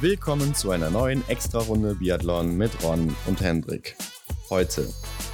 Willkommen 0.00 0.54
zu 0.54 0.70
einer 0.70 0.90
neuen 0.90 1.28
Extra-Runde 1.28 1.96
Biathlon 1.96 2.56
mit 2.56 2.70
Ron 2.84 3.16
und 3.26 3.40
Hendrik. 3.40 3.96
Heute, 4.48 4.88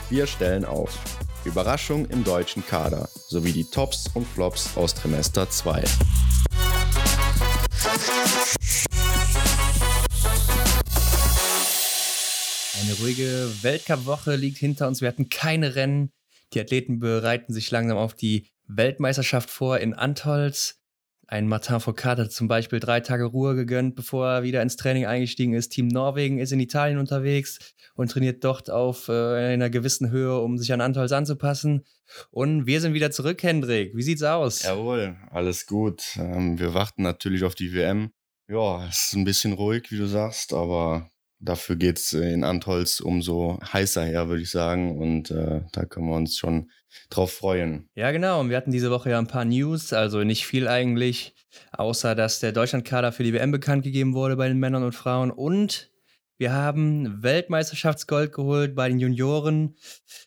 wir 0.08 0.26
stellen 0.26 0.64
auf 0.64 0.98
Überraschung 1.44 2.06
im 2.06 2.24
deutschen 2.24 2.64
Kader 2.66 3.10
sowie 3.28 3.52
die 3.52 3.64
Tops 3.64 4.10
und 4.14 4.26
Flops 4.26 4.74
aus 4.78 4.94
Trimester 4.94 5.50
2. 5.50 5.84
Eine 12.80 12.94
ruhige 13.00 13.50
Weltcup-Woche 13.60 14.36
liegt 14.36 14.56
hinter 14.56 14.88
uns. 14.88 15.02
Wir 15.02 15.08
hatten 15.08 15.28
keine 15.28 15.74
Rennen. 15.74 16.10
Die 16.54 16.60
Athleten 16.60 17.00
bereiten 17.00 17.52
sich 17.52 17.70
langsam 17.70 17.98
auf 17.98 18.14
die 18.14 18.48
Weltmeisterschaft 18.66 19.50
vor 19.50 19.78
in 19.78 19.92
Antolz. 19.92 20.80
Ein 21.26 21.48
Martin 21.48 21.80
Foucault 21.80 22.18
hat 22.18 22.32
zum 22.32 22.48
Beispiel 22.48 22.80
drei 22.80 23.00
Tage 23.00 23.24
Ruhe 23.24 23.54
gegönnt, 23.54 23.94
bevor 23.94 24.26
er 24.26 24.42
wieder 24.42 24.62
ins 24.62 24.76
Training 24.76 25.06
eingestiegen 25.06 25.54
ist. 25.54 25.70
Team 25.70 25.88
Norwegen 25.88 26.38
ist 26.38 26.52
in 26.52 26.60
Italien 26.60 26.98
unterwegs 26.98 27.74
und 27.94 28.10
trainiert 28.10 28.44
dort 28.44 28.70
auf 28.70 29.08
äh, 29.08 29.52
einer 29.52 29.70
gewissen 29.70 30.10
Höhe, 30.10 30.38
um 30.38 30.58
sich 30.58 30.72
an 30.72 30.80
Antolz 30.80 31.12
anzupassen. 31.12 31.84
Und 32.30 32.66
wir 32.66 32.80
sind 32.80 32.94
wieder 32.94 33.10
zurück, 33.10 33.42
Hendrik. 33.42 33.96
Wie 33.96 34.02
sieht's 34.02 34.22
aus? 34.22 34.62
Jawohl, 34.62 35.16
alles 35.30 35.66
gut. 35.66 36.02
Ähm, 36.16 36.58
wir 36.58 36.74
warten 36.74 37.02
natürlich 37.02 37.44
auf 37.44 37.54
die 37.54 37.72
WM. 37.72 38.10
Ja, 38.48 38.86
es 38.86 39.06
ist 39.06 39.14
ein 39.14 39.24
bisschen 39.24 39.54
ruhig, 39.54 39.90
wie 39.90 39.96
du 39.96 40.06
sagst, 40.06 40.52
aber 40.52 41.10
dafür 41.44 41.76
geht's 41.76 42.12
in 42.12 42.44
Antolz 42.44 43.00
umso 43.00 43.58
heißer 43.72 44.04
her, 44.04 44.28
würde 44.28 44.42
ich 44.42 44.50
sagen. 44.50 44.98
Und 44.98 45.30
äh, 45.30 45.60
da 45.72 45.84
können 45.84 46.08
wir 46.08 46.16
uns 46.16 46.36
schon 46.36 46.70
drauf 47.10 47.32
freuen. 47.32 47.88
Ja, 47.94 48.10
genau. 48.10 48.40
Und 48.40 48.50
wir 48.50 48.56
hatten 48.56 48.70
diese 48.70 48.90
Woche 48.90 49.10
ja 49.10 49.18
ein 49.18 49.26
paar 49.26 49.44
News, 49.44 49.92
also 49.92 50.24
nicht 50.24 50.46
viel 50.46 50.68
eigentlich, 50.68 51.34
außer 51.72 52.14
dass 52.14 52.40
der 52.40 52.52
Deutschlandkader 52.52 53.12
für 53.12 53.22
die 53.22 53.32
WM 53.32 53.50
bekannt 53.50 53.84
gegeben 53.84 54.14
wurde 54.14 54.36
bei 54.36 54.48
den 54.48 54.58
Männern 54.58 54.84
und 54.84 54.94
Frauen. 54.94 55.30
Und 55.30 55.90
wir 56.36 56.52
haben 56.52 57.22
Weltmeisterschaftsgold 57.22 58.32
geholt 58.32 58.74
bei 58.74 58.88
den 58.88 58.98
Junioren. 58.98 59.76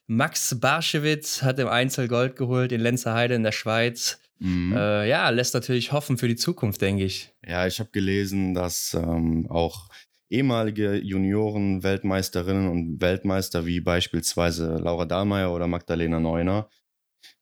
Max 0.05 0.57
Barschewitz 0.59 1.41
hat 1.41 1.59
im 1.59 1.67
Einzel 1.67 2.07
Gold 2.07 2.35
geholt 2.35 2.71
in 2.71 2.79
Lenzerheide 2.79 3.35
in 3.35 3.43
der 3.43 3.51
Schweiz. 3.51 4.19
Mhm. 4.39 4.73
Äh, 4.75 5.09
ja, 5.09 5.29
lässt 5.29 5.53
natürlich 5.53 5.91
hoffen 5.91 6.17
für 6.17 6.27
die 6.27 6.35
Zukunft, 6.35 6.81
denke 6.81 7.03
ich. 7.03 7.33
Ja, 7.45 7.67
ich 7.67 7.79
habe 7.79 7.89
gelesen, 7.91 8.53
dass 8.53 8.93
ähm, 8.93 9.47
auch 9.49 9.89
ehemalige 10.29 10.95
Junioren-Weltmeisterinnen 10.95 12.69
und 12.69 13.01
Weltmeister 13.01 13.65
wie 13.65 13.79
beispielsweise 13.79 14.77
Laura 14.77 15.05
Dahlmeier 15.05 15.53
oder 15.53 15.67
Magdalena 15.67 16.19
Neuner 16.19 16.69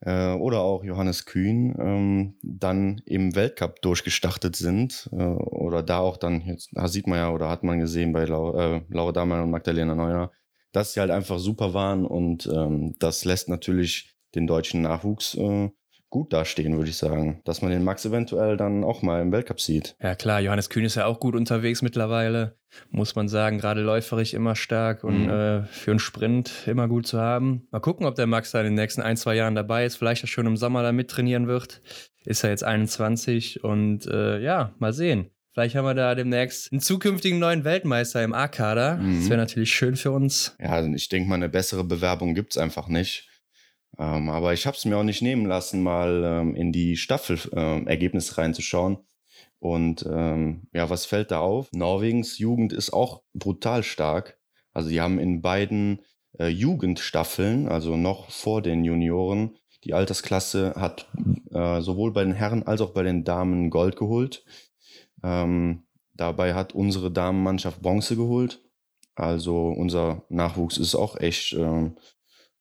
äh, 0.01 0.33
oder 0.33 0.59
auch 0.61 0.83
Johannes 0.83 1.25
Kühn 1.25 1.75
ähm, 1.79 2.37
dann 2.41 3.01
im 3.05 3.35
Weltcup 3.35 3.81
durchgestartet 3.81 4.55
sind 4.55 5.09
äh, 5.11 5.23
oder 5.23 5.83
da 5.83 5.99
auch 5.99 6.17
dann, 6.17 6.41
jetzt 6.41 6.69
da 6.73 6.87
sieht 6.87 7.07
man 7.07 7.19
ja 7.19 7.31
oder 7.31 7.49
hat 7.49 7.63
man 7.63 7.79
gesehen 7.79 8.13
bei 8.13 8.25
Laura, 8.25 8.77
äh, 8.77 8.81
Laura 8.89 9.11
Dahlmeier 9.11 9.43
und 9.43 9.51
Magdalena 9.51 9.95
Neuner, 9.95 10.31
dass 10.71 10.93
sie 10.93 10.99
halt 10.99 11.11
einfach 11.11 11.39
super 11.39 11.73
waren 11.73 12.05
und 12.05 12.47
ähm, 12.47 12.95
das 12.99 13.25
lässt 13.25 13.49
natürlich 13.49 14.15
den 14.35 14.47
deutschen 14.47 14.81
Nachwuchs 14.81 15.35
äh, 15.35 15.69
gut 16.09 16.33
dastehen, 16.33 16.77
würde 16.77 16.89
ich 16.89 16.97
sagen. 16.97 17.41
Dass 17.45 17.61
man 17.61 17.71
den 17.71 17.83
Max 17.83 18.05
eventuell 18.05 18.57
dann 18.57 18.83
auch 18.83 19.01
mal 19.01 19.21
im 19.21 19.31
Weltcup 19.31 19.59
sieht. 19.59 19.95
Ja 20.01 20.15
klar, 20.15 20.39
Johannes 20.39 20.69
Kühn 20.69 20.85
ist 20.85 20.95
ja 20.95 21.05
auch 21.05 21.19
gut 21.19 21.35
unterwegs 21.35 21.81
mittlerweile, 21.81 22.57
muss 22.89 23.15
man 23.15 23.27
sagen. 23.27 23.57
Gerade 23.57 23.81
läuferig 23.81 24.33
immer 24.33 24.55
stark 24.55 25.03
und 25.03 25.23
mhm. 25.23 25.29
äh, 25.29 25.63
für 25.65 25.91
einen 25.91 25.99
Sprint 25.99 26.51
immer 26.67 26.87
gut 26.87 27.07
zu 27.07 27.19
haben. 27.19 27.67
Mal 27.71 27.79
gucken, 27.79 28.05
ob 28.05 28.15
der 28.15 28.27
Max 28.27 28.51
da 28.51 28.59
in 28.59 28.65
den 28.65 28.75
nächsten 28.75 29.01
ein, 29.01 29.17
zwei 29.17 29.35
Jahren 29.35 29.55
dabei 29.55 29.85
ist. 29.85 29.97
Vielleicht 29.97 30.23
auch 30.23 30.29
schon 30.29 30.45
im 30.45 30.57
Sommer 30.57 30.83
da 30.83 30.91
mittrainieren 30.91 31.47
wird. 31.47 31.81
Ist 32.23 32.43
er 32.43 32.49
jetzt 32.49 32.63
21 32.63 33.63
und 33.63 34.07
äh, 34.07 34.39
ja, 34.39 34.73
mal 34.79 34.93
sehen. 34.93 35.29
Vielleicht 35.55 35.75
haben 35.75 35.85
wir 35.85 35.93
da 35.93 36.15
demnächst 36.15 36.73
einen 36.73 36.81
zukünftigen 36.81 37.39
neuen 37.39 37.63
Weltmeister 37.63 38.21
im 38.21 38.33
A-Kader. 38.33 38.97
Mhm. 38.97 39.19
Das 39.21 39.29
wäre 39.29 39.39
natürlich 39.39 39.73
schön 39.73 39.95
für 39.95 40.11
uns. 40.11 40.53
Ja, 40.59 40.71
also 40.71 40.91
ich 40.91 41.07
denke 41.07 41.29
mal, 41.29 41.35
eine 41.35 41.47
bessere 41.47 41.85
Bewerbung 41.85 42.33
gibt 42.35 42.51
es 42.51 42.57
einfach 42.57 42.89
nicht. 42.89 43.29
Ähm, 43.97 44.29
aber 44.29 44.53
ich 44.53 44.65
habe 44.65 44.75
es 44.75 44.85
mir 44.85 44.97
auch 44.97 45.03
nicht 45.03 45.21
nehmen 45.21 45.45
lassen, 45.45 45.83
mal 45.83 46.23
ähm, 46.23 46.55
in 46.55 46.71
die 46.71 46.97
Staffelergebnisse 46.97 48.31
ähm, 48.31 48.35
reinzuschauen. 48.35 48.97
Und 49.59 50.05
ähm, 50.09 50.67
ja, 50.73 50.89
was 50.89 51.05
fällt 51.05 51.31
da 51.31 51.39
auf? 51.39 51.69
Norwegens 51.71 52.37
Jugend 52.37 52.73
ist 52.73 52.91
auch 52.91 53.23
brutal 53.33 53.83
stark. 53.83 54.37
Also 54.73 54.89
die 54.89 55.01
haben 55.01 55.19
in 55.19 55.41
beiden 55.41 56.01
äh, 56.37 56.47
Jugendstaffeln, 56.47 57.67
also 57.67 57.95
noch 57.95 58.29
vor 58.29 58.61
den 58.61 58.83
Junioren, 58.83 59.55
die 59.85 59.93
Altersklasse 59.93 60.73
hat 60.75 61.07
äh, 61.51 61.79
sowohl 61.81 62.11
bei 62.11 62.23
den 62.23 62.33
Herren 62.33 62.63
als 62.63 62.81
auch 62.81 62.91
bei 62.91 63.03
den 63.03 63.23
Damen 63.23 63.69
Gold 63.69 63.95
geholt. 63.95 64.43
Ähm, 65.23 65.83
dabei 66.15 66.55
hat 66.55 66.73
unsere 66.73 67.11
Damenmannschaft 67.11 67.81
Bronze 67.81 68.15
geholt. 68.15 68.61
Also 69.13 69.69
unser 69.69 70.23
Nachwuchs 70.29 70.77
ist 70.77 70.95
auch 70.95 71.17
echt 71.17 71.53
ähm, 71.53 71.95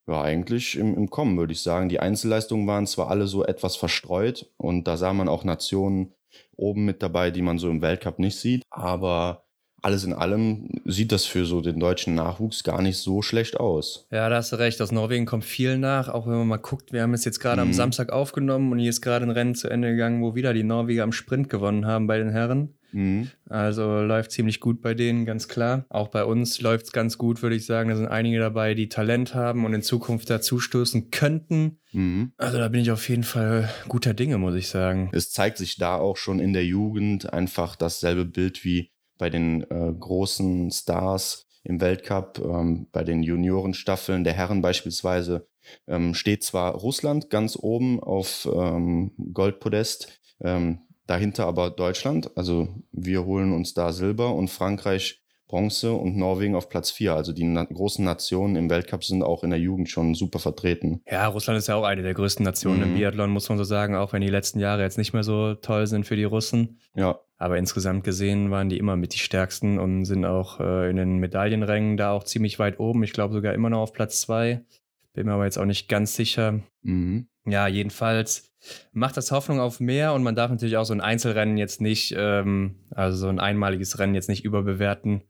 ja, 0.06 0.22
eigentlich 0.22 0.76
im, 0.76 0.94
im 0.94 1.10
Kommen, 1.10 1.36
würde 1.38 1.52
ich 1.52 1.62
sagen. 1.62 1.88
Die 1.88 2.00
Einzelleistungen 2.00 2.66
waren 2.66 2.86
zwar 2.86 3.08
alle 3.08 3.26
so 3.26 3.44
etwas 3.44 3.76
verstreut 3.76 4.50
und 4.56 4.86
da 4.86 4.96
sah 4.96 5.12
man 5.12 5.28
auch 5.28 5.44
Nationen 5.44 6.12
oben 6.56 6.84
mit 6.84 7.02
dabei, 7.02 7.30
die 7.30 7.42
man 7.42 7.58
so 7.58 7.70
im 7.70 7.82
Weltcup 7.82 8.18
nicht 8.18 8.36
sieht, 8.36 8.62
aber 8.70 9.44
alles 9.84 10.04
in 10.04 10.14
allem 10.14 10.70
sieht 10.86 11.12
das 11.12 11.26
für 11.26 11.44
so 11.44 11.60
den 11.60 11.78
deutschen 11.78 12.14
Nachwuchs 12.14 12.64
gar 12.64 12.80
nicht 12.80 12.96
so 12.96 13.20
schlecht 13.20 13.60
aus. 13.60 14.06
Ja, 14.10 14.30
da 14.30 14.36
hast 14.36 14.50
du 14.50 14.56
recht. 14.56 14.80
Aus 14.80 14.92
Norwegen 14.92 15.26
kommt 15.26 15.44
viel 15.44 15.76
nach. 15.76 16.08
Auch 16.08 16.26
wenn 16.26 16.38
man 16.38 16.48
mal 16.48 16.56
guckt, 16.56 16.94
wir 16.94 17.02
haben 17.02 17.12
es 17.12 17.26
jetzt 17.26 17.38
gerade 17.38 17.60
mhm. 17.60 17.68
am 17.68 17.72
Samstag 17.74 18.10
aufgenommen 18.10 18.72
und 18.72 18.78
hier 18.78 18.88
ist 18.88 19.02
gerade 19.02 19.26
ein 19.26 19.30
Rennen 19.30 19.54
zu 19.54 19.68
Ende 19.68 19.90
gegangen, 19.90 20.22
wo 20.22 20.34
wieder 20.34 20.54
die 20.54 20.62
Norweger 20.62 21.02
am 21.02 21.12
Sprint 21.12 21.50
gewonnen 21.50 21.86
haben 21.86 22.06
bei 22.06 22.16
den 22.16 22.30
Herren. 22.30 22.74
Mhm. 22.94 23.30
Also 23.48 24.00
läuft 24.00 24.30
ziemlich 24.30 24.60
gut 24.60 24.80
bei 24.80 24.94
denen, 24.94 25.26
ganz 25.26 25.48
klar. 25.48 25.84
Auch 25.88 26.08
bei 26.08 26.24
uns 26.24 26.60
läuft 26.60 26.86
es 26.86 26.92
ganz 26.92 27.18
gut, 27.18 27.42
würde 27.42 27.56
ich 27.56 27.66
sagen. 27.66 27.90
Da 27.90 27.96
sind 27.96 28.06
einige 28.06 28.38
dabei, 28.38 28.74
die 28.74 28.88
Talent 28.88 29.34
haben 29.34 29.64
und 29.64 29.74
in 29.74 29.82
Zukunft 29.82 30.30
dazustoßen 30.30 31.10
könnten. 31.10 31.80
Mhm. 31.92 32.32
Also 32.36 32.58
da 32.58 32.68
bin 32.68 32.80
ich 32.80 32.90
auf 32.92 33.08
jeden 33.08 33.24
Fall 33.24 33.68
guter 33.88 34.14
Dinge, 34.14 34.38
muss 34.38 34.54
ich 34.54 34.68
sagen. 34.68 35.10
Es 35.12 35.32
zeigt 35.32 35.58
sich 35.58 35.76
da 35.76 35.96
auch 35.96 36.16
schon 36.16 36.38
in 36.38 36.52
der 36.52 36.64
Jugend 36.64 37.32
einfach 37.32 37.74
dasselbe 37.76 38.24
Bild 38.24 38.64
wie 38.64 38.92
bei 39.18 39.28
den 39.28 39.62
äh, 39.70 39.92
großen 39.98 40.70
Stars 40.70 41.46
im 41.64 41.80
Weltcup, 41.80 42.40
ähm, 42.44 42.86
bei 42.92 43.02
den 43.02 43.22
Juniorenstaffeln 43.22 44.22
der 44.22 44.34
Herren 44.34 44.60
beispielsweise, 44.60 45.48
ähm, 45.88 46.14
steht 46.14 46.44
zwar 46.44 46.74
Russland 46.74 47.30
ganz 47.30 47.56
oben 47.56 48.00
auf 48.00 48.48
ähm, 48.52 49.12
Goldpodest, 49.32 50.20
ähm, 50.40 50.80
Dahinter 51.06 51.46
aber 51.46 51.70
Deutschland. 51.70 52.30
Also 52.36 52.68
wir 52.92 53.24
holen 53.24 53.52
uns 53.52 53.74
da 53.74 53.92
Silber 53.92 54.34
und 54.34 54.48
Frankreich 54.48 55.24
Bronze 55.46 55.92
und 55.92 56.16
Norwegen 56.16 56.56
auf 56.56 56.68
Platz 56.68 56.90
4. 56.90 57.14
Also 57.14 57.32
die 57.32 57.44
na 57.44 57.64
großen 57.64 58.04
Nationen 58.04 58.56
im 58.56 58.70
Weltcup 58.70 59.04
sind 59.04 59.22
auch 59.22 59.44
in 59.44 59.50
der 59.50 59.58
Jugend 59.58 59.88
schon 59.88 60.14
super 60.14 60.38
vertreten. 60.38 61.02
Ja, 61.08 61.26
Russland 61.26 61.58
ist 61.58 61.68
ja 61.68 61.76
auch 61.76 61.84
eine 61.84 62.02
der 62.02 62.14
größten 62.14 62.44
Nationen 62.44 62.78
mhm. 62.78 62.84
im 62.84 62.94
Biathlon, 62.94 63.30
muss 63.30 63.48
man 63.48 63.58
so 63.58 63.64
sagen, 63.64 63.94
auch 63.94 64.12
wenn 64.12 64.22
die 64.22 64.28
letzten 64.28 64.58
Jahre 64.58 64.82
jetzt 64.82 64.98
nicht 64.98 65.12
mehr 65.12 65.22
so 65.22 65.54
toll 65.54 65.86
sind 65.86 66.06
für 66.06 66.16
die 66.16 66.24
Russen. 66.24 66.80
Ja. 66.96 67.20
Aber 67.36 67.58
insgesamt 67.58 68.04
gesehen 68.04 68.50
waren 68.50 68.68
die 68.68 68.78
immer 68.78 68.96
mit 68.96 69.14
die 69.14 69.18
stärksten 69.18 69.78
und 69.78 70.06
sind 70.06 70.24
auch 70.24 70.60
äh, 70.60 70.88
in 70.90 70.96
den 70.96 71.18
Medaillenrängen 71.18 71.96
da 71.96 72.12
auch 72.12 72.24
ziemlich 72.24 72.58
weit 72.58 72.80
oben. 72.80 73.04
Ich 73.04 73.12
glaube 73.12 73.34
sogar 73.34 73.54
immer 73.54 73.70
noch 73.70 73.80
auf 73.80 73.92
Platz 73.92 74.22
2. 74.22 74.64
Bin 75.12 75.26
mir 75.26 75.34
aber 75.34 75.44
jetzt 75.44 75.58
auch 75.58 75.66
nicht 75.66 75.88
ganz 75.88 76.16
sicher. 76.16 76.60
Mhm. 76.82 77.28
Ja, 77.46 77.68
jedenfalls 77.68 78.53
macht 78.92 79.16
das 79.16 79.30
Hoffnung 79.30 79.60
auf 79.60 79.80
mehr 79.80 80.12
und 80.14 80.22
man 80.22 80.34
darf 80.34 80.50
natürlich 80.50 80.76
auch 80.76 80.84
so 80.84 80.94
ein 80.94 81.00
Einzelrennen 81.00 81.56
jetzt 81.56 81.80
nicht, 81.80 82.14
ähm, 82.16 82.76
also 82.90 83.16
so 83.16 83.28
ein 83.28 83.40
einmaliges 83.40 83.98
Rennen 83.98 84.14
jetzt 84.14 84.28
nicht 84.28 84.44
überbewerten. 84.44 85.22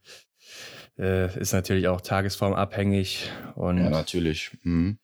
Äh, 0.97 1.37
ist 1.39 1.53
natürlich 1.53 1.89
auch 1.89 2.00
tagesformabhängig 2.00 3.31
und 3.56 3.78
ja, 3.78 3.91
natürlich. 3.91 4.56
Mhm. 4.62 4.99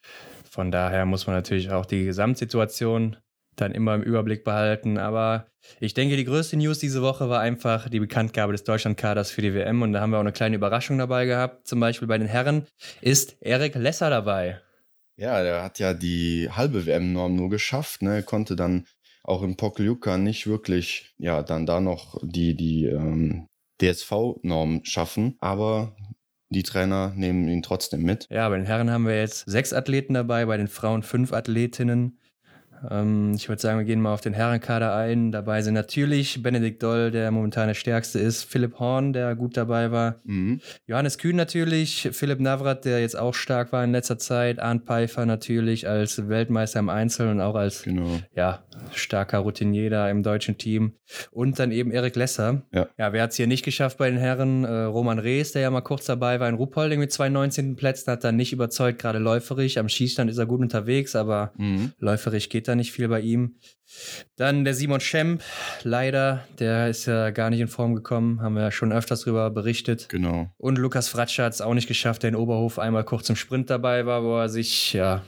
Von 0.48 0.70
daher 0.70 1.04
muss 1.04 1.26
man 1.26 1.34
natürlich 1.36 1.70
auch 1.70 1.86
die 1.86 2.04
Gesamtsituation 2.04 3.16
dann 3.56 3.72
immer 3.72 3.94
im 3.94 4.02
Überblick 4.02 4.44
behalten. 4.44 4.98
Aber 4.98 5.46
ich 5.80 5.94
denke, 5.94 6.16
die 6.16 6.24
größte 6.24 6.56
News 6.56 6.78
diese 6.78 7.02
Woche 7.02 7.28
war 7.28 7.40
einfach 7.40 7.88
die 7.88 8.00
Bekanntgabe 8.00 8.52
des 8.52 8.64
Deutschlandkaders 8.64 9.30
für 9.30 9.42
die 9.42 9.54
WM. 9.54 9.82
Und 9.82 9.92
da 9.92 10.00
haben 10.00 10.10
wir 10.10 10.16
auch 10.16 10.22
eine 10.22 10.32
kleine 10.32 10.56
Überraschung 10.56 10.98
dabei 10.98 11.26
gehabt. 11.26 11.66
Zum 11.66 11.80
Beispiel 11.80 12.08
bei 12.08 12.18
den 12.18 12.28
Herren 12.28 12.66
ist 13.00 13.36
Erik 13.40 13.74
Lesser 13.74 14.10
dabei. 14.10 14.60
Ja, 15.20 15.42
der 15.42 15.62
hat 15.62 15.78
ja 15.78 15.92
die 15.92 16.48
halbe 16.50 16.86
WM-Norm 16.86 17.36
nur 17.36 17.50
geschafft, 17.50 18.00
ne? 18.00 18.22
Konnte 18.22 18.56
dann 18.56 18.86
auch 19.22 19.42
in 19.42 19.58
Pokljuka 19.58 20.16
nicht 20.16 20.46
wirklich, 20.46 21.14
ja, 21.18 21.42
dann 21.42 21.66
da 21.66 21.78
noch 21.78 22.18
die, 22.22 22.56
die 22.56 22.86
ähm, 22.86 23.46
DSV-Norm 23.82 24.80
schaffen. 24.84 25.36
Aber 25.40 25.94
die 26.48 26.62
Trainer 26.62 27.12
nehmen 27.14 27.46
ihn 27.48 27.60
trotzdem 27.60 28.02
mit. 28.02 28.28
Ja, 28.30 28.48
bei 28.48 28.56
den 28.56 28.64
Herren 28.64 28.90
haben 28.90 29.06
wir 29.06 29.18
jetzt 29.20 29.44
sechs 29.44 29.74
Athleten 29.74 30.14
dabei, 30.14 30.46
bei 30.46 30.56
den 30.56 30.68
Frauen 30.68 31.02
fünf 31.02 31.34
Athletinnen. 31.34 32.18
Ähm, 32.88 33.32
ich 33.34 33.48
würde 33.48 33.60
sagen, 33.60 33.78
wir 33.78 33.84
gehen 33.84 34.00
mal 34.00 34.14
auf 34.14 34.20
den 34.20 34.32
Herrenkader 34.32 34.94
ein. 34.94 35.32
Dabei 35.32 35.62
sind 35.62 35.74
natürlich 35.74 36.42
Benedikt 36.42 36.82
Doll, 36.82 37.10
der 37.10 37.30
momentan 37.30 37.68
der 37.68 37.74
stärkste 37.74 38.18
ist, 38.18 38.44
Philipp 38.44 38.78
Horn, 38.78 39.12
der 39.12 39.34
gut 39.34 39.56
dabei 39.56 39.90
war, 39.90 40.20
mhm. 40.24 40.60
Johannes 40.86 41.18
Kühn 41.18 41.36
natürlich, 41.36 42.08
Philipp 42.12 42.40
Navrat, 42.40 42.84
der 42.84 43.00
jetzt 43.00 43.18
auch 43.18 43.34
stark 43.34 43.72
war 43.72 43.84
in 43.84 43.92
letzter 43.92 44.18
Zeit, 44.18 44.58
Arndt 44.58 44.86
Pfeiffer 44.86 45.26
natürlich 45.26 45.88
als 45.88 46.28
Weltmeister 46.28 46.80
im 46.80 46.88
Einzel 46.88 47.28
und 47.28 47.40
auch 47.40 47.54
als 47.54 47.82
genau. 47.82 48.20
ja, 48.34 48.64
starker 48.92 49.38
Routinier 49.38 49.90
da 49.90 50.08
im 50.08 50.22
deutschen 50.22 50.58
Team. 50.58 50.94
Und 51.30 51.58
dann 51.58 51.72
eben 51.72 51.90
Erik 51.90 52.16
Lesser. 52.16 52.62
Ja, 52.72 52.88
ja 52.96 53.12
wer 53.12 53.22
hat 53.22 53.30
es 53.30 53.36
hier 53.36 53.46
nicht 53.46 53.64
geschafft 53.64 53.98
bei 53.98 54.08
den 54.08 54.18
Herren? 54.18 54.64
Äh, 54.64 54.82
Roman 54.84 55.18
Rees, 55.18 55.52
der 55.52 55.62
ja 55.62 55.70
mal 55.70 55.80
kurz 55.80 56.06
dabei 56.06 56.40
war 56.40 56.48
in 56.48 56.54
Ruppolding 56.54 57.00
mit 57.00 57.12
zwei 57.12 57.28
19. 57.28 57.76
Plätzen, 57.76 58.10
hat 58.12 58.24
dann 58.24 58.36
nicht 58.36 58.52
überzeugt, 58.52 59.00
gerade 59.00 59.18
läuferig. 59.18 59.78
Am 59.78 59.88
Schießstand 59.88 60.30
ist 60.30 60.38
er 60.38 60.46
gut 60.46 60.60
unterwegs, 60.60 61.16
aber 61.16 61.52
mhm. 61.56 61.92
läuferig 61.98 62.48
geht 62.48 62.68
da 62.70 62.76
nicht 62.76 62.92
viel 62.92 63.08
bei 63.08 63.20
ihm. 63.20 63.56
Dann 64.36 64.64
der 64.64 64.74
Simon 64.74 65.00
Schemp, 65.00 65.42
leider, 65.82 66.46
der 66.58 66.88
ist 66.88 67.06
ja 67.06 67.30
gar 67.30 67.50
nicht 67.50 67.60
in 67.60 67.68
Form 67.68 67.94
gekommen, 67.94 68.40
haben 68.40 68.54
wir 68.54 68.62
ja 68.62 68.70
schon 68.70 68.92
öfters 68.92 69.22
darüber 69.22 69.50
berichtet. 69.50 70.08
Genau. 70.08 70.48
Und 70.56 70.78
Lukas 70.78 71.08
Fratscher 71.08 71.44
hat 71.44 71.54
es 71.54 71.60
auch 71.60 71.74
nicht 71.74 71.88
geschafft, 71.88 72.22
der 72.22 72.30
in 72.30 72.36
Oberhof 72.36 72.78
einmal 72.78 73.04
kurz 73.04 73.28
im 73.28 73.36
Sprint 73.36 73.68
dabei 73.68 74.06
war, 74.06 74.22
wo 74.22 74.36
er 74.38 74.48
sich 74.48 74.92
ja 74.92 75.22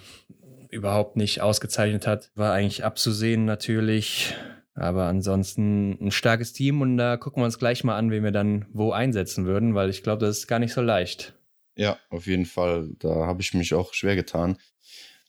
überhaupt 0.70 1.16
nicht 1.16 1.40
ausgezeichnet 1.40 2.06
hat. 2.06 2.30
War 2.34 2.52
eigentlich 2.52 2.84
abzusehen 2.84 3.44
natürlich. 3.44 4.34
Aber 4.74 5.04
ansonsten 5.04 5.98
ein 6.00 6.10
starkes 6.10 6.54
Team 6.54 6.80
und 6.80 6.96
da 6.96 7.18
gucken 7.18 7.42
wir 7.42 7.44
uns 7.44 7.58
gleich 7.58 7.84
mal 7.84 7.96
an, 7.96 8.10
wen 8.10 8.24
wir 8.24 8.30
dann 8.30 8.64
wo 8.72 8.92
einsetzen 8.92 9.44
würden, 9.44 9.74
weil 9.74 9.90
ich 9.90 10.02
glaube, 10.02 10.24
das 10.24 10.38
ist 10.38 10.46
gar 10.46 10.58
nicht 10.58 10.72
so 10.72 10.80
leicht. 10.80 11.34
Ja, 11.76 11.98
auf 12.10 12.26
jeden 12.26 12.46
Fall. 12.46 12.90
Da 12.98 13.26
habe 13.26 13.42
ich 13.42 13.52
mich 13.54 13.74
auch 13.74 13.92
schwer 13.92 14.16
getan. 14.16 14.56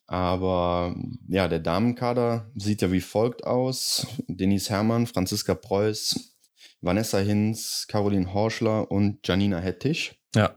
Aber 0.08 0.96
ja, 1.28 1.48
der 1.48 1.60
Damenkader 1.60 2.52
sieht 2.56 2.82
ja 2.82 2.92
wie 2.92 3.02
folgt 3.02 3.46
aus. 3.46 4.08
Denise 4.28 4.70
Herrmann, 4.70 5.08
Franziska 5.08 5.56
Preuß, 5.56 6.36
Vanessa 6.82 7.20
Hinz, 7.20 7.86
Caroline 7.88 8.34
Horschler 8.34 8.92
und 8.92 9.26
Janina 9.28 9.60
Hettich. 9.60 10.20
Ja. 10.36 10.54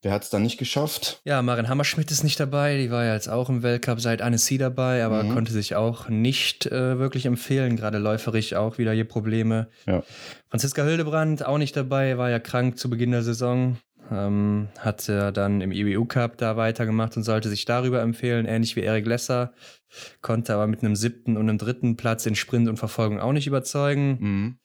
Wer 0.00 0.12
hat 0.12 0.22
es 0.22 0.30
dann 0.30 0.44
nicht 0.44 0.58
geschafft? 0.58 1.20
Ja, 1.24 1.42
Marin 1.42 1.68
Hammerschmidt 1.68 2.12
ist 2.12 2.22
nicht 2.22 2.38
dabei. 2.38 2.76
Die 2.76 2.92
war 2.92 3.04
ja 3.04 3.14
jetzt 3.14 3.28
auch 3.28 3.48
im 3.48 3.64
Weltcup 3.64 4.00
seit 4.00 4.22
Annecy 4.22 4.56
dabei, 4.56 5.04
aber 5.04 5.24
mhm. 5.24 5.34
konnte 5.34 5.52
sich 5.52 5.74
auch 5.74 6.08
nicht 6.08 6.66
äh, 6.66 7.00
wirklich 7.00 7.26
empfehlen. 7.26 7.74
Gerade 7.74 7.98
läuferig 7.98 8.54
auch 8.54 8.78
wieder 8.78 8.92
hier 8.92 9.08
Probleme. 9.08 9.68
Ja. 9.86 10.04
Franziska 10.50 10.84
Hildebrand 10.84 11.44
auch 11.44 11.58
nicht 11.58 11.76
dabei, 11.76 12.16
war 12.16 12.30
ja 12.30 12.38
krank 12.38 12.78
zu 12.78 12.88
Beginn 12.88 13.10
der 13.10 13.24
Saison. 13.24 13.76
Ähm, 14.10 14.68
hat 14.78 15.06
ja 15.06 15.30
dann 15.30 15.60
im 15.60 15.72
IBU 15.72 16.06
Cup 16.06 16.38
da 16.38 16.56
weitergemacht 16.56 17.16
und 17.16 17.22
sollte 17.22 17.48
sich 17.48 17.64
darüber 17.64 18.00
empfehlen, 18.00 18.46
ähnlich 18.46 18.76
wie 18.76 18.82
Eric 18.82 19.06
Lesser. 19.06 19.52
Konnte 20.20 20.54
aber 20.54 20.66
mit 20.66 20.82
einem 20.82 20.96
siebten 20.96 21.36
und 21.36 21.48
einem 21.48 21.58
dritten 21.58 21.96
Platz 21.96 22.26
in 22.26 22.34
Sprint 22.34 22.68
und 22.68 22.78
Verfolgung 22.78 23.20
auch 23.20 23.32
nicht 23.32 23.46
überzeugen. 23.46 24.18
Mhm. 24.20 24.58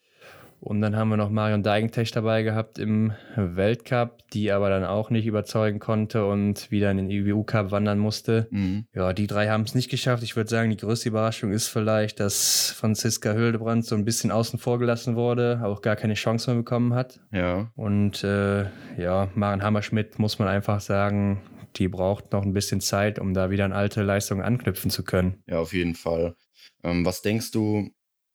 Und 0.63 0.79
dann 0.79 0.95
haben 0.95 1.09
wir 1.09 1.17
noch 1.17 1.29
Marion 1.29 1.61
Deigentech 1.61 2.11
dabei 2.11 2.41
gehabt 2.41 2.79
im 2.79 3.11
Weltcup, 3.35 4.19
die 4.31 4.49
aber 4.49 4.69
dann 4.69 4.85
auch 4.85 5.09
nicht 5.09 5.25
überzeugen 5.25 5.79
konnte 5.79 6.25
und 6.25 6.71
wieder 6.71 6.89
in 6.89 6.95
den 6.95 7.09
IBU 7.09 7.43
Cup 7.43 7.71
wandern 7.71 7.99
musste. 7.99 8.47
Mhm. 8.49 8.85
Ja, 8.95 9.11
die 9.11 9.27
drei 9.27 9.49
haben 9.49 9.63
es 9.63 9.75
nicht 9.75 9.89
geschafft. 9.89 10.23
Ich 10.23 10.37
würde 10.37 10.49
sagen, 10.49 10.69
die 10.69 10.77
größte 10.77 11.09
Überraschung 11.09 11.51
ist 11.51 11.67
vielleicht, 11.67 12.21
dass 12.21 12.71
Franziska 12.71 13.33
Hildebrand 13.33 13.85
so 13.85 13.95
ein 13.95 14.05
bisschen 14.05 14.31
außen 14.31 14.57
vor 14.57 14.79
gelassen 14.79 15.17
wurde, 15.17 15.59
auch 15.65 15.81
gar 15.81 15.97
keine 15.97 16.13
Chance 16.13 16.49
mehr 16.49 16.59
bekommen 16.59 16.93
hat. 16.93 17.19
Ja. 17.33 17.69
Und 17.75 18.23
äh, 18.23 18.63
ja, 18.97 19.27
Maren 19.35 19.63
Hammerschmidt 19.63 20.17
muss 20.17 20.39
man 20.39 20.47
einfach 20.47 20.79
sagen, 20.79 21.41
die 21.75 21.89
braucht 21.89 22.31
noch 22.31 22.43
ein 22.43 22.53
bisschen 22.53 22.79
Zeit, 22.79 23.19
um 23.19 23.33
da 23.33 23.49
wieder 23.49 23.65
an 23.65 23.73
alte 23.73 24.01
Leistungen 24.01 24.41
anknüpfen 24.41 24.89
zu 24.89 25.03
können. 25.03 25.43
Ja, 25.45 25.59
auf 25.59 25.73
jeden 25.73 25.95
Fall. 25.95 26.35
Ähm, 26.83 27.05
was 27.05 27.21
denkst 27.21 27.51
du, 27.51 27.89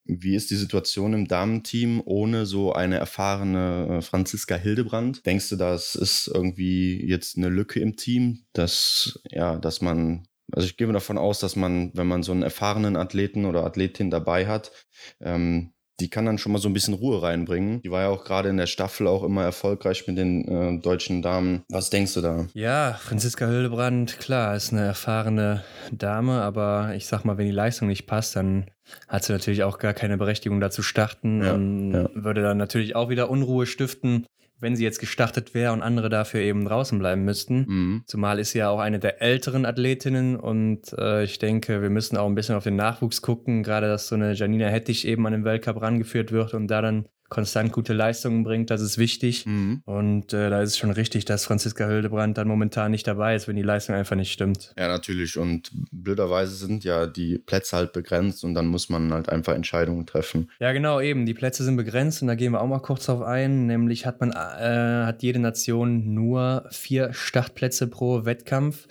wie 0.09 0.35
ist 0.35 0.51
die 0.51 0.57
Situation 0.57 1.13
im 1.13 1.29
Damenteam 1.29 2.03
ohne 2.05 2.47
so 2.47 2.73
eine 2.73 2.97
erfahrene 2.97 3.99
äh, 3.99 4.03
Franziska 4.03 4.57
Hildebrand? 4.57 5.25
Denkst 5.27 5.51
du, 5.51 5.57
das 5.57 5.95
ist 5.95 6.29
irgendwie 6.29 7.07
jetzt 7.07 7.37
eine 7.37 7.51
Lücke 7.51 7.79
im 7.81 7.97
Team, 7.97 8.47
dass, 8.55 9.21
ja, 9.31 9.59
dass 9.59 9.83
man, 9.83 10.27
also 10.51 10.67
ich 10.67 10.79
gehe 10.79 10.91
davon 10.91 11.19
aus, 11.19 11.41
dass 11.41 11.57
man, 11.57 11.91
wenn 11.95 12.07
man 12.07 12.23
so 12.23 12.33
einen 12.33 12.43
erfahrenen 12.43 12.97
Athleten 12.97 13.45
oder 13.45 13.65
Athletin 13.65 14.11
dabei 14.11 14.47
hat, 14.47 14.73
ähm, 15.21 15.75
die 16.01 16.09
kann 16.09 16.27
dann 16.27 16.39
schon 16.39 16.53
mal 16.53 16.59
so 16.59 16.69
ein 16.69 16.73
bisschen 16.73 16.95
Ruhe 16.95 17.23
reinbringen. 17.23 17.83
Die 17.83 17.91
war 17.91 18.03
ja 18.03 18.09
auch 18.09 18.25
gerade 18.25 18.49
in 18.49 18.57
der 18.57 18.67
Staffel 18.67 19.07
auch 19.07 19.25
immer 19.25 19.43
erfolgreich 19.43 20.07
mit 20.07 20.17
den 20.17 20.47
äh, 20.47 20.81
deutschen 20.81 21.23
Damen. 21.23 21.63
Was 21.69 21.91
denkst 21.91 22.15
du 22.15 22.21
da? 22.21 22.47
Ja, 22.55 22.99
Franziska 23.01 23.47
Hildebrand, 23.47 24.19
klar, 24.19 24.55
ist 24.55 24.73
eine 24.73 24.83
erfahrene 24.83 25.65
Dame, 25.91 26.43
aber 26.43 26.93
ich 26.95 27.07
sag 27.07 27.25
mal, 27.25 27.39
wenn 27.39 27.47
die 27.47 27.53
Leistung 27.53 27.89
nicht 27.89 28.07
passt, 28.07 28.37
dann 28.37 28.67
hat 29.09 29.25
sie 29.25 29.33
natürlich 29.33 29.65
auch 29.65 29.79
gar 29.79 29.93
keine 29.93 30.17
Berechtigung 30.17 30.61
dazu 30.61 30.83
starten 30.83 31.43
ja, 31.43 31.53
und 31.53 31.93
ja. 31.93 32.09
würde 32.15 32.43
dann 32.43 32.57
natürlich 32.57 32.97
auch 32.97 33.09
wieder 33.09 33.29
Unruhe 33.29 33.67
stiften 33.67 34.27
wenn 34.61 34.77
sie 34.77 34.85
jetzt 34.85 34.99
gestartet 34.99 35.55
wäre 35.55 35.73
und 35.73 35.83
andere 35.83 36.09
dafür 36.09 36.41
eben 36.41 36.65
draußen 36.65 36.99
bleiben 36.99 37.25
müssten. 37.25 37.65
Mhm. 37.69 38.03
Zumal 38.07 38.39
ist 38.39 38.53
sie 38.53 38.59
ja 38.59 38.71
auch 38.71 38.81
eine 38.81 38.99
der 38.99 39.23
älteren 39.23 39.65
Athletinnen 39.65 40.37
und 40.37 40.93
äh, 40.99 41.25
ich 41.25 41.39
denke, 41.39 41.83
wir 41.83 41.91
müssen 41.91 42.17
auch 42.17 42.27
ein 42.27 42.35
bisschen 42.35 42.57
auf 42.57 42.65
den 42.65 42.77
Nachwuchs 42.77 43.23
gucken, 43.23 43.63
gerade 43.63 43.87
dass 43.87 44.09
so 44.09 44.15
eine 44.15 44.35
Janina 44.35 44.67
Hettich 44.69 45.07
eben 45.07 45.27
an 45.27 45.33
den 45.33 45.45
Weltcup 45.45 45.81
rangeführt 45.81 46.33
wird 46.33 46.55
und 46.55 46.69
da 46.69 46.83
dann 46.83 47.09
konstant 47.29 47.73
gute 47.73 47.93
Leistungen 47.93 48.45
bringt, 48.45 48.71
das 48.71 48.81
ist 48.81 48.99
wichtig. 48.99 49.47
Mhm. 49.47 49.83
Und 49.85 50.33
äh, 50.33 50.51
da 50.51 50.63
ist 50.63 50.71
es 50.71 50.79
schon 50.79 50.91
richtig, 50.91 51.25
dass 51.25 51.45
Franziska 51.45 51.87
Hildebrand 51.87 52.39
dann 52.39 52.49
momentan 52.49 52.91
nicht 52.91 53.07
dabei 53.07 53.35
ist, 53.35 53.49
wenn 53.49 53.57
die 53.57 53.63
Leistung 53.63 53.95
einfach 53.95 54.17
nicht 54.17 54.33
stimmt. 54.33 54.73
Ja, 54.79 54.89
natürlich. 54.89 55.39
Und 55.39 55.71
blöderweise 55.91 56.55
sind 56.55 56.85
ja 56.85 57.07
die 57.07 57.39
Plätze 57.39 57.77
halt 57.77 57.93
begrenzt 57.93 58.45
und 58.45 58.55
dann 58.55 58.67
muss 58.67 58.89
man 58.89 59.13
halt 59.13 59.29
einfach 59.29 59.55
Entscheidungen 59.55 60.07
treffen. 60.07 60.51
Ja, 60.61 60.73
genau, 60.73 61.01
eben. 61.01 61.27
Die 61.27 61.35
Plätze 61.35 61.65
sind 61.65 61.77
begrenzt 61.77 62.23
und 62.23 62.29
da 62.29 62.35
gehen 62.35 62.53
wir 62.53 62.61
auch 62.61 62.67
mal 62.67 62.81
kurz 62.81 63.07
drauf 63.07 63.23
ein. 63.23 63.67
Nämlich 63.67 64.07
hat 64.07 64.21
man, 64.21 64.31
äh, 64.33 65.05
hat 65.07 65.23
jede 65.23 65.39
Nation 65.39 66.15
nur 66.15 66.67
vier 66.71 67.13
Startplätze 67.13 67.87
pro 67.89 68.25
Wettkampf. 68.25 68.87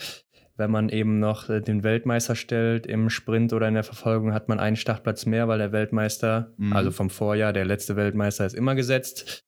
Wenn 0.58 0.72
man 0.72 0.90
eben 0.90 1.20
noch 1.20 1.50
äh, 1.50 1.62
den 1.62 1.84
Weltmeister 1.84 2.36
stellt 2.36 2.86
im 2.88 3.10
Sprint 3.10 3.54
oder 3.54 3.68
in 3.68 3.76
der 3.76 3.84
Verfolgung, 3.84 4.34
hat 4.34 4.50
man 4.50 4.60
einen 4.60 4.76
Startplatz 4.76 5.26
mehr, 5.26 5.48
weil 5.48 5.60
der 5.60 5.72
Weltmeister, 5.72 6.52
mhm. 6.58 6.74
also 6.74 6.92
vom 6.92 7.10
Vorjahr, 7.10 7.54
der 7.54 7.66
letzte 7.66 7.96
Weltmeister 7.96 8.46
ist 8.46 8.56
immer 8.56 8.76
gesetzt. 8.76 9.46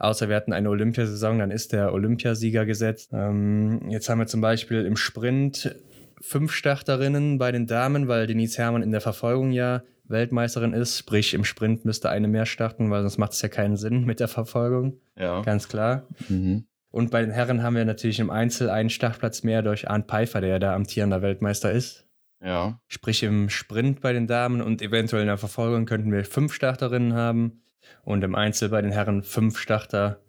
Außer 0.00 0.28
wir 0.28 0.36
hatten 0.36 0.52
eine 0.52 0.70
Olympiasaison, 0.70 1.38
dann 1.38 1.50
ist 1.50 1.72
der 1.72 1.92
Olympiasieger 1.92 2.66
gesetzt. 2.66 3.10
Ähm, 3.12 3.88
jetzt 3.88 4.08
haben 4.08 4.18
wir 4.18 4.26
zum 4.26 4.40
Beispiel 4.40 4.84
im 4.84 4.96
Sprint 4.96 5.74
fünf 6.20 6.52
Starterinnen 6.52 7.38
bei 7.38 7.52
den 7.52 7.66
Damen, 7.66 8.08
weil 8.08 8.26
Denise 8.26 8.58
Herrmann 8.58 8.82
in 8.82 8.90
der 8.90 9.00
Verfolgung 9.00 9.52
ja 9.52 9.82
Weltmeisterin 10.04 10.72
ist. 10.72 10.98
Sprich, 10.98 11.34
im 11.34 11.44
Sprint 11.44 11.84
müsste 11.84 12.10
eine 12.10 12.28
mehr 12.28 12.46
starten, 12.46 12.90
weil 12.90 13.02
sonst 13.02 13.18
macht 13.18 13.32
es 13.32 13.42
ja 13.42 13.48
keinen 13.48 13.76
Sinn 13.76 14.04
mit 14.04 14.20
der 14.20 14.28
Verfolgung. 14.28 15.00
Ja. 15.16 15.42
Ganz 15.42 15.68
klar. 15.68 16.06
Mhm. 16.28 16.66
Und 16.90 17.10
bei 17.10 17.20
den 17.20 17.30
Herren 17.30 17.62
haben 17.62 17.76
wir 17.76 17.84
natürlich 17.84 18.18
im 18.18 18.30
Einzel 18.30 18.70
einen 18.70 18.90
Startplatz 18.90 19.42
mehr 19.42 19.62
durch 19.62 19.88
Arndt 19.88 20.08
Pfeiffer, 20.08 20.40
der 20.40 20.50
ja 20.50 20.58
da 20.58 20.74
amtierender 20.74 21.22
Weltmeister 21.22 21.70
ist. 21.70 22.06
Ja. 22.42 22.80
Sprich, 22.86 23.22
im 23.22 23.50
Sprint 23.50 24.00
bei 24.00 24.12
den 24.12 24.26
Damen 24.26 24.62
und 24.62 24.80
eventuell 24.80 25.22
in 25.22 25.28
der 25.28 25.38
Verfolgung 25.38 25.86
könnten 25.86 26.12
wir 26.12 26.24
fünf 26.24 26.54
Starterinnen 26.54 27.12
haben 27.12 27.62
und 28.04 28.22
im 28.22 28.34
Einzel 28.34 28.68
bei 28.68 28.80
den 28.80 28.92
Herren 28.92 29.22
fünf 29.22 29.58
Starter 29.58 30.22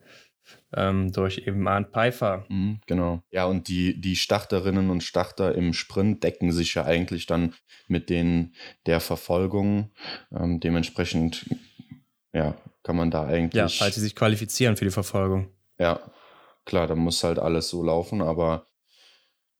ähm, 0.74 1.12
durch 1.12 1.40
eben 1.40 1.68
Arndt 1.68 1.92
Pfeiffer. 1.92 2.46
Mhm, 2.50 2.80
genau. 2.88 3.22
Ja, 3.32 3.46
und 3.46 3.68
die, 3.68 4.00
die 4.00 4.16
Starterinnen 4.16 4.90
und 4.90 5.04
Starter 5.04 5.56
im 5.56 5.74
Sprint 5.74 6.24
decken 6.24 6.52
sich 6.52 6.74
ja 6.74 6.86
eigentlich 6.86 7.26
dann 7.26 7.54
mit 7.88 8.10
denen 8.10 8.56
der 8.86 9.00
Verfolgung. 9.00 9.92
Ähm, 10.32 10.60
dementsprechend, 10.60 11.46
ja, 12.34 12.56
kann 12.84 12.96
man 12.96 13.12
da 13.12 13.26
eigentlich. 13.28 13.54
Ja, 13.54 13.68
falls 13.68 13.96
sie 13.96 14.02
sich 14.02 14.16
qualifizieren 14.16 14.76
für 14.76 14.86
die 14.86 14.92
Verfolgung. 14.92 15.50
Ja, 15.80 16.00
Klar, 16.70 16.86
da 16.86 16.94
muss 16.94 17.24
halt 17.24 17.40
alles 17.40 17.70
so 17.70 17.82
laufen, 17.82 18.22
aber 18.22 18.68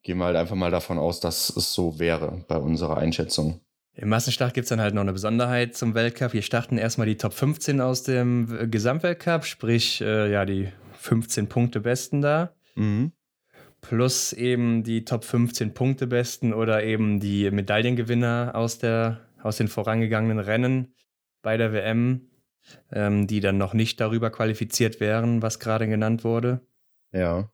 gehen 0.04 0.20
wir 0.20 0.26
halt 0.26 0.36
einfach 0.36 0.56
mal 0.56 0.70
davon 0.70 1.00
aus, 1.00 1.20
dass 1.20 1.50
es 1.50 1.74
so 1.74 1.98
wäre 1.98 2.46
bei 2.48 2.58
unserer 2.58 2.98
Einschätzung. 2.98 3.62
Im 3.96 4.10
Massenstart 4.10 4.54
gibt 4.54 4.66
es 4.66 4.70
dann 4.70 4.80
halt 4.80 4.94
noch 4.94 5.02
eine 5.02 5.14
Besonderheit 5.14 5.76
zum 5.76 5.96
Weltcup. 5.96 6.34
Wir 6.34 6.44
starten 6.44 6.78
erstmal 6.78 7.08
die 7.08 7.18
Top 7.18 7.34
15 7.34 7.82
aus 7.82 8.04
dem 8.04 8.70
Gesamtweltcup, 8.70 9.44
sprich 9.46 10.02
äh, 10.02 10.32
ja 10.32 10.46
die 10.46 10.70
15 11.00 11.50
Punkte 11.50 11.80
besten 11.80 12.22
da. 12.22 12.54
Mhm. 12.76 13.12
Plus 13.82 14.32
eben 14.32 14.84
die 14.84 15.04
Top 15.04 15.24
15 15.24 15.74
Punkte 15.74 16.06
besten 16.06 16.54
oder 16.54 16.84
eben 16.84 17.20
die 17.20 17.50
Medaillengewinner 17.50 18.52
aus, 18.54 18.78
der, 18.78 19.22
aus 19.42 19.58
den 19.58 19.68
vorangegangenen 19.68 20.38
Rennen 20.38 20.94
bei 21.42 21.58
der 21.58 21.74
WM, 21.74 22.30
ähm, 22.92 23.26
die 23.26 23.40
dann 23.40 23.58
noch 23.58 23.74
nicht 23.74 24.00
darüber 24.00 24.30
qualifiziert 24.30 25.00
wären, 25.00 25.42
was 25.42 25.60
gerade 25.60 25.88
genannt 25.88 26.24
wurde. 26.24 26.62
Ja. 27.12 27.50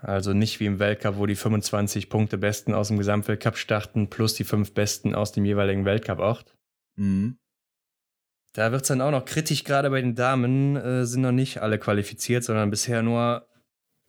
Also 0.00 0.32
nicht 0.32 0.58
wie 0.58 0.66
im 0.66 0.80
Weltcup, 0.80 1.16
wo 1.16 1.26
die 1.26 1.36
25 1.36 2.08
Punkte 2.08 2.36
Besten 2.36 2.74
aus 2.74 2.88
dem 2.88 2.98
Gesamtweltcup 2.98 3.56
starten, 3.56 4.10
plus 4.10 4.34
die 4.34 4.44
fünf 4.44 4.74
Besten 4.74 5.14
aus 5.14 5.30
dem 5.32 5.44
jeweiligen 5.44 5.84
Weltcup-Ort. 5.84 6.56
Mhm. 6.96 7.38
Da 8.54 8.72
wird 8.72 8.82
es 8.82 8.88
dann 8.88 9.00
auch 9.00 9.12
noch 9.12 9.24
kritisch, 9.24 9.64
gerade 9.64 9.90
bei 9.90 10.02
den 10.02 10.14
Damen 10.14 10.76
äh, 10.76 11.06
sind 11.06 11.22
noch 11.22 11.32
nicht 11.32 11.62
alle 11.62 11.78
qualifiziert, 11.78 12.44
sondern 12.44 12.70
bisher 12.70 13.02
nur 13.02 13.46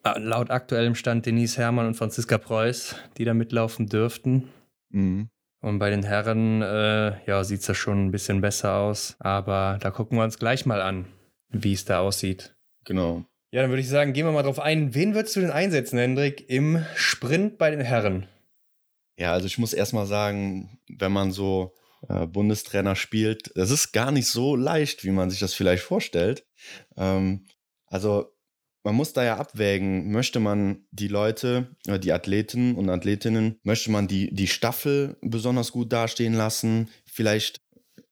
äh, 0.02 0.18
laut 0.18 0.50
aktuellem 0.50 0.94
Stand 0.94 1.24
Denise 1.24 1.56
Herrmann 1.56 1.86
und 1.86 1.94
Franziska 1.94 2.38
Preuß, 2.38 2.96
die 3.16 3.24
da 3.24 3.32
mitlaufen 3.32 3.86
dürften. 3.86 4.48
Mhm. 4.90 5.30
Und 5.60 5.78
bei 5.78 5.88
den 5.88 6.02
Herren, 6.02 6.60
äh, 6.60 7.24
ja, 7.26 7.42
sieht 7.42 7.60
es 7.60 7.66
ja 7.68 7.74
schon 7.74 8.06
ein 8.06 8.10
bisschen 8.10 8.42
besser 8.42 8.74
aus. 8.74 9.16
Aber 9.18 9.78
da 9.80 9.90
gucken 9.90 10.18
wir 10.18 10.24
uns 10.24 10.38
gleich 10.38 10.66
mal 10.66 10.82
an, 10.82 11.06
wie 11.48 11.72
es 11.72 11.86
da 11.86 12.00
aussieht. 12.00 12.54
Genau. 12.84 13.24
Ja, 13.54 13.62
dann 13.62 13.70
würde 13.70 13.82
ich 13.82 13.88
sagen, 13.88 14.12
gehen 14.12 14.26
wir 14.26 14.32
mal 14.32 14.42
drauf 14.42 14.58
ein. 14.58 14.96
Wen 14.96 15.14
würdest 15.14 15.36
du 15.36 15.40
denn 15.40 15.52
einsetzen, 15.52 15.96
Hendrik, 15.96 16.50
im 16.50 16.84
Sprint 16.96 17.56
bei 17.56 17.70
den 17.70 17.82
Herren? 17.82 18.26
Ja, 19.16 19.32
also 19.32 19.46
ich 19.46 19.58
muss 19.58 19.72
erstmal 19.72 20.06
sagen, 20.06 20.80
wenn 20.88 21.12
man 21.12 21.30
so 21.30 21.72
äh, 22.08 22.26
Bundestrainer 22.26 22.96
spielt, 22.96 23.52
das 23.54 23.70
ist 23.70 23.92
gar 23.92 24.10
nicht 24.10 24.26
so 24.26 24.56
leicht, 24.56 25.04
wie 25.04 25.12
man 25.12 25.30
sich 25.30 25.38
das 25.38 25.54
vielleicht 25.54 25.84
vorstellt. 25.84 26.44
Ähm, 26.96 27.46
also 27.86 28.34
man 28.82 28.96
muss 28.96 29.12
da 29.12 29.22
ja 29.22 29.36
abwägen, 29.36 30.10
möchte 30.10 30.40
man 30.40 30.86
die 30.90 31.06
Leute, 31.06 31.76
äh, 31.86 32.00
die 32.00 32.12
Athleten 32.12 32.74
und 32.74 32.90
Athletinnen, 32.90 33.60
möchte 33.62 33.92
man 33.92 34.08
die, 34.08 34.34
die 34.34 34.48
Staffel 34.48 35.16
besonders 35.22 35.70
gut 35.70 35.92
dastehen 35.92 36.34
lassen? 36.34 36.90
Vielleicht, 37.06 37.62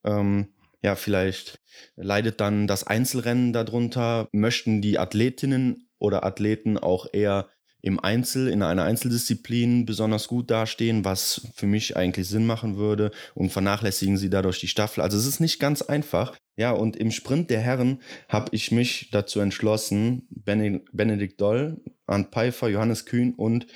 ähm, 0.04 0.54
ja, 0.82 0.96
vielleicht 0.96 1.60
leidet 1.96 2.40
dann 2.40 2.66
das 2.66 2.84
Einzelrennen 2.84 3.52
darunter. 3.52 4.28
Möchten 4.32 4.82
die 4.82 4.98
Athletinnen 4.98 5.88
oder 5.98 6.24
Athleten 6.24 6.76
auch 6.76 7.06
eher 7.12 7.48
im 7.84 7.98
Einzel, 7.98 8.48
in 8.48 8.62
einer 8.62 8.84
Einzeldisziplin 8.84 9.86
besonders 9.86 10.28
gut 10.28 10.50
dastehen, 10.50 11.04
was 11.04 11.48
für 11.54 11.66
mich 11.66 11.96
eigentlich 11.96 12.28
Sinn 12.28 12.46
machen 12.46 12.76
würde 12.76 13.10
und 13.34 13.50
vernachlässigen 13.50 14.16
sie 14.16 14.30
dadurch 14.30 14.60
die 14.60 14.68
Staffel. 14.68 15.02
Also 15.02 15.18
es 15.18 15.26
ist 15.26 15.40
nicht 15.40 15.58
ganz 15.58 15.82
einfach. 15.82 16.36
Ja, 16.56 16.70
und 16.70 16.96
im 16.96 17.10
Sprint 17.10 17.50
der 17.50 17.60
Herren 17.60 18.00
habe 18.28 18.50
ich 18.52 18.70
mich 18.70 19.10
dazu 19.10 19.40
entschlossen, 19.40 20.28
Benedikt 20.30 21.40
Doll, 21.40 21.80
Arndt 22.06 22.32
Pfeiffer, 22.32 22.68
Johannes 22.68 23.04
Kühn 23.04 23.34
und 23.34 23.66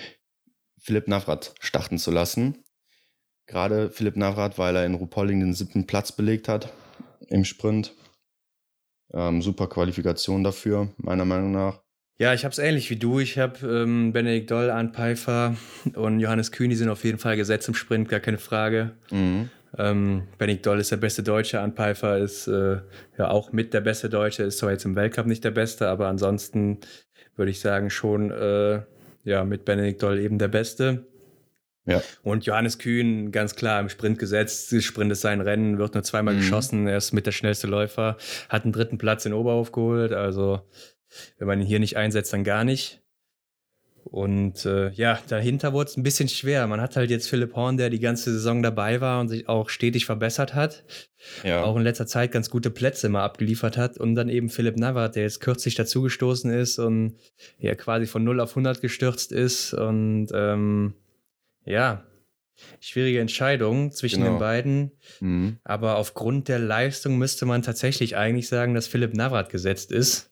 Philipp 0.79 1.09
Navrat 1.09 1.55
starten 1.59 1.99
zu 1.99 2.13
lassen. 2.13 2.65
Gerade 3.47 3.91
Philipp 3.91 4.17
Navrat, 4.17 4.57
weil 4.57 4.77
er 4.77 4.87
in 4.87 4.95
Rupolling 4.95 5.41
den 5.41 5.55
siebten 5.55 5.87
Platz 5.87 6.13
belegt 6.13 6.49
hat 6.49 6.73
im 7.29 7.45
Sprint. 7.45 7.95
Ähm, 9.13 9.43
super 9.43 9.69
Qualifikation 9.69 10.45
dafür, 10.45 10.93
meiner 10.99 11.25
Meinung 11.25 11.53
nach. 11.53 11.81
Ja, 12.19 12.33
ich 12.33 12.45
habe 12.45 12.53
es 12.53 12.59
ähnlich 12.59 12.89
wie 12.91 12.97
du. 12.97 13.21
Ich 13.21 13.39
habe 13.39 13.67
ähm, 13.67 14.13
Benedikt 14.13 14.51
Doll, 14.51 14.71
Arndt 14.71 14.95
Pfeiffer 14.97 15.57
und 15.95 16.19
Johannes 16.21 16.51
Kühn, 16.51 16.71
die 16.71 16.77
sind 16.77 16.89
auf 16.89 17.05
jeden 17.05 17.19
Fall 17.19 17.37
gesetzt 17.37 17.69
im 17.69 17.75
Sprint, 17.75 18.09
gar 18.09 18.21
keine 18.21 18.39
Frage. 18.39 18.93
Mhm. 19.11 19.51
Ähm, 19.79 20.23
Benedikt 20.39 20.65
Doll 20.65 20.81
ist 20.81 20.91
der 20.91 20.97
beste 20.97 21.23
Deutsche, 21.23 21.61
Arndt 21.61 21.77
Pfeiffer 21.77 22.19
ist 22.19 22.47
äh, 22.47 22.79
ja 23.19 23.29
auch 23.29 23.53
mit 23.53 23.75
der 23.75 23.83
beste 23.83 24.09
Deutsche, 24.09 24.45
ist 24.45 24.59
zwar 24.59 24.71
jetzt 24.71 24.87
im 24.87 24.97
Weltcup 24.97 25.27
nicht 25.27 25.45
der 25.45 25.51
beste, 25.51 25.89
aber 25.89 26.09
ansonsten 26.09 26.79
würde 27.37 27.51
ich 27.51 27.61
sagen 27.61 27.91
schon 27.91 28.31
äh, 28.31 28.81
ja 29.25 29.45
mit 29.45 29.67
Benedikt 29.67 30.03
Doll 30.03 30.19
eben 30.19 30.39
der 30.39 30.49
Beste. 30.49 31.07
Ja. 31.87 32.03
Und 32.23 32.47
Johannes 32.47 32.79
Kühn, 32.79 33.31
ganz 33.33 33.55
klar 33.55 33.81
im 33.81 33.89
Sprint 33.89 34.19
gesetzt. 34.19 34.75
Sprint 34.83 35.13
ist 35.13 35.21
sein 35.21 35.41
Rennen, 35.41 35.79
wird 35.79 35.95
nur 35.95 36.03
zweimal 36.03 36.35
mhm. 36.35 36.39
geschossen. 36.39 36.87
Er 36.87 36.97
ist 36.97 37.13
mit 37.13 37.27
der 37.27 37.33
schnellste 37.33 37.67
Läufer, 37.67 38.17
hat 38.49 38.65
einen 38.65 38.73
dritten 38.73 38.99
Platz 38.99 39.25
in 39.25 39.33
Oberhof 39.33 39.73
geholt. 39.73 40.13
Also 40.13 40.61
wenn 41.39 41.47
man 41.47 41.61
ihn 41.61 41.67
hier 41.67 41.79
nicht 41.79 41.97
einsetzt, 41.97 42.33
dann 42.33 42.45
gar 42.45 42.65
nicht. 42.65 43.03
Und 44.05 44.65
äh, 44.67 44.91
ja, 44.91 45.19
dahinter 45.29 45.73
wurde 45.73 45.91
es 45.91 45.97
ein 45.97 46.05
bisschen 46.05 46.29
schwer. 46.29 46.67
Man 46.69 46.81
hat 46.81 46.95
halt 46.95 47.11
jetzt 47.11 47.29
Philipp 47.29 47.57
Horn, 47.57 47.77
der 47.77 47.91
die 47.91 47.99
ganze 47.99 48.33
Saison 48.33 48.63
dabei 48.63 49.01
war 49.01 49.21
und 49.21 49.29
sich 49.29 49.49
auch 49.49 49.69
stetig 49.69 50.07
verbessert 50.07 50.55
hat. 50.55 50.85
Ja. 51.43 51.65
Auch 51.65 51.77
in 51.77 51.83
letzter 51.83 52.07
Zeit 52.07 52.31
ganz 52.31 52.49
gute 52.49 52.71
Plätze 52.71 53.09
immer 53.09 53.23
abgeliefert 53.23 53.77
hat. 53.77 53.99
Und 53.99 54.15
dann 54.15 54.29
eben 54.29 54.49
Philipp 54.49 54.77
Navrat, 54.77 55.17
der 55.17 55.25
jetzt 55.25 55.41
kürzlich 55.41 55.75
dazugestoßen 55.75 56.53
ist 56.53 56.79
und 56.79 57.17
ja 57.59 57.75
quasi 57.75 58.07
von 58.07 58.23
0 58.23 58.41
auf 58.41 58.51
100 58.51 58.81
gestürzt 58.81 59.33
ist. 59.33 59.75
Und 59.75 60.29
ähm, 60.33 60.95
ja, 61.67 62.07
schwierige 62.81 63.21
Entscheidung 63.21 63.93
zwischen 63.93 64.21
genau. 64.21 64.35
den 64.35 64.39
beiden. 64.39 64.93
Mhm. 65.21 65.59
Aber 65.65 65.97
aufgrund 65.97 66.49
der 66.49 66.59
Leistung 66.59 67.19
müsste 67.19 67.47
man 67.47 67.63
tatsächlich 67.63 68.17
eigentlich 68.17 68.49
sagen, 68.49 68.75
dass 68.75 68.87
Philipp 68.87 69.15
Navrat 69.15 69.51
gesetzt 69.51 69.93
ist. 69.93 70.31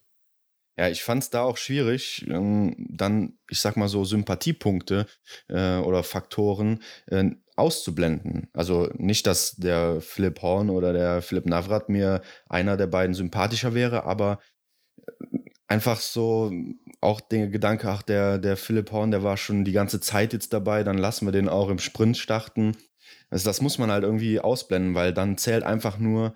Ja, 0.77 0.89
ich 0.89 1.03
fand 1.03 1.23
es 1.23 1.29
da 1.29 1.41
auch 1.41 1.55
schwierig, 1.55 2.25
ähm, 2.27 2.75
dann, 2.89 3.37
ich 3.49 3.61
sag 3.61 3.77
mal 3.77 3.87
so, 3.87 4.03
Sympathiepunkte 4.03 5.07
äh, 5.47 5.77
oder 5.77 6.03
Faktoren 6.03 6.81
äh, 7.05 7.31
auszublenden. 7.55 8.49
Also 8.51 8.89
nicht, 8.95 9.25
dass 9.25 9.55
der 9.55 10.01
Philipp 10.01 10.41
Horn 10.41 10.69
oder 10.69 10.91
der 10.91 11.21
Philipp 11.21 11.45
Navrat 11.45 11.87
mir 11.87 12.21
einer 12.49 12.75
der 12.75 12.87
beiden 12.87 13.13
sympathischer 13.15 13.73
wäre, 13.73 14.03
aber 14.03 14.39
äh, 15.07 15.44
einfach 15.67 15.99
so 15.99 16.51
auch 17.01 17.21
der 17.21 17.47
Gedanke, 17.47 17.89
ach, 17.89 18.03
der, 18.03 18.37
der 18.37 18.57
Philipp 18.57 18.91
Horn, 18.91 19.11
der 19.11 19.23
war 19.23 19.37
schon 19.37 19.65
die 19.65 19.71
ganze 19.71 19.99
Zeit 19.99 20.33
jetzt 20.33 20.53
dabei, 20.53 20.83
dann 20.83 20.97
lassen 20.97 21.25
wir 21.25 21.31
den 21.31 21.49
auch 21.49 21.69
im 21.69 21.79
Sprint 21.79 22.17
starten. 22.17 22.75
Also 23.29 23.49
das 23.49 23.61
muss 23.61 23.77
man 23.77 23.91
halt 23.91 24.03
irgendwie 24.03 24.39
ausblenden, 24.39 24.95
weil 24.95 25.13
dann 25.13 25.37
zählt 25.37 25.63
einfach 25.63 25.97
nur 25.97 26.35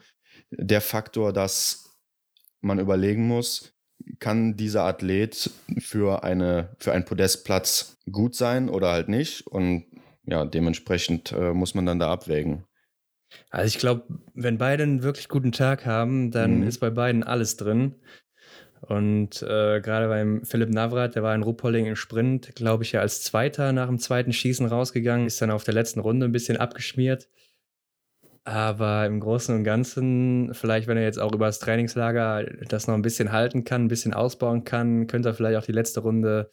der 0.51 0.81
Faktor, 0.81 1.33
dass 1.33 1.97
man 2.61 2.79
überlegen 2.79 3.27
muss, 3.27 3.73
kann 4.19 4.55
dieser 4.57 4.83
Athlet 4.83 5.51
für, 5.79 6.23
eine, 6.23 6.75
für 6.79 6.91
einen 6.91 7.05
Podestplatz 7.05 7.97
gut 8.11 8.35
sein 8.35 8.69
oder 8.69 8.91
halt 8.91 9.09
nicht. 9.09 9.45
Und 9.47 9.85
ja, 10.25 10.45
dementsprechend 10.45 11.31
äh, 11.31 11.53
muss 11.53 11.73
man 11.73 11.85
dann 11.85 11.99
da 11.99 12.11
abwägen. 12.11 12.65
Also 13.49 13.67
ich 13.67 13.77
glaube, 13.77 14.05
wenn 14.33 14.57
beide 14.57 14.83
einen 14.83 15.03
wirklich 15.03 15.27
guten 15.27 15.51
Tag 15.51 15.85
haben, 15.85 16.31
dann 16.31 16.61
mhm. 16.61 16.67
ist 16.67 16.79
bei 16.79 16.89
beiden 16.89 17.23
alles 17.23 17.57
drin. 17.57 17.95
Und 18.81 19.41
äh, 19.41 19.81
gerade 19.81 20.07
beim 20.07 20.43
Philipp 20.45 20.69
Navrat, 20.69 21.15
der 21.15 21.23
war 21.23 21.35
in 21.35 21.43
Ruppolding 21.43 21.85
im 21.85 21.95
Sprint, 21.95 22.55
glaube 22.55 22.83
ich, 22.83 22.93
ja 22.93 23.01
als 23.01 23.23
Zweiter 23.23 23.73
nach 23.73 23.87
dem 23.87 23.99
zweiten 23.99 24.33
Schießen 24.33 24.65
rausgegangen, 24.65 25.27
ist 25.27 25.41
dann 25.41 25.51
auf 25.51 25.63
der 25.63 25.73
letzten 25.73 25.99
Runde 25.99 26.25
ein 26.25 26.31
bisschen 26.31 26.57
abgeschmiert. 26.57 27.27
Aber 28.45 29.05
im 29.05 29.19
Großen 29.19 29.53
und 29.53 29.63
Ganzen, 29.63 30.53
vielleicht, 30.53 30.87
wenn 30.87 30.97
er 30.97 31.03
jetzt 31.03 31.19
auch 31.19 31.33
über 31.33 31.45
das 31.45 31.59
Trainingslager 31.59 32.45
das 32.67 32.87
noch 32.87 32.95
ein 32.95 33.01
bisschen 33.01 33.31
halten 33.31 33.63
kann, 33.63 33.85
ein 33.85 33.89
bisschen 33.89 34.13
ausbauen 34.13 34.63
kann, 34.63 35.07
könnte 35.07 35.29
er 35.29 35.33
vielleicht 35.33 35.57
auch 35.57 35.65
die 35.65 35.73
letzte 35.73 35.99
Runde 35.99 36.51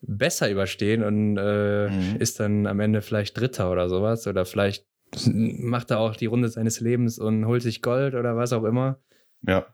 besser 0.00 0.50
überstehen 0.50 1.04
und 1.04 1.36
äh, 1.36 1.88
mhm. 1.88 2.16
ist 2.18 2.40
dann 2.40 2.66
am 2.66 2.80
Ende 2.80 3.02
vielleicht 3.02 3.38
Dritter 3.38 3.70
oder 3.70 3.88
sowas. 3.88 4.26
Oder 4.26 4.46
vielleicht 4.46 4.86
macht 5.26 5.90
er 5.90 6.00
auch 6.00 6.16
die 6.16 6.26
Runde 6.26 6.48
seines 6.48 6.80
Lebens 6.80 7.18
und 7.18 7.46
holt 7.46 7.62
sich 7.62 7.82
Gold 7.82 8.14
oder 8.14 8.36
was 8.36 8.52
auch 8.52 8.64
immer. 8.64 9.00
Ja. 9.46 9.66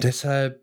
Deshalb, 0.00 0.61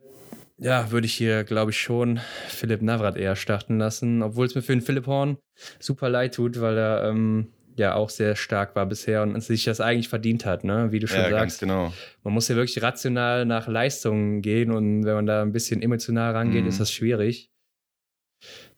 ja, 0.60 0.92
würde 0.92 1.08
ich 1.08 1.14
hier, 1.14 1.44
glaube 1.44 1.72
ich, 1.72 1.80
schon 1.80 2.20
Philipp 2.48 2.82
Navrat 2.82 3.18
eher 3.18 3.36
starten 3.36 3.80
lassen, 3.80 4.22
obwohl 4.22 4.46
es 4.46 4.56
mir 4.56 4.62
für 4.62 4.74
den 4.74 4.82
Philipp 4.82 5.08
Horn 5.08 5.38
super 5.80 6.10
leid 6.10 6.36
tut, 6.36 6.60
weil 6.60 6.78
er 6.78 7.10
ähm, 7.10 7.54
ja 7.78 7.96
auch 7.96 8.10
sehr 8.10 8.36
stark 8.36 8.76
war 8.76 8.86
bisher 8.86 9.24
und 9.24 9.42
sich 9.42 9.64
das 9.64 9.80
eigentlich 9.80 10.10
verdient 10.10 10.46
hat, 10.46 10.66
ne? 10.66 10.92
Wie 10.92 11.00
du 11.00 11.08
schon 11.08 11.22
ja, 11.22 11.30
sagst. 11.30 11.62
genau. 11.62 11.94
Man 12.24 12.34
muss 12.34 12.50
ja 12.50 12.56
wirklich 12.56 12.82
rational 12.84 13.46
nach 13.46 13.68
Leistungen 13.68 14.42
gehen 14.42 14.72
und 14.72 15.06
wenn 15.06 15.16
man 15.16 15.26
da 15.26 15.42
ein 15.42 15.54
bisschen 15.54 15.82
emotional 15.82 16.34
rangeht, 16.34 16.64
mhm. 16.64 16.70
ist 16.70 16.82
das 16.82 16.92
schwierig. 16.92 17.50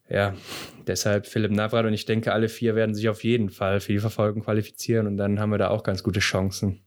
Ja, 0.07 0.35
deshalb 0.85 1.25
Philipp 1.25 1.51
Navrat 1.51 1.85
und 1.85 1.93
ich 1.93 2.05
denke, 2.05 2.33
alle 2.33 2.50
vier 2.50 2.75
werden 2.75 2.93
sich 2.93 3.09
auf 3.09 3.23
jeden 3.23 3.50
Fall 3.50 3.79
für 3.79 3.93
die 3.93 4.00
Verfolgung 4.00 4.43
qualifizieren 4.43 5.07
und 5.07 5.17
dann 5.17 5.39
haben 5.39 5.50
wir 5.50 5.57
da 5.57 5.69
auch 5.69 5.83
ganz 5.83 6.03
gute 6.03 6.19
Chancen. 6.19 6.85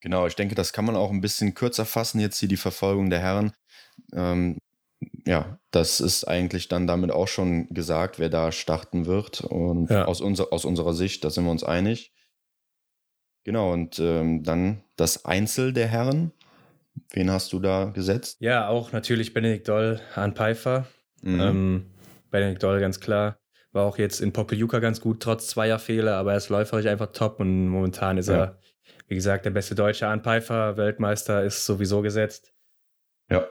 Genau, 0.00 0.26
ich 0.28 0.36
denke, 0.36 0.54
das 0.54 0.72
kann 0.72 0.84
man 0.84 0.94
auch 0.94 1.10
ein 1.10 1.20
bisschen 1.20 1.54
kürzer 1.54 1.84
fassen, 1.84 2.20
jetzt 2.20 2.38
hier 2.38 2.48
die 2.48 2.56
Verfolgung 2.56 3.10
der 3.10 3.18
Herren. 3.18 3.52
Ähm, 4.12 4.58
ja, 5.26 5.58
das 5.70 6.00
ist 6.00 6.24
eigentlich 6.24 6.68
dann 6.68 6.86
damit 6.86 7.10
auch 7.10 7.28
schon 7.28 7.68
gesagt, 7.68 8.18
wer 8.18 8.28
da 8.28 8.52
starten 8.52 9.06
wird. 9.06 9.42
Und 9.42 9.90
ja. 9.90 10.06
aus, 10.06 10.20
unser, 10.20 10.52
aus 10.52 10.64
unserer 10.64 10.94
Sicht, 10.94 11.24
da 11.24 11.30
sind 11.30 11.44
wir 11.44 11.50
uns 11.50 11.64
einig. 11.64 12.12
Genau, 13.44 13.72
und 13.72 13.98
ähm, 13.98 14.42
dann 14.42 14.82
das 14.96 15.24
Einzel 15.24 15.72
der 15.72 15.86
Herren. 15.86 16.32
Wen 17.10 17.30
hast 17.30 17.52
du 17.52 17.60
da 17.60 17.86
gesetzt? 17.86 18.38
Ja, 18.40 18.68
auch 18.68 18.92
natürlich 18.92 19.32
Benedikt 19.32 19.68
Doll, 19.68 20.00
Hahn 20.14 20.34
Pfeiffer. 20.34 20.86
Mhm. 21.22 21.40
Ähm, 21.40 21.86
Benedikt 22.30 22.62
Doll, 22.62 22.80
ganz 22.80 23.00
klar. 23.00 23.38
War 23.72 23.84
auch 23.84 23.98
jetzt 23.98 24.20
in 24.20 24.32
Pokeljuka 24.32 24.80
ganz 24.80 25.00
gut, 25.00 25.20
trotz 25.20 25.46
zweier 25.46 25.78
Fehler, 25.78 26.16
aber 26.16 26.32
er 26.32 26.38
ist 26.38 26.48
läuferisch 26.48 26.86
einfach 26.86 27.12
top 27.12 27.38
und 27.40 27.68
momentan 27.68 28.18
ist 28.18 28.28
ja. 28.28 28.36
er, 28.36 28.58
wie 29.06 29.14
gesagt, 29.14 29.44
der 29.44 29.50
beste 29.50 29.74
Deutsche. 29.74 30.06
Hahn 30.06 30.22
Pfeiffer, 30.22 30.76
Weltmeister, 30.76 31.44
ist 31.44 31.64
sowieso 31.64 32.02
gesetzt. 32.02 32.52
Ja. 33.30 33.46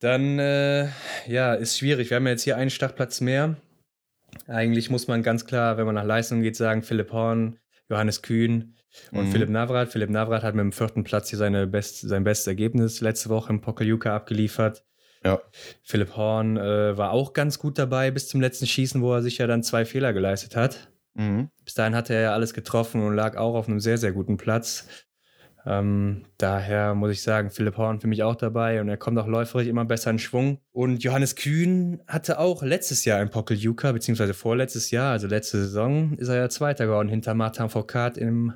Dann, 0.00 0.38
äh, 0.38 0.88
ja, 1.26 1.54
ist 1.54 1.78
schwierig. 1.78 2.10
Wir 2.10 2.16
haben 2.16 2.26
ja 2.26 2.32
jetzt 2.32 2.44
hier 2.44 2.56
einen 2.56 2.70
Startplatz 2.70 3.20
mehr. 3.20 3.56
Eigentlich 4.46 4.90
muss 4.90 5.08
man 5.08 5.22
ganz 5.22 5.44
klar, 5.44 5.76
wenn 5.76 5.86
man 5.86 5.94
nach 5.94 6.04
Leistung 6.04 6.42
geht, 6.42 6.56
sagen, 6.56 6.82
Philipp 6.82 7.12
Horn, 7.12 7.58
Johannes 7.88 8.22
Kühn 8.22 8.74
und 9.10 9.26
mhm. 9.26 9.32
Philipp 9.32 9.48
Navrat. 9.48 9.88
Philipp 9.88 10.10
Navrat 10.10 10.42
hat 10.42 10.54
mit 10.54 10.62
dem 10.62 10.72
vierten 10.72 11.04
Platz 11.04 11.30
hier 11.30 11.38
seine 11.38 11.66
best, 11.66 12.00
sein 12.00 12.24
bestes 12.24 12.46
Ergebnis 12.46 13.00
letzte 13.00 13.28
Woche 13.28 13.52
im 13.52 13.60
Pokeljuka 13.60 14.14
abgeliefert. 14.14 14.84
Ja. 15.24 15.40
Philipp 15.82 16.16
Horn 16.16 16.56
äh, 16.56 16.96
war 16.96 17.10
auch 17.10 17.32
ganz 17.32 17.58
gut 17.58 17.78
dabei 17.78 18.10
bis 18.10 18.28
zum 18.28 18.40
letzten 18.40 18.66
Schießen, 18.66 19.02
wo 19.02 19.14
er 19.14 19.22
sich 19.22 19.38
ja 19.38 19.46
dann 19.46 19.62
zwei 19.62 19.84
Fehler 19.84 20.12
geleistet 20.12 20.54
hat. 20.54 20.90
Mhm. 21.14 21.50
Bis 21.64 21.74
dahin 21.74 21.96
hatte 21.96 22.14
er 22.14 22.20
ja 22.20 22.32
alles 22.34 22.54
getroffen 22.54 23.02
und 23.02 23.16
lag 23.16 23.36
auch 23.36 23.54
auf 23.54 23.68
einem 23.68 23.80
sehr, 23.80 23.98
sehr 23.98 24.12
guten 24.12 24.36
Platz. 24.36 24.86
Ähm, 25.68 26.24
daher 26.38 26.94
muss 26.94 27.10
ich 27.10 27.20
sagen, 27.20 27.50
Philipp 27.50 27.76
Horn 27.76 28.00
für 28.00 28.06
mich 28.06 28.22
auch 28.22 28.36
dabei 28.36 28.80
und 28.80 28.88
er 28.88 28.96
kommt 28.96 29.18
auch 29.18 29.26
läuferisch 29.26 29.68
immer 29.68 29.84
besser 29.84 30.10
in 30.10 30.18
Schwung. 30.18 30.60
Und 30.72 31.04
Johannes 31.04 31.36
Kühn 31.36 32.00
hatte 32.06 32.38
auch 32.38 32.62
letztes 32.62 33.04
Jahr 33.04 33.20
ein 33.20 33.28
Pokeljuka, 33.28 33.92
beziehungsweise 33.92 34.32
vorletztes 34.32 34.90
Jahr, 34.90 35.12
also 35.12 35.26
letzte 35.26 35.58
Saison, 35.58 36.16
ist 36.16 36.28
er 36.28 36.36
ja 36.36 36.48
Zweiter 36.48 36.86
geworden 36.86 37.10
hinter 37.10 37.34
Martin 37.34 37.68
Foucault 37.68 38.16
im 38.16 38.54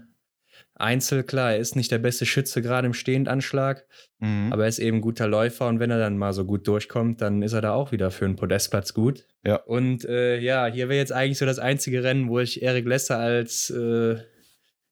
Einzel. 0.74 1.22
Klar, 1.22 1.52
er 1.52 1.58
ist 1.58 1.76
nicht 1.76 1.90
der 1.90 1.98
beste 1.98 2.24
Schütze 2.24 2.62
gerade 2.62 2.86
im 2.86 2.94
Stehendanschlag, 2.94 3.84
mhm. 4.20 4.48
aber 4.50 4.62
er 4.62 4.70
ist 4.70 4.78
eben 4.78 4.98
ein 4.98 5.02
guter 5.02 5.28
Läufer 5.28 5.68
und 5.68 5.80
wenn 5.80 5.90
er 5.90 5.98
dann 5.98 6.16
mal 6.16 6.32
so 6.32 6.46
gut 6.46 6.66
durchkommt, 6.66 7.20
dann 7.20 7.42
ist 7.42 7.52
er 7.52 7.60
da 7.60 7.74
auch 7.74 7.92
wieder 7.92 8.10
für 8.10 8.24
einen 8.24 8.36
Podestplatz 8.36 8.94
gut. 8.94 9.26
Ja. 9.44 9.56
Und 9.56 10.06
äh, 10.06 10.38
ja, 10.38 10.64
hier 10.64 10.88
wäre 10.88 10.98
jetzt 10.98 11.12
eigentlich 11.12 11.36
so 11.36 11.44
das 11.44 11.58
einzige 11.58 12.02
Rennen, 12.02 12.30
wo 12.30 12.38
ich 12.38 12.62
Erik 12.62 12.86
Lesser 12.86 13.18
als 13.18 13.68
äh, 13.68 14.16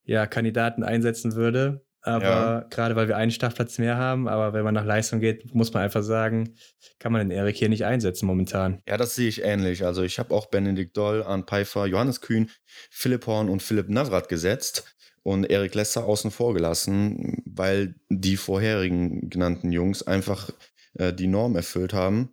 ja, 0.04 0.26
Kandidaten 0.26 0.82
einsetzen 0.82 1.34
würde. 1.34 1.82
Aber 2.02 2.24
ja. 2.24 2.66
gerade 2.70 2.96
weil 2.96 3.08
wir 3.08 3.16
einen 3.16 3.30
Startplatz 3.30 3.78
mehr 3.78 3.96
haben, 3.96 4.26
aber 4.26 4.52
wenn 4.52 4.64
man 4.64 4.74
nach 4.74 4.84
Leistung 4.84 5.20
geht, 5.20 5.54
muss 5.54 5.72
man 5.72 5.82
einfach 5.82 6.02
sagen, 6.02 6.54
kann 6.98 7.12
man 7.12 7.28
den 7.28 7.36
Erik 7.36 7.56
hier 7.56 7.68
nicht 7.68 7.84
einsetzen 7.84 8.26
momentan. 8.26 8.80
Ja, 8.88 8.96
das 8.96 9.14
sehe 9.14 9.28
ich 9.28 9.42
ähnlich. 9.42 9.84
Also 9.84 10.02
ich 10.02 10.18
habe 10.18 10.34
auch 10.34 10.46
Benedikt 10.46 10.96
Doll, 10.96 11.22
Arne 11.22 11.44
Pfeiffer, 11.44 11.86
Johannes 11.86 12.20
Kühn, 12.20 12.50
Philipp 12.90 13.26
Horn 13.26 13.50
und 13.50 13.62
Philipp 13.62 13.90
Navrat 13.90 14.28
gesetzt 14.28 14.94
und 15.22 15.44
Erik 15.50 15.74
Lesser 15.74 16.04
außen 16.04 16.30
vor 16.30 16.54
gelassen, 16.54 17.42
weil 17.44 17.94
die 18.08 18.36
vorherigen 18.36 19.28
genannten 19.28 19.70
Jungs 19.70 20.02
einfach 20.02 20.50
äh, 20.94 21.12
die 21.12 21.26
Norm 21.26 21.56
erfüllt 21.56 21.92
haben 21.92 22.30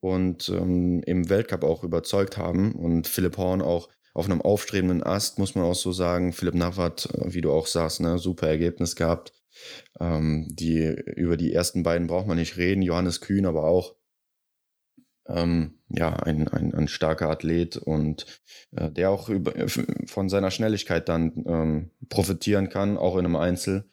und 0.00 0.50
ähm, 0.50 1.02
im 1.06 1.30
Weltcup 1.30 1.64
auch 1.64 1.84
überzeugt 1.84 2.36
haben 2.36 2.74
und 2.74 3.06
Philipp 3.06 3.38
Horn 3.38 3.62
auch 3.62 3.88
auf 4.16 4.24
einem 4.24 4.40
aufstrebenden 4.40 5.02
Ast, 5.02 5.38
muss 5.38 5.54
man 5.54 5.64
auch 5.64 5.74
so 5.74 5.92
sagen. 5.92 6.32
Philipp 6.32 6.54
Navrat, 6.54 7.06
äh, 7.12 7.34
wie 7.34 7.42
du 7.42 7.52
auch 7.52 7.66
sagst, 7.66 8.00
ne, 8.00 8.18
super 8.18 8.48
Ergebnis 8.48 8.96
gehabt. 8.96 9.34
Ähm, 10.00 10.46
die, 10.48 10.86
über 11.16 11.36
die 11.36 11.52
ersten 11.52 11.82
beiden 11.82 12.06
braucht 12.06 12.26
man 12.26 12.38
nicht 12.38 12.56
reden. 12.56 12.80
Johannes 12.80 13.20
Kühn 13.20 13.44
aber 13.44 13.64
auch. 13.64 13.94
Ähm, 15.28 15.80
ja, 15.88 16.14
ein, 16.14 16.48
ein, 16.48 16.72
ein 16.74 16.88
starker 16.88 17.28
Athlet 17.28 17.76
und 17.76 18.40
äh, 18.70 18.90
der 18.90 19.10
auch 19.10 19.28
über, 19.28 19.52
von 20.06 20.28
seiner 20.30 20.50
Schnelligkeit 20.50 21.08
dann 21.10 21.44
ähm, 21.46 21.90
profitieren 22.08 22.70
kann, 22.70 22.96
auch 22.96 23.16
in 23.16 23.26
einem 23.26 23.36
Einzel. 23.36 23.90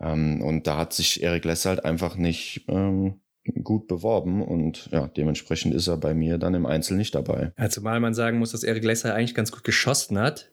Ähm, 0.00 0.40
und 0.40 0.66
da 0.66 0.78
hat 0.78 0.94
sich 0.94 1.22
Erik 1.22 1.44
Lesser 1.44 1.70
halt 1.70 1.84
einfach 1.84 2.16
nicht 2.16 2.64
ähm, 2.68 3.20
gut 3.62 3.88
beworben 3.88 4.42
und 4.42 4.88
ja, 4.92 5.08
dementsprechend 5.08 5.74
ist 5.74 5.88
er 5.88 5.96
bei 5.96 6.14
mir 6.14 6.38
dann 6.38 6.54
im 6.54 6.66
Einzel 6.66 6.96
nicht 6.96 7.14
dabei. 7.14 7.52
Ja, 7.58 7.68
zumal 7.68 8.00
man 8.00 8.14
sagen 8.14 8.38
muss, 8.38 8.52
dass 8.52 8.62
Erik 8.62 8.84
Lesser 8.84 9.14
eigentlich 9.14 9.34
ganz 9.34 9.50
gut 9.50 9.64
geschossen 9.64 10.18
hat 10.18 10.50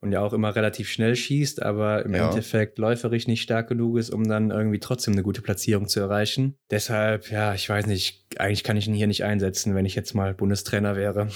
und 0.00 0.12
ja 0.12 0.20
auch 0.20 0.32
immer 0.32 0.54
relativ 0.54 0.88
schnell 0.88 1.16
schießt, 1.16 1.62
aber 1.62 2.04
im 2.04 2.14
ja. 2.14 2.28
Endeffekt 2.28 2.78
läuferisch 2.78 3.26
nicht 3.26 3.42
stark 3.42 3.68
genug 3.68 3.98
ist, 3.98 4.10
um 4.10 4.24
dann 4.28 4.50
irgendwie 4.50 4.78
trotzdem 4.78 5.14
eine 5.14 5.22
gute 5.22 5.42
Platzierung 5.42 5.88
zu 5.88 6.00
erreichen. 6.00 6.56
Deshalb, 6.70 7.30
ja, 7.30 7.54
ich 7.54 7.68
weiß 7.68 7.86
nicht, 7.86 8.26
eigentlich 8.38 8.64
kann 8.64 8.76
ich 8.76 8.86
ihn 8.86 8.94
hier 8.94 9.06
nicht 9.06 9.24
einsetzen, 9.24 9.74
wenn 9.74 9.86
ich 9.86 9.94
jetzt 9.94 10.14
mal 10.14 10.34
Bundestrainer 10.34 10.96
wäre. 10.96 11.28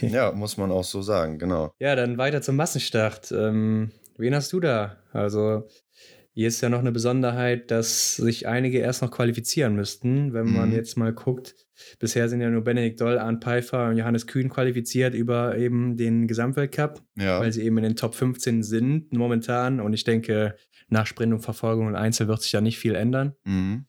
ja, 0.00 0.32
muss 0.34 0.56
man 0.56 0.70
auch 0.70 0.84
so 0.84 1.02
sagen, 1.02 1.38
genau. 1.38 1.72
Ja, 1.78 1.96
dann 1.96 2.18
weiter 2.18 2.42
zum 2.42 2.56
Massenstart. 2.56 3.32
Ähm, 3.32 3.92
wen 4.18 4.34
hast 4.34 4.52
du 4.52 4.60
da? 4.60 4.96
Also 5.12 5.66
hier 6.34 6.48
ist 6.48 6.60
ja 6.60 6.68
noch 6.68 6.80
eine 6.80 6.90
Besonderheit, 6.90 7.70
dass 7.70 8.16
sich 8.16 8.48
einige 8.48 8.78
erst 8.78 9.02
noch 9.02 9.12
qualifizieren 9.12 9.76
müssten, 9.76 10.32
wenn 10.32 10.52
man 10.52 10.70
mhm. 10.70 10.74
jetzt 10.74 10.96
mal 10.96 11.12
guckt. 11.12 11.54
Bisher 12.00 12.28
sind 12.28 12.40
ja 12.40 12.50
nur 12.50 12.64
Benedikt 12.64 13.00
Doll, 13.00 13.18
Arndt 13.18 13.44
Pfeiffer 13.44 13.88
und 13.88 13.98
Johannes 13.98 14.26
Kühn 14.26 14.48
qualifiziert 14.48 15.14
über 15.14 15.56
eben 15.56 15.96
den 15.96 16.26
Gesamtweltcup, 16.26 17.00
ja. 17.16 17.38
weil 17.38 17.52
sie 17.52 17.62
eben 17.62 17.78
in 17.78 17.84
den 17.84 17.96
Top 17.96 18.16
15 18.16 18.64
sind 18.64 19.12
momentan. 19.12 19.78
Und 19.78 19.92
ich 19.92 20.02
denke, 20.02 20.56
nach 20.88 21.06
Sprint 21.06 21.32
und 21.32 21.40
Verfolgung 21.40 21.86
und 21.86 21.94
Einzel 21.94 22.26
wird 22.26 22.42
sich 22.42 22.50
da 22.50 22.60
nicht 22.60 22.80
viel 22.80 22.96
ändern. 22.96 23.34
Mhm. 23.44 23.86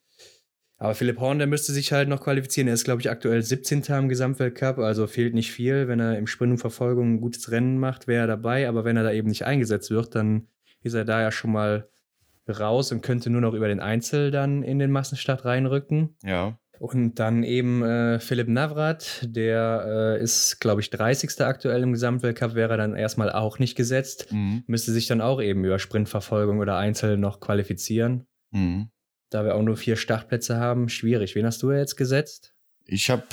Aber 0.77 0.93
Philipp 0.93 1.19
Horn, 1.19 1.39
der 1.39 1.47
müsste 1.47 1.71
sich 1.73 1.93
halt 1.93 2.09
noch 2.09 2.21
qualifizieren. 2.21 2.67
Er 2.67 2.75
ist, 2.75 2.83
glaube 2.83 3.01
ich, 3.01 3.09
aktuell 3.09 3.41
17. 3.41 3.83
im 3.89 4.09
Gesamtweltcup, 4.09 4.77
also 4.77 5.07
fehlt 5.07 5.33
nicht 5.33 5.51
viel. 5.51 5.87
Wenn 5.87 5.99
er 5.99 6.17
im 6.17 6.27
Sprint 6.27 6.51
und 6.51 6.57
Verfolgung 6.59 7.15
ein 7.15 7.21
gutes 7.21 7.49
Rennen 7.49 7.79
macht, 7.79 8.07
wäre 8.07 8.25
er 8.25 8.27
dabei. 8.27 8.69
Aber 8.69 8.85
wenn 8.85 8.97
er 8.97 9.03
da 9.03 9.11
eben 9.11 9.29
nicht 9.29 9.45
eingesetzt 9.45 9.89
wird, 9.89 10.13
dann 10.13 10.47
ist 10.83 10.93
er 10.93 11.05
da 11.05 11.21
ja 11.21 11.31
schon 11.31 11.51
mal 11.51 11.89
raus 12.47 12.91
und 12.91 13.01
könnte 13.01 13.29
nur 13.29 13.41
noch 13.41 13.53
über 13.53 13.67
den 13.67 13.79
Einzel 13.79 14.31
dann 14.31 14.63
in 14.63 14.79
den 14.79 14.91
Massenstart 14.91 15.45
reinrücken. 15.45 16.15
Ja. 16.23 16.57
Und 16.79 17.15
dann 17.19 17.43
eben 17.43 17.83
äh, 17.83 18.19
Philipp 18.19 18.49
Navrat, 18.49 19.25
der 19.29 20.17
äh, 20.19 20.23
ist, 20.23 20.59
glaube 20.59 20.81
ich, 20.81 20.89
30. 20.89 21.41
aktuell 21.41 21.83
im 21.83 21.93
Gesamtweltcup, 21.93 22.55
wäre 22.55 22.77
dann 22.77 22.95
erstmal 22.95 23.31
auch 23.31 23.59
nicht 23.59 23.75
gesetzt. 23.75 24.31
Mhm. 24.31 24.63
Müsste 24.67 24.91
sich 24.91 25.07
dann 25.07 25.21
auch 25.21 25.41
eben 25.41 25.63
über 25.63 25.79
Sprintverfolgung 25.79 26.59
oder 26.59 26.77
Einzel 26.77 27.17
noch 27.17 27.39
qualifizieren. 27.39 28.27
Mhm. 28.51 28.89
Da 29.29 29.45
wir 29.45 29.55
auch 29.55 29.61
nur 29.61 29.77
vier 29.77 29.95
Startplätze 29.95 30.57
haben, 30.57 30.89
schwierig. 30.89 31.35
Wen 31.35 31.45
hast 31.45 31.63
du 31.63 31.71
jetzt 31.71 31.95
gesetzt? 31.95 32.54
Ich 32.87 33.09
habe, 33.09 33.23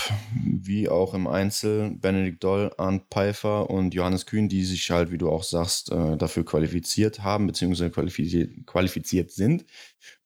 wie 0.44 0.88
auch 0.88 1.12
im 1.12 1.26
Einzel, 1.26 1.90
Benedikt 2.00 2.42
Doll, 2.42 2.72
Arndt 2.78 3.04
Pfeiffer 3.10 3.68
und 3.68 3.92
Johannes 3.92 4.24
Kühn, 4.24 4.48
die 4.48 4.64
sich 4.64 4.90
halt, 4.90 5.10
wie 5.10 5.18
du 5.18 5.28
auch 5.28 5.42
sagst, 5.42 5.92
äh, 5.92 6.16
dafür 6.16 6.44
qualifiziert 6.44 7.22
haben, 7.22 7.46
beziehungsweise 7.46 7.90
qualifiziert, 7.90 8.66
qualifiziert 8.66 9.30
sind. 9.30 9.66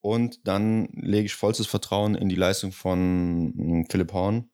Und 0.01 0.47
dann 0.47 0.89
lege 0.93 1.27
ich 1.27 1.35
vollstes 1.35 1.67
Vertrauen 1.67 2.15
in 2.15 2.29
die 2.29 2.37
Leistung 2.37 2.71
von 2.71 3.53
hm, 3.57 3.87
Philipp 3.91 4.12
Horn, 4.12 4.49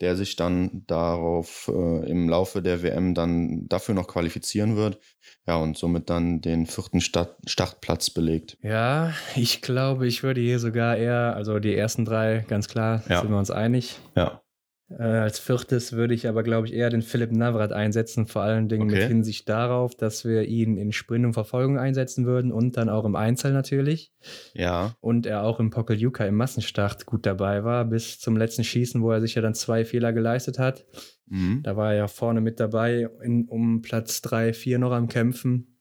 der 0.00 0.16
sich 0.16 0.36
dann 0.36 0.82
darauf 0.86 1.70
äh, 1.72 2.10
im 2.10 2.28
Laufe 2.28 2.62
der 2.62 2.82
WM 2.82 3.14
dann 3.14 3.68
dafür 3.68 3.94
noch 3.94 4.08
qualifizieren 4.08 4.76
wird. 4.76 4.98
Ja, 5.46 5.56
und 5.56 5.76
somit 5.76 6.10
dann 6.10 6.40
den 6.40 6.66
vierten 6.66 7.00
Start 7.00 7.36
Startplatz 7.46 8.10
belegt. 8.10 8.56
Ja, 8.62 9.12
ich 9.34 9.62
glaube, 9.62 10.06
ich 10.06 10.22
würde 10.22 10.40
hier 10.40 10.58
sogar 10.58 10.96
eher, 10.96 11.34
also 11.36 11.58
die 11.58 11.74
ersten 11.74 12.04
drei, 12.04 12.44
ganz 12.48 12.68
klar, 12.68 13.02
ja. 13.08 13.20
sind 13.20 13.30
wir 13.30 13.38
uns 13.38 13.50
einig. 13.50 13.98
Ja. 14.16 14.43
Äh, 14.98 15.02
als 15.02 15.38
viertes 15.38 15.92
würde 15.92 16.14
ich 16.14 16.28
aber, 16.28 16.42
glaube 16.42 16.66
ich, 16.66 16.74
eher 16.74 16.90
den 16.90 17.02
Philipp 17.02 17.32
Navrat 17.32 17.72
einsetzen, 17.72 18.26
vor 18.26 18.42
allen 18.42 18.68
Dingen 18.68 18.84
okay. 18.84 19.00
mit 19.00 19.08
Hinsicht 19.08 19.48
darauf, 19.48 19.94
dass 19.94 20.24
wir 20.24 20.44
ihn 20.44 20.76
in 20.76 20.92
Sprint 20.92 21.24
und 21.26 21.34
Verfolgung 21.34 21.78
einsetzen 21.78 22.26
würden 22.26 22.52
und 22.52 22.76
dann 22.76 22.88
auch 22.88 23.04
im 23.04 23.16
Einzel 23.16 23.52
natürlich. 23.52 24.12
Ja. 24.54 24.94
Und 25.00 25.26
er 25.26 25.42
auch 25.42 25.60
im 25.60 25.70
Pokeljuka 25.70 26.24
im 26.24 26.36
Massenstart 26.36 27.06
gut 27.06 27.26
dabei 27.26 27.64
war, 27.64 27.84
bis 27.84 28.20
zum 28.20 28.36
letzten 28.36 28.64
Schießen, 28.64 29.02
wo 29.02 29.10
er 29.10 29.20
sich 29.20 29.34
ja 29.34 29.42
dann 29.42 29.54
zwei 29.54 29.84
Fehler 29.84 30.12
geleistet 30.12 30.58
hat. 30.58 30.84
Mhm. 31.26 31.62
Da 31.62 31.76
war 31.76 31.92
er 31.92 31.96
ja 31.96 32.08
vorne 32.08 32.40
mit 32.40 32.60
dabei, 32.60 33.08
in, 33.22 33.48
um 33.48 33.82
Platz 33.82 34.22
drei, 34.22 34.52
vier 34.52 34.78
noch 34.78 34.92
am 34.92 35.08
Kämpfen. 35.08 35.73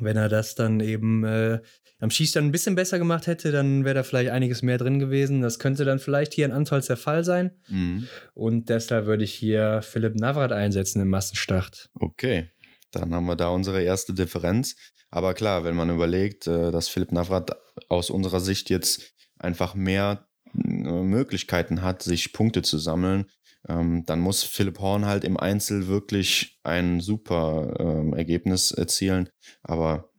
Wenn 0.00 0.16
er 0.16 0.28
das 0.28 0.54
dann 0.54 0.80
eben 0.80 1.24
äh, 1.24 1.60
am 1.98 2.10
Schießstand 2.10 2.46
ein 2.46 2.52
bisschen 2.52 2.74
besser 2.74 2.98
gemacht 2.98 3.26
hätte, 3.26 3.52
dann 3.52 3.84
wäre 3.84 3.94
da 3.94 4.02
vielleicht 4.02 4.30
einiges 4.30 4.62
mehr 4.62 4.78
drin 4.78 4.98
gewesen. 4.98 5.40
Das 5.40 5.58
könnte 5.58 5.84
dann 5.84 5.98
vielleicht 5.98 6.34
hier 6.34 6.44
in 6.44 6.52
Antolz 6.52 6.86
der 6.86 6.96
Fall 6.96 7.24
sein. 7.24 7.52
Mhm. 7.68 8.06
Und 8.34 8.68
deshalb 8.68 9.06
würde 9.06 9.24
ich 9.24 9.34
hier 9.34 9.80
Philipp 9.82 10.14
Navrat 10.16 10.52
einsetzen 10.52 11.00
im 11.00 11.08
Massenstart. 11.08 11.88
Okay, 11.94 12.50
dann 12.92 13.14
haben 13.14 13.26
wir 13.26 13.36
da 13.36 13.48
unsere 13.48 13.82
erste 13.82 14.12
Differenz. 14.12 14.76
Aber 15.10 15.34
klar, 15.34 15.64
wenn 15.64 15.76
man 15.76 15.90
überlegt, 15.90 16.46
äh, 16.46 16.70
dass 16.70 16.88
Philipp 16.88 17.12
Navrat 17.12 17.56
aus 17.88 18.10
unserer 18.10 18.40
Sicht 18.40 18.70
jetzt 18.70 19.14
einfach 19.38 19.74
mehr 19.74 20.26
äh, 20.54 20.58
Möglichkeiten 20.58 21.82
hat, 21.82 22.02
sich 22.02 22.32
Punkte 22.32 22.62
zu 22.62 22.78
sammeln, 22.78 23.26
ähm, 23.68 24.04
dann 24.06 24.20
muss 24.20 24.42
Philipp 24.42 24.78
Horn 24.78 25.06
halt 25.06 25.24
im 25.24 25.36
Einzel 25.36 25.88
wirklich 25.88 26.58
ein 26.62 27.00
super 27.00 27.74
ähm, 27.78 28.14
Ergebnis 28.14 28.70
erzielen. 28.70 29.28
Aber 29.62 30.10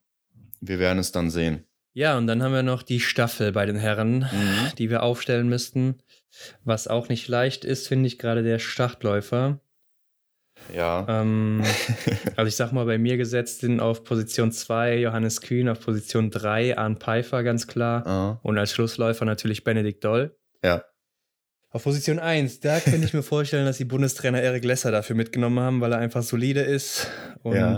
wir 0.60 0.80
werden 0.80 1.00
es 1.00 1.12
dann 1.12 1.30
sehen. 1.30 1.64
Ja, 1.94 2.18
und 2.18 2.28
dann 2.28 2.44
haben 2.44 2.54
wir 2.54 2.64
noch 2.64 2.84
die 2.84 3.00
Staffel 3.00 3.52
bei 3.52 3.66
den 3.66 3.78
Herren, 3.78 4.20
mhm. 4.20 4.76
die 4.78 4.90
wir 4.90 5.02
aufstellen 5.04 5.50
müssten. 5.50 5.96
Was 6.64 6.88
auch 6.88 7.10
nicht 7.10 7.28
leicht 7.28 7.66
ist, 7.66 7.88
finde 7.88 8.08
ich, 8.08 8.20
gerade 8.20 8.44
der 8.44 8.60
Startläufer. 8.60 9.60
Ja. 10.74 11.06
Ähm, 11.10 11.64
also 12.36 12.48
ich 12.48 12.56
sag 12.56 12.72
mal, 12.72 12.86
bei 12.86 12.98
mir 12.98 13.18
gesetzt 13.18 13.62
sind 13.62 13.80
auf 13.80 14.04
Position 14.04 14.52
2 14.52 14.98
Johannes 14.98 15.42
Kühn, 15.42 15.70
auf 15.70 15.80
Position 15.80 16.30
3 16.30 16.78
Arne 16.78 16.98
Pfeiffer, 16.98 17.44
ganz 17.44 17.68
klar. 17.68 18.40
Uh. 18.44 18.48
Und 18.48 18.58
als 18.58 18.74
Schlussläufer 18.74 19.26
natürlich 19.26 19.64
Benedikt 19.64 20.04
Doll. 20.04 20.38
Ja. 20.64 20.84
Auf 21.70 21.84
Position 21.84 22.18
1, 22.18 22.62
da 22.62 22.80
könnte 22.80 23.06
ich 23.06 23.14
mir 23.14 23.24
vorstellen, 23.24 23.66
dass 23.66 23.78
die 23.78 23.86
Bundestrainer 23.86 24.42
Erik 24.42 24.64
Lesser 24.64 24.92
dafür 24.92 25.16
mitgenommen 25.16 25.60
haben, 25.60 25.82
weil 25.82 25.92
er 25.92 26.00
einfach 26.00 26.24
solide 26.24 26.62
ist 26.62 27.08
und 27.44 27.56
ja. 27.56 27.78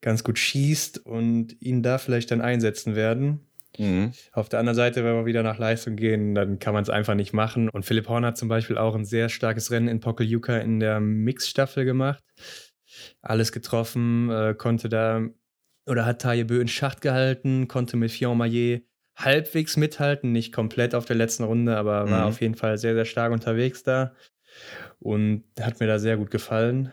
ganz 0.00 0.22
gut 0.22 0.38
schießt 0.38 1.04
und 1.04 1.60
ihn 1.60 1.82
da 1.82 1.98
vielleicht 1.98 2.30
dann 2.30 2.40
einsetzen 2.40 2.94
werden. 2.94 3.40
Mhm. 3.78 4.12
Auf 4.32 4.48
der 4.48 4.60
anderen 4.60 4.76
Seite, 4.76 5.04
wenn 5.04 5.14
wir 5.14 5.26
wieder 5.26 5.42
nach 5.42 5.58
Leistung 5.58 5.96
gehen, 5.96 6.34
dann 6.34 6.58
kann 6.58 6.72
man 6.72 6.82
es 6.82 6.88
einfach 6.88 7.14
nicht 7.14 7.32
machen. 7.32 7.68
Und 7.68 7.84
Philipp 7.84 8.08
Horn 8.08 8.24
hat 8.24 8.38
zum 8.38 8.48
Beispiel 8.48 8.78
auch 8.78 8.94
ein 8.94 9.04
sehr 9.04 9.28
starkes 9.28 9.70
Rennen 9.70 9.88
in 9.88 10.00
Pokeljuka 10.00 10.58
in 10.58 10.80
der 10.80 11.00
Mixstaffel 11.00 11.84
gemacht. 11.84 12.22
Alles 13.20 13.52
getroffen, 13.52 14.30
äh, 14.30 14.54
konnte 14.56 14.88
da 14.88 15.22
oder 15.86 16.06
hat 16.06 16.22
Taille 16.22 16.44
Bö 16.44 16.60
in 16.60 16.68
Schacht 16.68 17.00
gehalten, 17.00 17.68
konnte 17.68 17.96
mit 17.96 18.10
Fion 18.10 18.38
Maillet 18.38 18.84
halbwegs 19.16 19.76
mithalten, 19.76 20.32
nicht 20.32 20.52
komplett 20.52 20.94
auf 20.94 21.06
der 21.06 21.16
letzten 21.16 21.44
Runde, 21.44 21.76
aber 21.76 22.10
war 22.10 22.20
mhm. 22.20 22.26
auf 22.26 22.40
jeden 22.40 22.54
Fall 22.54 22.78
sehr, 22.78 22.94
sehr 22.94 23.06
stark 23.06 23.32
unterwegs 23.32 23.82
da 23.82 24.12
und 25.00 25.44
hat 25.60 25.80
mir 25.80 25.86
da 25.86 25.98
sehr 25.98 26.16
gut 26.16 26.30
gefallen. 26.30 26.92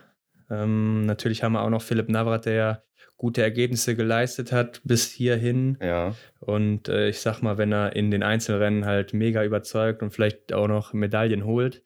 Ähm, 0.50 1.06
natürlich 1.06 1.44
haben 1.44 1.54
wir 1.54 1.62
auch 1.62 1.70
noch 1.70 1.82
Philipp 1.82 2.10
Navrat, 2.10 2.46
der 2.46 2.84
gute 3.18 3.42
Ergebnisse 3.42 3.96
geleistet 3.96 4.52
hat 4.52 4.82
bis 4.84 5.10
hierhin. 5.10 5.78
Ja. 5.82 6.16
Und 6.40 6.90
äh, 6.90 7.08
ich 7.08 7.22
sag 7.22 7.42
mal, 7.42 7.58
wenn 7.58 7.72
er 7.72 7.96
in 7.96 8.12
den 8.12 8.24
Einzelrennen 8.24 8.86
halt 8.86 9.14
mega 9.14 9.44
überzeugt 9.44 10.02
und 10.02 10.12
vielleicht 10.12 10.52
auch 10.52 10.68
noch 10.68 10.92
Medaillen 10.94 11.46
holt, 11.46 11.84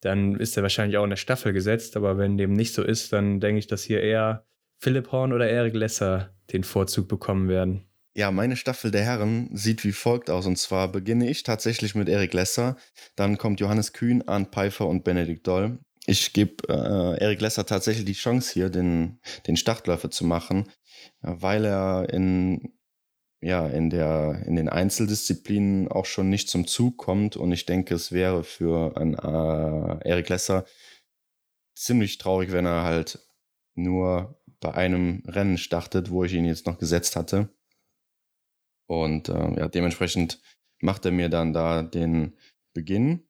dann 0.00 0.36
ist 0.36 0.56
er 0.56 0.62
wahrscheinlich 0.62 0.96
auch 0.96 1.04
in 1.04 1.10
der 1.10 1.16
Staffel 1.16 1.52
gesetzt. 1.52 1.96
Aber 1.96 2.16
wenn 2.16 2.38
dem 2.38 2.54
nicht 2.54 2.72
so 2.72 2.82
ist, 2.82 3.12
dann 3.12 3.40
denke 3.40 3.58
ich, 3.58 3.66
dass 3.66 3.82
hier 3.82 4.00
eher 4.00 4.46
Philipp 4.78 5.12
Horn 5.12 5.34
oder 5.34 5.48
Erik 5.50 5.74
Lesser 5.74 6.30
den 6.52 6.64
Vorzug 6.64 7.08
bekommen 7.08 7.48
werden. 7.48 7.84
Ja, 8.14 8.30
meine 8.30 8.56
Staffel 8.56 8.90
der 8.90 9.04
Herren 9.04 9.50
sieht 9.52 9.84
wie 9.84 9.92
folgt 9.92 10.30
aus. 10.30 10.46
Und 10.46 10.56
zwar 10.56 10.90
beginne 10.90 11.30
ich 11.30 11.44
tatsächlich 11.44 11.94
mit 11.94 12.08
Erik 12.08 12.34
Lesser, 12.34 12.76
dann 13.16 13.38
kommt 13.38 13.60
Johannes 13.60 13.92
Kühn, 13.92 14.26
Arndt 14.26 14.52
Pfeiffer 14.52 14.86
und 14.86 15.04
Benedikt 15.04 15.46
Doll 15.46 15.78
ich 16.06 16.32
gebe 16.32 16.68
äh, 16.68 17.22
Erik 17.22 17.40
Lesser 17.40 17.66
tatsächlich 17.66 18.04
die 18.04 18.14
Chance 18.14 18.52
hier, 18.52 18.70
den, 18.70 19.20
den 19.46 19.56
Startläufer 19.56 20.10
zu 20.10 20.24
machen, 20.24 20.68
weil 21.20 21.64
er 21.64 22.08
in, 22.12 22.72
ja, 23.40 23.66
in, 23.68 23.90
der, 23.90 24.42
in 24.46 24.56
den 24.56 24.68
Einzeldisziplinen 24.68 25.88
auch 25.88 26.06
schon 26.06 26.28
nicht 26.28 26.48
zum 26.48 26.66
Zug 26.66 26.96
kommt. 26.96 27.36
Und 27.36 27.52
ich 27.52 27.66
denke, 27.66 27.94
es 27.94 28.12
wäre 28.12 28.44
für 28.44 28.96
einen 28.96 29.14
äh, 29.14 30.08
Erik 30.08 30.28
Lesser 30.28 30.64
ziemlich 31.76 32.18
traurig, 32.18 32.50
wenn 32.52 32.66
er 32.66 32.82
halt 32.82 33.20
nur 33.74 34.42
bei 34.60 34.74
einem 34.74 35.22
Rennen 35.26 35.58
startet, 35.58 36.10
wo 36.10 36.24
ich 36.24 36.34
ihn 36.34 36.44
jetzt 36.44 36.66
noch 36.66 36.78
gesetzt 36.78 37.16
hatte. 37.16 37.48
Und 38.90 39.28
äh, 39.28 39.60
ja, 39.60 39.68
dementsprechend 39.68 40.40
macht 40.80 41.04
er 41.04 41.12
mir 41.12 41.28
dann 41.28 41.52
da 41.52 41.82
den 41.82 42.36
Beginn 42.74 43.22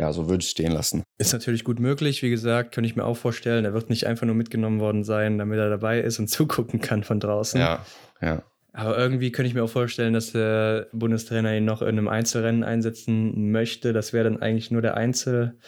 ja, 0.00 0.14
so 0.14 0.30
würde 0.30 0.42
ich 0.42 0.48
stehen 0.48 0.72
lassen. 0.72 1.02
Ist 1.18 1.34
natürlich 1.34 1.62
gut 1.62 1.78
möglich. 1.78 2.22
Wie 2.22 2.30
gesagt, 2.30 2.72
könnte 2.72 2.88
ich 2.88 2.96
mir 2.96 3.04
auch 3.04 3.18
vorstellen, 3.18 3.66
er 3.66 3.74
wird 3.74 3.90
nicht 3.90 4.06
einfach 4.06 4.24
nur 4.24 4.34
mitgenommen 4.34 4.80
worden 4.80 5.04
sein, 5.04 5.36
damit 5.36 5.58
er 5.58 5.68
dabei 5.68 6.00
ist 6.00 6.18
und 6.18 6.28
zugucken 6.30 6.80
kann 6.80 7.04
von 7.04 7.20
draußen. 7.20 7.60
Ja, 7.60 7.84
ja. 8.22 8.42
Aber 8.72 8.96
irgendwie 8.96 9.30
könnte 9.30 9.48
ich 9.48 9.54
mir 9.54 9.62
auch 9.62 9.70
vorstellen, 9.70 10.14
dass 10.14 10.32
der 10.32 10.88
Bundestrainer 10.92 11.54
ihn 11.54 11.66
noch 11.66 11.82
in 11.82 11.88
einem 11.88 12.08
Einzelrennen 12.08 12.64
einsetzen 12.64 13.50
möchte. 13.50 13.92
Das 13.92 14.14
wäre 14.14 14.24
dann 14.24 14.40
eigentlich 14.40 14.70
nur 14.70 14.80
der 14.80 14.96
Einzel. 14.96 15.58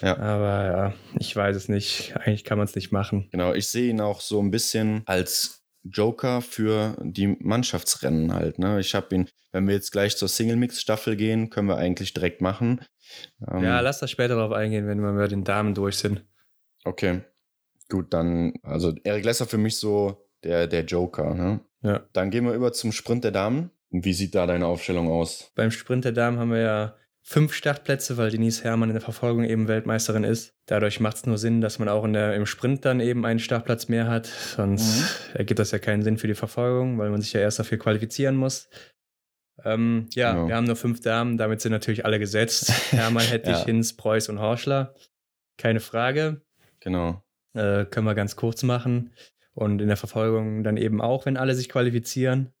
Ja. 0.00 0.16
Aber 0.16 0.64
ja, 0.64 0.94
ich 1.18 1.36
weiß 1.36 1.54
es 1.54 1.68
nicht. 1.68 2.14
Eigentlich 2.16 2.44
kann 2.44 2.56
man 2.56 2.66
es 2.66 2.74
nicht 2.74 2.90
machen. 2.90 3.28
Genau, 3.32 3.52
ich 3.52 3.66
sehe 3.66 3.90
ihn 3.90 4.00
auch 4.00 4.22
so 4.22 4.40
ein 4.40 4.50
bisschen 4.50 5.02
als 5.04 5.63
Joker 5.84 6.40
für 6.40 6.96
die 7.02 7.36
Mannschaftsrennen 7.40 8.32
halt. 8.32 8.58
Ne? 8.58 8.80
Ich 8.80 8.94
habe 8.94 9.14
ihn, 9.14 9.28
wenn 9.52 9.66
wir 9.66 9.74
jetzt 9.74 9.92
gleich 9.92 10.16
zur 10.16 10.28
Single-Mix-Staffel 10.28 11.16
gehen, 11.16 11.50
können 11.50 11.68
wir 11.68 11.76
eigentlich 11.76 12.14
direkt 12.14 12.40
machen. 12.40 12.80
Ähm, 13.46 13.62
ja, 13.62 13.80
lass 13.80 14.00
das 14.00 14.10
später 14.10 14.36
darauf 14.36 14.52
eingehen, 14.52 14.86
wenn 14.86 15.00
wir 15.00 15.12
mit 15.12 15.30
den 15.30 15.44
Damen 15.44 15.74
durch 15.74 15.98
sind. 15.98 16.24
Okay. 16.84 17.22
Gut, 17.90 18.12
dann, 18.14 18.54
also 18.62 18.94
Erik 19.04 19.24
Lesser 19.24 19.46
für 19.46 19.58
mich 19.58 19.78
so 19.78 20.26
der, 20.42 20.66
der 20.66 20.84
Joker. 20.84 21.34
Ne? 21.34 21.60
Ja. 21.82 22.02
Dann 22.12 22.30
gehen 22.30 22.46
wir 22.46 22.54
über 22.54 22.72
zum 22.72 22.92
Sprint 22.92 23.24
der 23.24 23.30
Damen. 23.30 23.70
Wie 23.90 24.14
sieht 24.14 24.34
da 24.34 24.46
deine 24.46 24.66
Aufstellung 24.66 25.08
aus? 25.08 25.52
Beim 25.54 25.70
Sprint 25.70 26.04
der 26.04 26.12
Damen 26.12 26.38
haben 26.38 26.50
wir 26.50 26.60
ja 26.60 26.96
fünf 27.26 27.54
Startplätze, 27.54 28.18
weil 28.18 28.30
Denise 28.30 28.62
Herrmann 28.62 28.90
in 28.90 28.94
der 28.94 29.02
Verfolgung 29.02 29.44
eben 29.44 29.66
Weltmeisterin 29.66 30.24
ist. 30.24 30.54
Dadurch 30.66 31.00
macht 31.00 31.16
es 31.16 31.26
nur 31.26 31.38
Sinn, 31.38 31.62
dass 31.62 31.78
man 31.78 31.88
auch 31.88 32.04
in 32.04 32.12
der, 32.12 32.34
im 32.34 32.44
Sprint 32.44 32.84
dann 32.84 33.00
eben 33.00 33.24
einen 33.24 33.38
Startplatz 33.38 33.88
mehr 33.88 34.08
hat. 34.08 34.26
Sonst 34.26 34.98
mhm. 34.98 35.38
ergibt 35.38 35.58
das 35.58 35.70
ja 35.70 35.78
keinen 35.78 36.02
Sinn 36.02 36.18
für 36.18 36.26
die 36.26 36.34
Verfolgung, 36.34 36.98
weil 36.98 37.10
man 37.10 37.22
sich 37.22 37.32
ja 37.32 37.40
erst 37.40 37.58
dafür 37.58 37.78
qualifizieren 37.78 38.36
muss. 38.36 38.68
Ähm, 39.64 40.06
ja, 40.12 40.32
genau. 40.32 40.48
wir 40.48 40.56
haben 40.56 40.66
nur 40.66 40.76
fünf 40.76 41.00
Damen, 41.00 41.38
damit 41.38 41.62
sind 41.62 41.72
natürlich 41.72 42.04
alle 42.04 42.18
gesetzt. 42.18 42.70
Hermann, 42.92 43.24
Hettich, 43.24 43.52
ja. 43.52 43.64
Hinz, 43.64 43.96
Preuß 43.96 44.28
und 44.28 44.38
Horschler. 44.38 44.94
Keine 45.56 45.80
Frage. 45.80 46.42
Genau. 46.80 47.22
Äh, 47.54 47.86
können 47.86 48.06
wir 48.06 48.14
ganz 48.14 48.36
kurz 48.36 48.62
machen. 48.62 49.14
Und 49.54 49.80
in 49.80 49.88
der 49.88 49.96
Verfolgung 49.96 50.62
dann 50.62 50.76
eben 50.76 51.00
auch, 51.00 51.24
wenn 51.24 51.38
alle 51.38 51.54
sich 51.54 51.70
qualifizieren. 51.70 52.52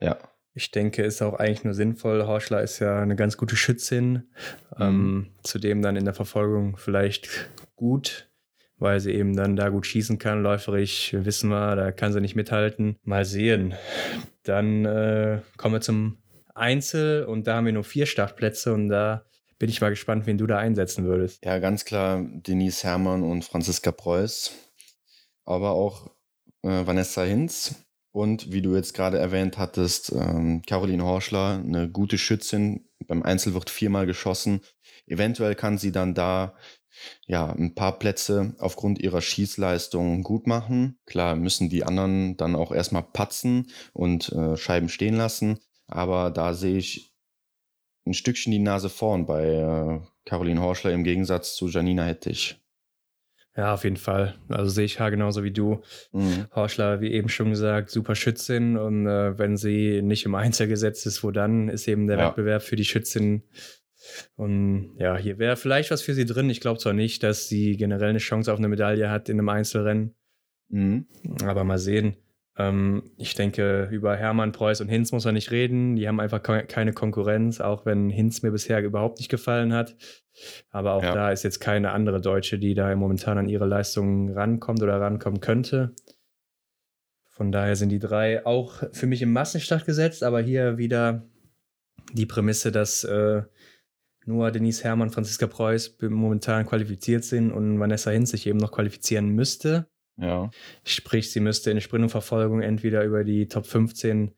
Ja. 0.00 0.18
Ich 0.54 0.70
denke, 0.70 1.02
ist 1.02 1.22
auch 1.22 1.34
eigentlich 1.34 1.64
nur 1.64 1.74
sinnvoll. 1.74 2.26
Horschler 2.26 2.62
ist 2.62 2.78
ja 2.80 3.00
eine 3.00 3.16
ganz 3.16 3.36
gute 3.36 3.56
Schützin. 3.56 4.28
Mhm. 4.76 4.80
Ähm, 4.80 5.30
zudem 5.42 5.82
dann 5.82 5.96
in 5.96 6.04
der 6.04 6.14
Verfolgung 6.14 6.76
vielleicht 6.76 7.50
gut, 7.76 8.28
weil 8.76 9.00
sie 9.00 9.12
eben 9.12 9.36
dann 9.36 9.56
da 9.56 9.68
gut 9.68 9.86
schießen 9.86 10.18
kann. 10.18 10.42
Läuferig 10.42 11.14
wissen 11.16 11.50
wir, 11.50 11.76
da 11.76 11.92
kann 11.92 12.12
sie 12.12 12.20
nicht 12.20 12.34
mithalten. 12.34 12.96
Mal 13.04 13.24
sehen. 13.24 13.74
Dann 14.42 14.84
äh, 14.84 15.40
kommen 15.56 15.74
wir 15.74 15.80
zum 15.80 16.18
Einzel 16.54 17.24
und 17.24 17.46
da 17.46 17.56
haben 17.56 17.66
wir 17.66 17.72
nur 17.72 17.84
vier 17.84 18.06
Startplätze 18.06 18.74
und 18.74 18.88
da 18.88 19.24
bin 19.58 19.70
ich 19.70 19.80
mal 19.80 19.90
gespannt, 19.90 20.26
wen 20.26 20.38
du 20.38 20.46
da 20.46 20.58
einsetzen 20.58 21.04
würdest. 21.04 21.44
Ja, 21.44 21.58
ganz 21.58 21.84
klar 21.84 22.24
Denise 22.24 22.84
Herrmann 22.84 23.22
und 23.22 23.44
Franziska 23.44 23.92
Preuß, 23.92 24.52
aber 25.44 25.70
auch 25.72 26.10
äh, 26.62 26.86
Vanessa 26.86 27.22
Hinz 27.22 27.74
und 28.12 28.52
wie 28.52 28.62
du 28.62 28.74
jetzt 28.74 28.94
gerade 28.94 29.18
erwähnt 29.18 29.58
hattest, 29.58 30.12
ähm, 30.12 30.62
Caroline 30.66 31.04
Horschler, 31.04 31.62
eine 31.64 31.90
gute 31.90 32.18
Schützin. 32.18 32.88
Beim 33.06 33.22
Einzel 33.22 33.54
wird 33.54 33.70
viermal 33.70 34.06
geschossen. 34.06 34.60
Eventuell 35.06 35.54
kann 35.54 35.78
sie 35.78 35.92
dann 35.92 36.14
da 36.14 36.54
ja, 37.26 37.50
ein 37.50 37.74
paar 37.74 37.98
Plätze 37.98 38.54
aufgrund 38.58 39.00
ihrer 39.00 39.20
Schießleistung 39.20 40.22
gut 40.22 40.46
machen. 40.46 40.98
Klar 41.06 41.36
müssen 41.36 41.68
die 41.68 41.84
anderen 41.84 42.36
dann 42.36 42.56
auch 42.56 42.72
erstmal 42.72 43.02
patzen 43.04 43.70
und 43.92 44.30
äh, 44.32 44.56
Scheiben 44.56 44.88
stehen 44.88 45.14
lassen. 45.14 45.58
Aber 45.86 46.30
da 46.30 46.54
sehe 46.54 46.78
ich 46.78 47.14
ein 48.06 48.14
Stückchen 48.14 48.52
die 48.52 48.58
Nase 48.58 48.88
vorn 48.88 49.26
bei 49.26 49.44
äh, 49.44 50.00
Caroline 50.24 50.60
Horschler 50.60 50.92
im 50.92 51.04
Gegensatz 51.04 51.54
zu 51.54 51.68
Janina 51.68 52.04
Hettich. 52.04 52.60
Ja, 53.58 53.74
auf 53.74 53.82
jeden 53.82 53.96
Fall. 53.96 54.36
Also 54.48 54.70
sehe 54.70 54.84
ich 54.84 54.98
genauso 54.98 55.42
wie 55.42 55.50
du. 55.50 55.82
Mhm. 56.12 56.46
Horschler, 56.54 57.00
wie 57.00 57.10
eben 57.10 57.28
schon 57.28 57.50
gesagt, 57.50 57.90
super 57.90 58.14
Schützin. 58.14 58.76
Und 58.76 59.08
äh, 59.08 59.36
wenn 59.36 59.56
sie 59.56 60.00
nicht 60.00 60.24
im 60.24 60.34
Einzel 60.36 60.68
gesetzt 60.68 61.06
ist, 61.06 61.24
wo 61.24 61.32
dann 61.32 61.68
ist 61.68 61.88
eben 61.88 62.06
der 62.06 62.18
ja. 62.18 62.28
Wettbewerb 62.28 62.62
für 62.62 62.76
die 62.76 62.84
Schützin 62.84 63.42
und 64.36 64.94
ja, 64.96 65.16
hier 65.16 65.38
wäre 65.38 65.56
vielleicht 65.56 65.90
was 65.90 66.02
für 66.02 66.14
sie 66.14 66.24
drin. 66.24 66.48
Ich 66.50 66.60
glaube 66.60 66.78
zwar 66.78 66.92
nicht, 66.92 67.22
dass 67.24 67.48
sie 67.48 67.76
generell 67.76 68.10
eine 68.10 68.18
Chance 68.18 68.52
auf 68.52 68.58
eine 68.58 68.68
Medaille 68.68 69.10
hat 69.10 69.28
in 69.28 69.38
einem 69.38 69.48
Einzelrennen. 69.48 70.14
Mhm. 70.68 71.06
Aber 71.44 71.64
mal 71.64 71.78
sehen. 71.78 72.16
Ähm, 72.58 73.12
ich 73.16 73.34
denke, 73.34 73.88
über 73.90 74.16
Hermann, 74.16 74.52
Preuß 74.52 74.80
und 74.80 74.88
Hinz 74.88 75.12
muss 75.12 75.24
man 75.24 75.34
nicht 75.34 75.52
reden. 75.52 75.94
Die 75.94 76.08
haben 76.08 76.18
einfach 76.18 76.42
keine 76.42 76.92
Konkurrenz, 76.92 77.60
auch 77.60 77.86
wenn 77.86 78.10
Hinz 78.10 78.42
mir 78.42 78.50
bisher 78.50 78.82
überhaupt 78.82 79.18
nicht 79.18 79.30
gefallen 79.30 79.72
hat. 79.72 79.96
Aber 80.70 80.94
auch 80.94 81.02
ja. 81.02 81.14
da 81.14 81.30
ist 81.30 81.44
jetzt 81.44 81.60
keine 81.60 81.92
andere 81.92 82.20
Deutsche, 82.20 82.58
die 82.58 82.74
da 82.74 82.94
momentan 82.96 83.38
an 83.38 83.48
ihre 83.48 83.66
Leistungen 83.66 84.30
rankommt 84.30 84.82
oder 84.82 85.00
rankommen 85.00 85.40
könnte. 85.40 85.94
Von 87.28 87.52
daher 87.52 87.76
sind 87.76 87.90
die 87.90 88.00
drei 88.00 88.44
auch 88.44 88.82
für 88.92 89.06
mich 89.06 89.22
im 89.22 89.32
Massenstart 89.32 89.86
gesetzt, 89.86 90.24
aber 90.24 90.40
hier 90.40 90.76
wieder 90.76 91.22
die 92.12 92.26
Prämisse, 92.26 92.72
dass 92.72 93.04
äh, 93.04 93.42
nur 94.24 94.50
Denise 94.50 94.82
Herrmann, 94.82 95.10
Franziska 95.10 95.46
Preuß 95.46 95.98
momentan 96.02 96.66
qualifiziert 96.66 97.22
sind 97.22 97.52
und 97.52 97.78
Vanessa 97.78 98.10
Hinz 98.10 98.32
sich 98.32 98.48
eben 98.48 98.58
noch 98.58 98.72
qualifizieren 98.72 99.28
müsste. 99.28 99.88
Ja. 100.20 100.50
Sprich, 100.84 101.30
sie 101.30 101.40
müsste 101.40 101.70
in 101.70 101.76
der 101.76 101.82
Sprintverfolgung 101.82 102.60
entweder 102.60 103.04
über 103.04 103.24
die 103.24 103.46
Top 103.46 103.66
15 103.66 104.32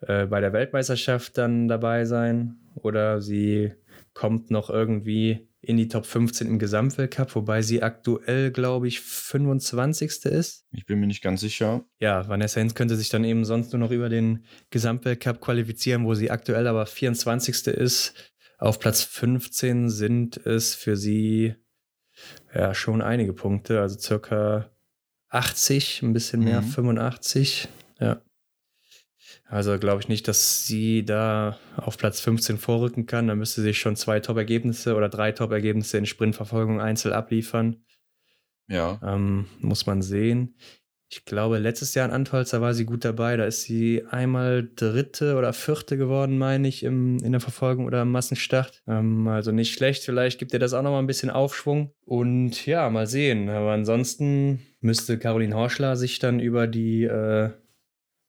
äh, 0.00 0.26
bei 0.26 0.40
der 0.40 0.52
Weltmeisterschaft 0.52 1.36
dann 1.38 1.68
dabei 1.68 2.04
sein 2.04 2.56
oder 2.74 3.20
sie 3.20 3.72
kommt 4.14 4.50
noch 4.50 4.70
irgendwie 4.70 5.48
in 5.60 5.76
die 5.76 5.88
Top 5.88 6.06
15 6.06 6.46
im 6.46 6.58
Gesamtweltcup, 6.58 7.34
wobei 7.34 7.62
sie 7.62 7.82
aktuell, 7.82 8.52
glaube 8.52 8.86
ich, 8.86 9.00
25. 9.00 10.24
ist. 10.26 10.64
Ich 10.70 10.86
bin 10.86 11.00
mir 11.00 11.06
nicht 11.06 11.22
ganz 11.22 11.40
sicher. 11.40 11.84
Ja, 11.98 12.28
Vanessa 12.28 12.60
Hinz 12.60 12.74
könnte 12.74 12.96
sich 12.96 13.08
dann 13.08 13.24
eben 13.24 13.44
sonst 13.44 13.72
nur 13.72 13.80
noch 13.80 13.90
über 13.90 14.08
den 14.08 14.44
Gesamtweltcup 14.70 15.40
qualifizieren, 15.40 16.04
wo 16.04 16.14
sie 16.14 16.30
aktuell 16.30 16.66
aber 16.68 16.86
24. 16.86 17.66
ist. 17.68 18.14
Auf 18.58 18.78
Platz 18.78 19.02
15 19.02 19.90
sind 19.90 20.36
es 20.38 20.74
für 20.74 20.96
sie 20.96 21.54
ja 22.54 22.74
schon 22.74 23.02
einige 23.02 23.32
Punkte, 23.32 23.80
also 23.80 23.98
circa 23.98 24.70
80, 25.30 26.02
ein 26.02 26.12
bisschen 26.12 26.42
mehr, 26.42 26.62
mhm. 26.62 26.66
85. 26.66 27.68
Ja. 28.00 28.22
Also 29.46 29.78
glaube 29.78 30.02
ich 30.02 30.08
nicht, 30.08 30.28
dass 30.28 30.66
sie 30.66 31.04
da 31.04 31.58
auf 31.76 31.96
Platz 31.96 32.20
15 32.20 32.58
vorrücken 32.58 33.06
kann. 33.06 33.28
Da 33.28 33.34
müsste 33.34 33.62
sie 33.62 33.74
schon 33.74 33.96
zwei 33.96 34.20
Top-Ergebnisse 34.20 34.94
oder 34.94 35.08
drei 35.08 35.32
Top-Ergebnisse 35.32 35.96
in 35.98 36.06
Sprintverfolgung 36.06 36.80
einzeln 36.80 37.14
abliefern. 37.14 37.84
Ja. 38.68 39.00
Ähm, 39.02 39.46
muss 39.60 39.86
man 39.86 40.02
sehen. 40.02 40.54
Ich 41.10 41.24
glaube, 41.24 41.58
letztes 41.58 41.94
Jahr 41.94 42.06
in 42.06 42.12
Antolz, 42.12 42.50
da 42.50 42.60
war 42.60 42.74
sie 42.74 42.84
gut 42.84 43.04
dabei. 43.04 43.36
Da 43.38 43.46
ist 43.46 43.62
sie 43.62 44.04
einmal 44.10 44.68
dritte 44.76 45.36
oder 45.36 45.54
vierte 45.54 45.96
geworden, 45.96 46.36
meine 46.36 46.68
ich, 46.68 46.82
im, 46.82 47.18
in 47.24 47.32
der 47.32 47.40
Verfolgung 47.40 47.86
oder 47.86 48.02
im 48.02 48.12
Massenstart. 48.12 48.82
Ähm, 48.86 49.26
also 49.26 49.50
nicht 49.50 49.72
schlecht. 49.72 50.04
Vielleicht 50.04 50.38
gibt 50.38 50.52
ihr 50.52 50.58
das 50.58 50.74
auch 50.74 50.82
nochmal 50.82 51.02
ein 51.02 51.06
bisschen 51.06 51.30
Aufschwung. 51.30 51.92
Und 52.04 52.66
ja, 52.66 52.90
mal 52.90 53.06
sehen. 53.06 53.48
Aber 53.48 53.72
ansonsten 53.72 54.60
müsste 54.80 55.18
Caroline 55.18 55.54
Horschler 55.54 55.96
sich 55.96 56.18
dann 56.18 56.40
über 56.40 56.66
die 56.66 57.04
äh, 57.04 57.50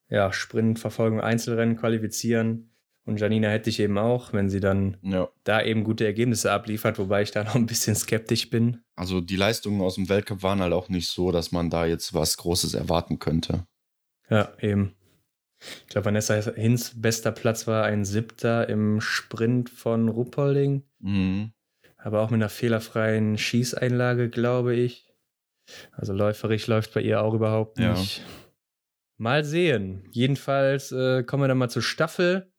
ja, 0.08 0.32
Sprintverfolgung 0.32 1.20
Einzelrennen 1.20 1.76
qualifizieren. 1.76 2.70
Und 3.04 3.20
Janina 3.20 3.48
hätte 3.48 3.70
ich 3.70 3.80
eben 3.80 3.98
auch, 3.98 4.32
wenn 4.32 4.48
sie 4.48 4.60
dann 4.60 4.96
ja. 5.02 5.28
da 5.44 5.62
eben 5.62 5.84
gute 5.84 6.04
Ergebnisse 6.04 6.52
abliefert, 6.52 6.98
wobei 6.98 7.22
ich 7.22 7.30
da 7.30 7.44
noch 7.44 7.54
ein 7.56 7.66
bisschen 7.66 7.94
skeptisch 7.94 8.50
bin. 8.50 8.82
Also 9.00 9.22
die 9.22 9.36
Leistungen 9.36 9.80
aus 9.80 9.94
dem 9.94 10.10
Weltcup 10.10 10.42
waren 10.42 10.60
halt 10.60 10.74
auch 10.74 10.90
nicht 10.90 11.08
so, 11.08 11.32
dass 11.32 11.52
man 11.52 11.70
da 11.70 11.86
jetzt 11.86 12.12
was 12.12 12.36
Großes 12.36 12.74
erwarten 12.74 13.18
könnte. 13.18 13.66
Ja, 14.28 14.52
eben. 14.60 14.94
Ich 15.58 15.86
glaube, 15.86 16.04
Vanessa 16.04 16.34
Hinz 16.34 16.92
bester 16.94 17.32
Platz 17.32 17.66
war 17.66 17.84
ein 17.84 18.04
siebter 18.04 18.68
im 18.68 19.00
Sprint 19.00 19.70
von 19.70 20.10
Ruppolding. 20.10 20.82
Mhm. 20.98 21.54
Aber 21.96 22.20
auch 22.20 22.28
mit 22.28 22.42
einer 22.42 22.50
fehlerfreien 22.50 23.38
Schießeinlage, 23.38 24.28
glaube 24.28 24.74
ich. 24.74 25.10
Also 25.92 26.12
läuferig 26.12 26.66
läuft 26.66 26.92
bei 26.92 27.00
ihr 27.00 27.22
auch 27.22 27.32
überhaupt 27.32 27.78
nicht. 27.78 28.18
Ja. 28.18 28.24
Mal 29.16 29.44
sehen. 29.44 30.06
Jedenfalls 30.12 30.92
äh, 30.92 31.22
kommen 31.22 31.44
wir 31.44 31.48
dann 31.48 31.56
mal 31.56 31.70
zur 31.70 31.80
Staffel. 31.80 32.49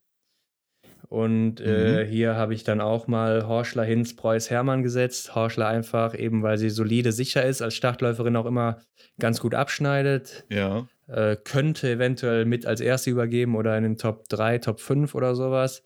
Und 1.12 1.60
äh, 1.60 2.06
mhm. 2.06 2.10
hier 2.10 2.36
habe 2.38 2.54
ich 2.54 2.64
dann 2.64 2.80
auch 2.80 3.06
mal 3.06 3.46
Horschler, 3.46 3.84
Hinz, 3.84 4.16
Preuß, 4.16 4.50
Hermann 4.50 4.82
gesetzt. 4.82 5.36
Horschler 5.36 5.68
einfach 5.68 6.18
eben, 6.18 6.42
weil 6.42 6.58
sie 6.58 6.70
solide 6.70 7.12
sicher 7.12 7.44
ist, 7.46 7.62
als 7.62 7.76
Startläuferin 7.76 8.38
auch 8.38 8.46
immer 8.46 8.80
ganz 9.20 9.42
gut 9.42 9.54
abschneidet. 9.54 10.46
Ja. 10.50 10.88
Äh, 11.08 11.36
könnte 11.36 11.90
eventuell 11.90 12.46
mit 12.46 12.66
als 12.66 12.80
Erste 12.80 13.10
übergeben 13.10 13.58
oder 13.58 13.78
in 13.78 13.84
den 13.84 13.98
Top 13.98 14.30
3, 14.30 14.60
Top 14.60 14.80
5 14.80 15.14
oder 15.14 15.36
sowas. 15.36 15.84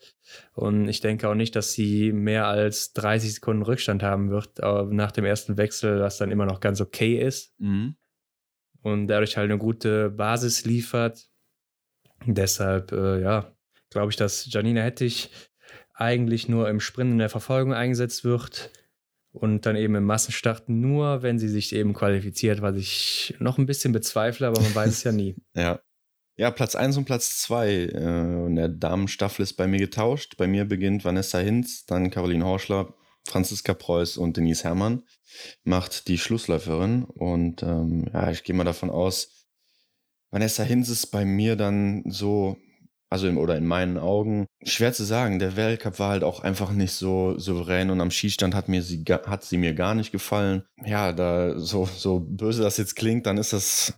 Und 0.54 0.88
ich 0.88 1.00
denke 1.00 1.28
auch 1.28 1.34
nicht, 1.34 1.56
dass 1.56 1.72
sie 1.72 2.12
mehr 2.12 2.46
als 2.46 2.92
30 2.92 3.34
Sekunden 3.34 3.62
Rückstand 3.62 4.04
haben 4.04 4.30
wird 4.30 4.60
äh, 4.60 4.84
nach 4.84 5.10
dem 5.10 5.24
ersten 5.24 5.56
Wechsel, 5.56 5.98
was 5.98 6.18
dann 6.18 6.30
immer 6.30 6.46
noch 6.46 6.60
ganz 6.60 6.80
okay 6.80 7.18
ist. 7.18 7.52
Mhm. 7.58 7.96
Und 8.80 9.08
dadurch 9.08 9.36
halt 9.36 9.50
eine 9.50 9.58
gute 9.58 10.08
Basis 10.08 10.64
liefert. 10.64 11.26
Deshalb, 12.26 12.92
äh, 12.92 13.20
ja, 13.20 13.55
glaube 13.90 14.10
ich, 14.10 14.16
dass 14.16 14.50
Janina 14.50 14.82
Hettich 14.82 15.30
eigentlich 15.94 16.48
nur 16.48 16.68
im 16.68 16.80
Sprint 16.80 17.12
in 17.12 17.18
der 17.18 17.30
Verfolgung 17.30 17.72
eingesetzt 17.72 18.24
wird 18.24 18.70
und 19.32 19.66
dann 19.66 19.76
eben 19.76 19.94
im 19.94 20.04
Massenstart 20.04 20.68
nur, 20.68 21.22
wenn 21.22 21.38
sie 21.38 21.48
sich 21.48 21.74
eben 21.74 21.94
qualifiziert, 21.94 22.62
was 22.62 22.76
ich 22.76 23.34
noch 23.38 23.58
ein 23.58 23.66
bisschen 23.66 23.92
bezweifle, 23.92 24.46
aber 24.46 24.60
man 24.60 24.74
weiß 24.74 24.90
es 24.90 25.04
ja 25.04 25.12
nie. 25.12 25.36
Ja. 25.54 25.80
Ja, 26.38 26.50
Platz 26.50 26.74
1 26.74 26.98
und 26.98 27.06
Platz 27.06 27.40
2 27.40 27.68
äh, 27.68 28.46
in 28.46 28.56
der 28.56 28.68
Damenstaffel 28.68 29.42
ist 29.42 29.54
bei 29.54 29.66
mir 29.66 29.78
getauscht. 29.78 30.36
Bei 30.36 30.46
mir 30.46 30.66
beginnt 30.66 31.02
Vanessa 31.02 31.38
Hinz, 31.38 31.86
dann 31.86 32.10
Caroline 32.10 32.44
Horschler, 32.44 32.92
Franziska 33.26 33.72
Preuß 33.72 34.18
und 34.18 34.36
Denise 34.36 34.64
Herrmann 34.64 35.02
macht 35.64 36.08
die 36.08 36.18
Schlussläuferin. 36.18 37.04
Und 37.04 37.62
ähm, 37.62 38.04
ja, 38.12 38.30
ich 38.30 38.44
gehe 38.44 38.54
mal 38.54 38.64
davon 38.64 38.90
aus, 38.90 39.46
Vanessa 40.30 40.62
Hinz 40.62 40.90
ist 40.90 41.06
bei 41.06 41.24
mir 41.24 41.56
dann 41.56 42.02
so 42.06 42.58
also 43.08 43.28
in, 43.28 43.36
oder 43.36 43.56
in 43.56 43.66
meinen 43.66 43.98
Augen. 43.98 44.46
Schwer 44.64 44.92
zu 44.92 45.04
sagen. 45.04 45.38
Der 45.38 45.56
Weltcup 45.56 45.98
war 45.98 46.10
halt 46.10 46.24
auch 46.24 46.40
einfach 46.40 46.72
nicht 46.72 46.92
so 46.92 47.38
souverän 47.38 47.90
und 47.90 48.00
am 48.00 48.10
Schießstand 48.10 48.54
hat 48.54 48.68
mir 48.68 48.82
sie 48.82 49.04
hat 49.04 49.44
sie 49.44 49.58
mir 49.58 49.74
gar 49.74 49.94
nicht 49.94 50.12
gefallen. 50.12 50.64
Ja, 50.84 51.12
da 51.12 51.58
so 51.58 51.86
so 51.86 52.20
böse 52.20 52.62
das 52.62 52.76
jetzt 52.76 52.96
klingt, 52.96 53.26
dann 53.26 53.38
ist 53.38 53.52
das 53.52 53.94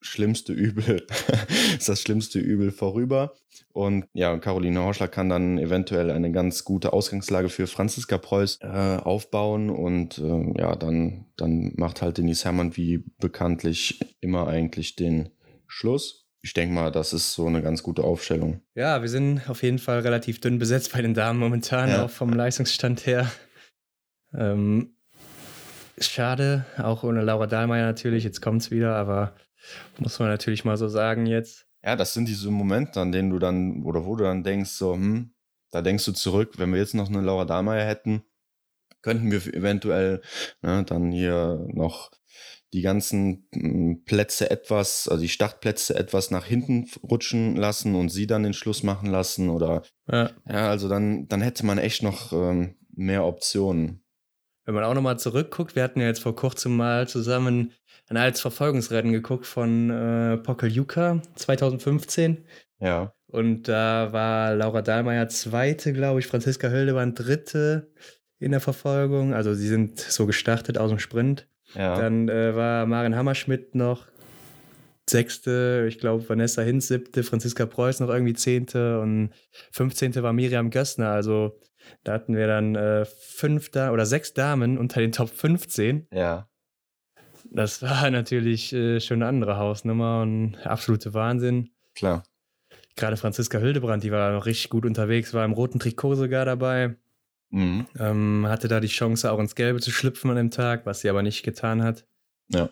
schlimmste 0.00 0.52
Übel, 0.52 1.06
ist 1.76 1.88
das 1.88 2.00
schlimmste 2.00 2.38
Übel 2.38 2.70
vorüber. 2.70 3.34
Und 3.72 4.06
ja, 4.12 4.36
Caroline 4.38 4.80
Horschler 4.80 5.08
kann 5.08 5.28
dann 5.28 5.58
eventuell 5.58 6.10
eine 6.10 6.30
ganz 6.30 6.64
gute 6.64 6.92
Ausgangslage 6.92 7.48
für 7.48 7.66
Franziska 7.66 8.18
Preuß 8.18 8.60
äh, 8.62 8.98
aufbauen 9.02 9.70
und 9.70 10.18
äh, 10.18 10.60
ja, 10.60 10.76
dann, 10.76 11.26
dann 11.36 11.72
macht 11.76 12.02
halt 12.02 12.18
Denise 12.18 12.44
Herrmann 12.44 12.76
wie 12.76 13.04
bekanntlich 13.18 14.00
immer 14.20 14.46
eigentlich 14.46 14.96
den 14.96 15.30
Schluss 15.66 16.25
ich 16.46 16.54
denke 16.54 16.72
mal, 16.72 16.92
das 16.92 17.12
ist 17.12 17.32
so 17.32 17.48
eine 17.48 17.60
ganz 17.60 17.82
gute 17.82 18.04
Aufstellung. 18.04 18.60
Ja, 18.76 19.02
wir 19.02 19.08
sind 19.08 19.50
auf 19.50 19.64
jeden 19.64 19.80
Fall 19.80 19.98
relativ 19.98 20.40
dünn 20.40 20.60
besetzt 20.60 20.92
bei 20.92 21.02
den 21.02 21.12
Damen 21.12 21.40
momentan, 21.40 21.88
ja. 21.88 22.04
auch 22.04 22.10
vom 22.10 22.32
Leistungsstand 22.32 23.04
her. 23.04 23.28
Ähm, 24.32 24.94
schade, 25.98 26.64
auch 26.78 27.02
ohne 27.02 27.22
Laura 27.22 27.48
Dahlmeier 27.48 27.84
natürlich, 27.84 28.22
jetzt 28.22 28.42
kommt 28.42 28.62
es 28.62 28.70
wieder, 28.70 28.94
aber 28.94 29.34
muss 29.98 30.20
man 30.20 30.28
natürlich 30.28 30.64
mal 30.64 30.76
so 30.76 30.86
sagen 30.86 31.26
jetzt. 31.26 31.66
Ja, 31.82 31.96
das 31.96 32.14
sind 32.14 32.28
diese 32.28 32.52
Momente, 32.52 33.00
an 33.00 33.10
denen 33.10 33.30
du 33.30 33.40
dann, 33.40 33.82
oder 33.82 34.04
wo 34.04 34.14
du 34.14 34.22
dann 34.22 34.44
denkst, 34.44 34.70
so, 34.70 34.94
hm, 34.94 35.34
da 35.72 35.82
denkst 35.82 36.04
du 36.04 36.12
zurück, 36.12 36.58
wenn 36.58 36.70
wir 36.70 36.78
jetzt 36.78 36.94
noch 36.94 37.08
eine 37.08 37.22
Laura 37.22 37.44
Dahlmeier 37.44 37.84
hätten, 37.84 38.22
könnten 39.02 39.32
wir 39.32 39.44
eventuell 39.52 40.22
ne, 40.62 40.84
dann 40.84 41.10
hier 41.10 41.66
noch 41.72 42.12
die 42.72 42.82
ganzen 42.82 43.48
hm, 43.54 44.04
Plätze 44.04 44.50
etwas, 44.50 45.08
also 45.08 45.22
die 45.22 45.28
Startplätze 45.28 45.94
etwas 45.94 46.30
nach 46.30 46.44
hinten 46.44 46.88
rutschen 47.02 47.56
lassen 47.56 47.94
und 47.94 48.08
sie 48.08 48.26
dann 48.26 48.42
den 48.42 48.52
Schluss 48.52 48.82
machen 48.82 49.10
lassen 49.10 49.48
oder 49.50 49.82
ja, 50.10 50.30
ja 50.48 50.68
also 50.68 50.88
dann, 50.88 51.28
dann 51.28 51.40
hätte 51.40 51.64
man 51.64 51.78
echt 51.78 52.02
noch 52.02 52.32
ähm, 52.32 52.76
mehr 52.94 53.24
Optionen. 53.24 54.02
Wenn 54.64 54.74
man 54.74 54.84
auch 54.84 54.94
nochmal 54.94 55.18
zurückguckt, 55.18 55.76
wir 55.76 55.84
hatten 55.84 56.00
ja 56.00 56.06
jetzt 56.06 56.20
vor 56.20 56.34
kurzem 56.34 56.76
mal 56.76 57.06
zusammen 57.06 57.72
ein 58.08 58.16
altes 58.16 58.40
Verfolgungsrennen 58.40 59.12
geguckt 59.12 59.46
von 59.46 59.90
äh, 59.90 60.36
Pokeljuka 60.38 61.22
2015. 61.36 62.44
Ja. 62.80 63.12
Und 63.26 63.68
da 63.68 64.12
war 64.12 64.54
Laura 64.54 64.82
Dahlmeier 64.82 65.28
zweite, 65.28 65.92
glaube 65.92 66.20
ich, 66.20 66.26
Franziska 66.26 66.68
Hildebrand 66.68 67.18
dritte 67.18 67.92
in 68.38 68.50
der 68.50 68.60
Verfolgung. 68.60 69.34
Also 69.34 69.54
sie 69.54 69.68
sind 69.68 70.00
so 70.00 70.26
gestartet 70.26 70.78
aus 70.78 70.90
dem 70.90 70.98
Sprint. 70.98 71.48
Ja. 71.74 71.98
Dann 71.98 72.28
äh, 72.28 72.54
war 72.54 72.86
Maren 72.86 73.16
Hammerschmidt 73.16 73.74
noch 73.74 74.06
sechste, 75.08 75.86
ich 75.88 75.98
glaube 75.98 76.28
Vanessa 76.28 76.62
Hinz 76.62 76.88
siebte, 76.88 77.22
Franziska 77.22 77.66
Preuß 77.66 78.00
noch 78.00 78.08
irgendwie 78.08 78.34
zehnte 78.34 79.00
und 79.00 79.30
fünfzehnte 79.70 80.22
war 80.22 80.32
Miriam 80.32 80.70
Gössner. 80.70 81.10
Also 81.10 81.58
da 82.02 82.14
hatten 82.14 82.36
wir 82.36 82.46
dann 82.46 82.74
äh, 82.74 83.04
fünf 83.04 83.70
da 83.70 83.92
oder 83.92 84.06
sechs 84.06 84.34
Damen 84.34 84.78
unter 84.78 85.00
den 85.00 85.12
Top 85.12 85.30
15. 85.30 86.08
Ja. 86.12 86.48
Das 87.50 87.82
war 87.82 88.10
natürlich 88.10 88.72
äh, 88.72 89.00
schon 89.00 89.22
eine 89.22 89.28
andere 89.28 89.56
Hausnummer 89.56 90.22
und 90.22 90.56
absolute 90.64 91.14
Wahnsinn. 91.14 91.70
Klar. 91.94 92.24
Gerade 92.96 93.16
Franziska 93.16 93.58
Hildebrand, 93.58 94.02
die 94.02 94.10
war 94.10 94.32
noch 94.32 94.46
richtig 94.46 94.70
gut 94.70 94.86
unterwegs, 94.86 95.34
war 95.34 95.44
im 95.44 95.52
roten 95.52 95.78
Trikot 95.78 96.14
sogar 96.14 96.44
dabei. 96.44 96.96
Mhm. 97.56 97.86
Ähm, 97.98 98.46
hatte 98.48 98.68
da 98.68 98.80
die 98.80 98.86
Chance, 98.86 99.32
auch 99.32 99.38
ins 99.38 99.54
Gelbe 99.54 99.80
zu 99.80 99.90
schlüpfen 99.90 100.28
an 100.28 100.36
dem 100.36 100.50
Tag, 100.50 100.84
was 100.84 101.00
sie 101.00 101.08
aber 101.08 101.22
nicht 101.22 101.42
getan 101.42 101.82
hat. 101.82 102.06
Ja. 102.48 102.68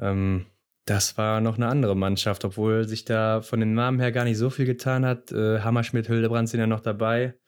Ähm, 0.00 0.46
das 0.84 1.16
war 1.16 1.40
noch 1.40 1.56
eine 1.56 1.68
andere 1.68 1.96
Mannschaft, 1.96 2.44
obwohl 2.44 2.88
sich 2.88 3.04
da 3.04 3.40
von 3.40 3.60
den 3.60 3.74
Namen 3.74 4.00
her 4.00 4.10
gar 4.10 4.24
nicht 4.24 4.38
so 4.38 4.50
viel 4.50 4.66
getan 4.66 5.06
hat. 5.06 5.30
Äh, 5.30 5.60
Hammerschmidt, 5.60 6.08
Hildebrand 6.08 6.48
sind 6.48 6.58
ja 6.58 6.66
noch 6.66 6.80
dabei. 6.80 7.38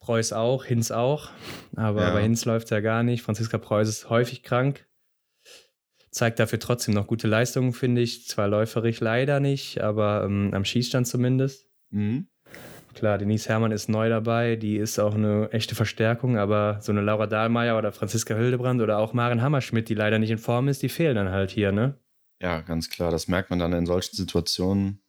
Preuß 0.00 0.32
auch, 0.32 0.64
Hinz 0.64 0.90
auch. 0.90 1.30
Aber 1.76 2.02
ja. 2.02 2.12
bei 2.14 2.22
Hinz 2.22 2.44
läuft 2.46 2.72
ja 2.72 2.80
gar 2.80 3.04
nicht. 3.04 3.22
Franziska 3.22 3.56
Preuß 3.56 3.88
ist 3.88 4.10
häufig 4.10 4.42
krank. 4.42 4.88
Zeigt 6.10 6.40
dafür 6.40 6.58
trotzdem 6.58 6.94
noch 6.94 7.06
gute 7.06 7.28
Leistungen, 7.28 7.72
finde 7.72 8.00
ich. 8.00 8.26
Zwar 8.26 8.48
läuferig 8.48 8.98
leider 8.98 9.38
nicht, 9.38 9.80
aber 9.80 10.24
ähm, 10.24 10.50
am 10.52 10.64
Schießstand 10.64 11.06
zumindest. 11.06 11.68
Mhm. 11.90 12.26
Klar, 13.00 13.16
Denise 13.16 13.48
Herrmann 13.48 13.72
ist 13.72 13.88
neu 13.88 14.10
dabei, 14.10 14.56
die 14.56 14.76
ist 14.76 14.98
auch 14.98 15.14
eine 15.14 15.48
echte 15.52 15.74
Verstärkung, 15.74 16.36
aber 16.36 16.80
so 16.82 16.92
eine 16.92 17.00
Laura 17.00 17.26
Dahlmeier 17.26 17.78
oder 17.78 17.92
Franziska 17.92 18.34
Hildebrand 18.34 18.82
oder 18.82 18.98
auch 18.98 19.14
Maren 19.14 19.40
Hammerschmidt, 19.40 19.88
die 19.88 19.94
leider 19.94 20.18
nicht 20.18 20.28
in 20.28 20.36
Form 20.36 20.68
ist, 20.68 20.82
die 20.82 20.90
fehlen 20.90 21.14
dann 21.14 21.30
halt 21.30 21.50
hier, 21.50 21.72
ne? 21.72 21.94
Ja, 22.42 22.60
ganz 22.60 22.90
klar, 22.90 23.10
das 23.10 23.26
merkt 23.26 23.48
man 23.48 23.58
dann 23.58 23.72
in 23.72 23.86
solchen 23.86 24.14
Situationen. 24.14 25.00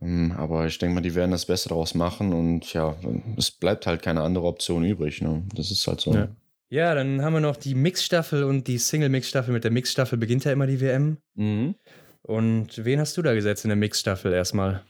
Ähm, 0.00 0.32
aber 0.34 0.64
ich 0.64 0.78
denke 0.78 0.94
mal, 0.94 1.02
die 1.02 1.14
werden 1.14 1.32
das 1.32 1.44
Beste 1.44 1.68
daraus 1.68 1.94
machen 1.94 2.32
und 2.32 2.72
ja, 2.72 2.96
es 3.36 3.50
bleibt 3.50 3.86
halt 3.86 4.00
keine 4.00 4.22
andere 4.22 4.46
Option 4.46 4.82
übrig. 4.82 5.20
Ne? 5.20 5.42
Das 5.54 5.70
ist 5.70 5.86
halt 5.86 6.00
so. 6.00 6.14
Ja. 6.14 6.28
ja 6.70 6.94
dann 6.94 7.20
haben 7.20 7.34
wir 7.34 7.40
noch 7.40 7.58
die 7.58 7.74
Mixstaffel 7.74 8.44
und 8.44 8.66
die 8.66 8.78
Single-Mixstaffel. 8.78 9.52
Mit 9.52 9.64
der 9.64 9.72
Mixstaffel 9.72 10.16
beginnt 10.16 10.46
ja 10.46 10.52
immer 10.52 10.66
die 10.66 10.80
WM. 10.80 11.18
Mhm. 11.34 11.74
Und 12.22 12.82
wen 12.82 12.98
hast 12.98 13.18
du 13.18 13.20
da 13.20 13.34
gesetzt 13.34 13.66
in 13.66 13.68
der 13.68 13.76
Mixstaffel 13.76 14.32
erstmal? 14.32 14.82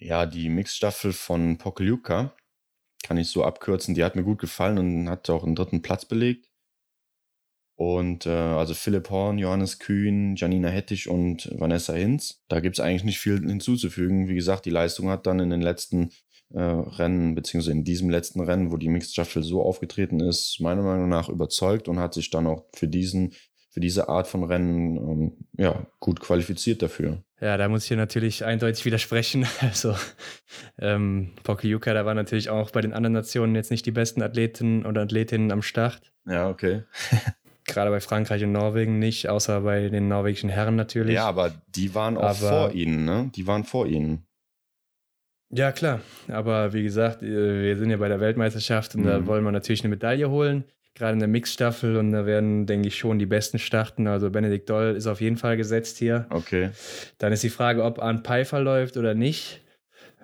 Ja, 0.00 0.26
die 0.26 0.48
Mixstaffel 0.48 1.12
von 1.12 1.58
Pokljuka 1.58 2.32
kann 3.02 3.16
ich 3.16 3.30
so 3.30 3.44
abkürzen. 3.44 3.94
Die 3.94 4.04
hat 4.04 4.14
mir 4.14 4.22
gut 4.22 4.38
gefallen 4.38 4.78
und 4.78 5.08
hat 5.08 5.28
auch 5.28 5.44
einen 5.44 5.56
dritten 5.56 5.82
Platz 5.82 6.04
belegt. 6.04 6.48
Und 7.74 8.26
äh, 8.26 8.30
also 8.30 8.74
Philipp 8.74 9.10
Horn, 9.10 9.38
Johannes 9.38 9.78
Kühn, 9.78 10.36
Janina 10.36 10.68
Hettich 10.68 11.08
und 11.08 11.48
Vanessa 11.58 11.94
Hinz. 11.94 12.42
Da 12.48 12.60
gibt's 12.60 12.80
eigentlich 12.80 13.04
nicht 13.04 13.18
viel 13.18 13.40
hinzuzufügen. 13.40 14.28
Wie 14.28 14.34
gesagt, 14.34 14.66
die 14.66 14.70
Leistung 14.70 15.08
hat 15.10 15.26
dann 15.26 15.40
in 15.40 15.50
den 15.50 15.62
letzten 15.62 16.10
äh, 16.50 16.60
Rennen, 16.60 17.34
beziehungsweise 17.34 17.72
in 17.72 17.84
diesem 17.84 18.10
letzten 18.10 18.40
Rennen, 18.40 18.72
wo 18.72 18.76
die 18.76 18.88
Mixed 18.88 19.12
Staffel 19.12 19.42
so 19.42 19.62
aufgetreten 19.62 20.20
ist, 20.20 20.60
meiner 20.60 20.82
Meinung 20.82 21.08
nach 21.08 21.28
überzeugt 21.28 21.88
und 21.88 21.98
hat 21.98 22.14
sich 22.14 22.30
dann 22.30 22.46
auch 22.46 22.66
für 22.74 22.88
diesen 22.88 23.34
für 23.78 23.80
diese 23.80 24.08
Art 24.08 24.26
von 24.26 24.42
Rennen 24.42 24.96
ähm, 24.96 25.32
ja, 25.56 25.86
gut 26.00 26.18
qualifiziert 26.18 26.82
dafür. 26.82 27.22
Ja, 27.40 27.56
da 27.56 27.68
muss 27.68 27.84
ich 27.84 27.88
hier 27.88 27.96
natürlich 27.96 28.44
eindeutig 28.44 28.84
widersprechen. 28.84 29.46
Also 29.60 29.94
ähm, 30.80 31.30
Pokljuka, 31.44 31.94
da 31.94 32.04
waren 32.04 32.16
natürlich 32.16 32.50
auch 32.50 32.72
bei 32.72 32.80
den 32.80 32.92
anderen 32.92 33.12
Nationen 33.12 33.54
jetzt 33.54 33.70
nicht 33.70 33.86
die 33.86 33.92
besten 33.92 34.20
Athleten 34.20 34.84
oder 34.84 35.02
Athletinnen 35.02 35.52
am 35.52 35.62
Start. 35.62 36.12
Ja, 36.26 36.48
okay. 36.48 36.82
Gerade 37.66 37.90
bei 37.90 38.00
Frankreich 38.00 38.42
und 38.42 38.50
Norwegen 38.50 38.98
nicht, 38.98 39.28
außer 39.28 39.60
bei 39.60 39.88
den 39.88 40.08
norwegischen 40.08 40.50
Herren 40.50 40.74
natürlich. 40.74 41.14
Ja, 41.14 41.28
aber 41.28 41.52
die 41.68 41.94
waren 41.94 42.16
auch 42.16 42.40
aber, 42.40 42.48
vor 42.48 42.72
ihnen, 42.72 43.04
ne? 43.04 43.30
Die 43.36 43.46
waren 43.46 43.62
vor 43.62 43.86
ihnen. 43.86 44.26
Ja, 45.50 45.70
klar. 45.70 46.00
Aber 46.26 46.72
wie 46.72 46.82
gesagt, 46.82 47.22
äh, 47.22 47.62
wir 47.62 47.78
sind 47.78 47.90
ja 47.90 47.98
bei 47.98 48.08
der 48.08 48.18
Weltmeisterschaft 48.18 48.96
und 48.96 49.02
mhm. 49.02 49.06
da 49.06 49.26
wollen 49.26 49.44
wir 49.44 49.52
natürlich 49.52 49.82
eine 49.82 49.90
Medaille 49.90 50.28
holen. 50.30 50.64
Gerade 50.98 51.12
in 51.12 51.20
der 51.20 51.28
Mixstaffel 51.28 51.96
und 51.96 52.10
da 52.10 52.26
werden, 52.26 52.66
denke 52.66 52.88
ich, 52.88 52.98
schon 52.98 53.20
die 53.20 53.26
Besten 53.26 53.60
starten. 53.60 54.08
Also 54.08 54.30
Benedikt 54.30 54.68
Doll 54.68 54.96
ist 54.96 55.06
auf 55.06 55.20
jeden 55.20 55.36
Fall 55.36 55.56
gesetzt 55.56 55.98
hier. 55.98 56.26
Okay. 56.30 56.70
Dann 57.18 57.32
ist 57.32 57.44
die 57.44 57.50
Frage, 57.50 57.84
ob 57.84 58.02
Arndt 58.02 58.26
Pfeiffer 58.26 58.60
läuft 58.60 58.96
oder 58.96 59.14
nicht. 59.14 59.62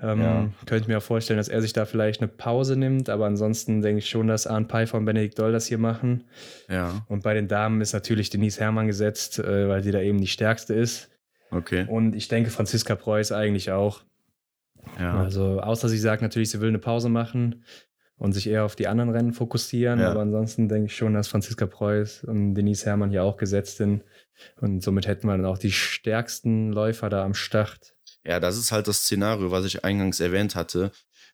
Ähm, 0.02 0.20
ja. 0.20 0.50
Könnte 0.66 0.88
mir 0.88 0.98
auch 0.98 1.02
vorstellen, 1.02 1.36
dass 1.36 1.48
er 1.48 1.62
sich 1.62 1.72
da 1.72 1.84
vielleicht 1.84 2.20
eine 2.20 2.28
Pause 2.28 2.76
nimmt, 2.76 3.08
aber 3.08 3.26
ansonsten 3.26 3.82
denke 3.82 4.00
ich 4.00 4.10
schon, 4.10 4.26
dass 4.26 4.48
Arndt 4.48 4.68
Pfeiffer 4.68 4.98
und 4.98 5.04
Benedikt 5.04 5.38
Doll 5.38 5.52
das 5.52 5.66
hier 5.66 5.78
machen. 5.78 6.24
Ja. 6.68 7.04
Und 7.08 7.22
bei 7.22 7.34
den 7.34 7.46
Damen 7.46 7.80
ist 7.80 7.92
natürlich 7.92 8.30
Denise 8.30 8.58
Herrmann 8.58 8.88
gesetzt, 8.88 9.38
äh, 9.38 9.68
weil 9.68 9.84
sie 9.84 9.92
da 9.92 10.00
eben 10.00 10.20
die 10.20 10.26
stärkste 10.26 10.74
ist. 10.74 11.10
Okay. 11.52 11.86
Und 11.88 12.16
ich 12.16 12.26
denke, 12.26 12.50
Franziska 12.50 12.96
Preuß 12.96 13.30
eigentlich 13.30 13.70
auch. 13.70 14.02
Ja. 14.98 15.20
Also, 15.20 15.60
außer 15.60 15.88
sie 15.88 15.98
sagt 15.98 16.20
natürlich, 16.20 16.50
sie 16.50 16.60
will 16.60 16.68
eine 16.68 16.80
Pause 16.80 17.08
machen 17.08 17.62
und 18.16 18.32
sich 18.32 18.48
eher 18.48 18.64
auf 18.64 18.76
die 18.76 18.86
anderen 18.86 19.10
Rennen 19.10 19.32
fokussieren. 19.32 20.00
Ja. 20.00 20.10
Aber 20.10 20.20
ansonsten 20.20 20.68
denke 20.68 20.86
ich 20.86 20.96
schon, 20.96 21.14
dass 21.14 21.28
Franziska 21.28 21.66
Preuß 21.66 22.24
und 22.24 22.54
Denise 22.54 22.86
Herrmann 22.86 23.10
hier 23.10 23.24
auch 23.24 23.36
gesetzt 23.36 23.76
sind. 23.76 24.04
Und 24.60 24.82
somit 24.82 25.06
hätten 25.06 25.26
wir 25.26 25.36
dann 25.36 25.46
auch 25.46 25.58
die 25.58 25.72
stärksten 25.72 26.72
Läufer 26.72 27.08
da 27.08 27.24
am 27.24 27.34
Start. 27.34 27.94
Ja, 28.24 28.40
das 28.40 28.56
ist 28.56 28.72
halt 28.72 28.88
das 28.88 29.02
Szenario, 29.02 29.50
was 29.50 29.64
ich 29.64 29.84
eingangs 29.84 30.20
erwähnt 30.20 30.54
hatte. 30.54 30.92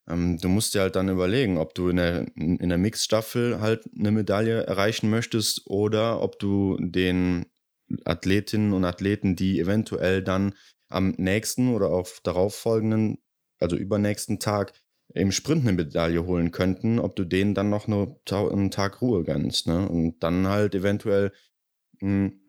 Ähm, 0.09 0.39
du 0.39 0.49
musst 0.49 0.75
dir 0.75 0.81
halt 0.81 0.97
dann 0.97 1.09
überlegen, 1.09 1.59
ob 1.59 1.75
du 1.75 1.89
in 1.89 1.97
der, 1.97 2.27
in 2.35 2.69
der 2.69 2.79
Mixstaffel 2.79 3.61
halt 3.61 3.85
eine 3.97 4.11
Medaille 4.11 4.65
erreichen 4.65 5.11
möchtest 5.11 5.63
oder 5.67 6.21
ob 6.21 6.39
du 6.39 6.77
den 6.81 7.47
Athletinnen 8.05 8.73
und 8.73 8.85
Athleten, 8.85 9.37
die 9.37 9.61
eventuell 9.61 10.23
dann 10.23 10.55
am 10.89 11.15
nächsten 11.17 11.75
oder 11.75 11.91
auf 11.91 12.21
darauffolgenden, 12.23 13.19
also 13.59 13.77
übernächsten 13.77 14.39
Tag 14.41 14.73
im 15.15 15.33
Sprint 15.33 15.63
eine 15.63 15.73
Medaille 15.73 16.25
holen 16.25 16.51
könnten, 16.51 16.99
ob 16.99 17.17
du 17.17 17.25
denen 17.25 17.55
dann 17.55 17.71
noch 17.71 17.89
eine, 17.89 18.17
einen 18.31 18.71
Tag 18.71 19.01
Ruhe 19.01 19.25
gönnst. 19.25 19.67
Ne? 19.67 19.89
Und 19.89 20.21
dann 20.21 20.47
halt 20.47 20.75
eventuell 20.75 21.33
mh, 22.01 22.29
hm, 22.29 22.41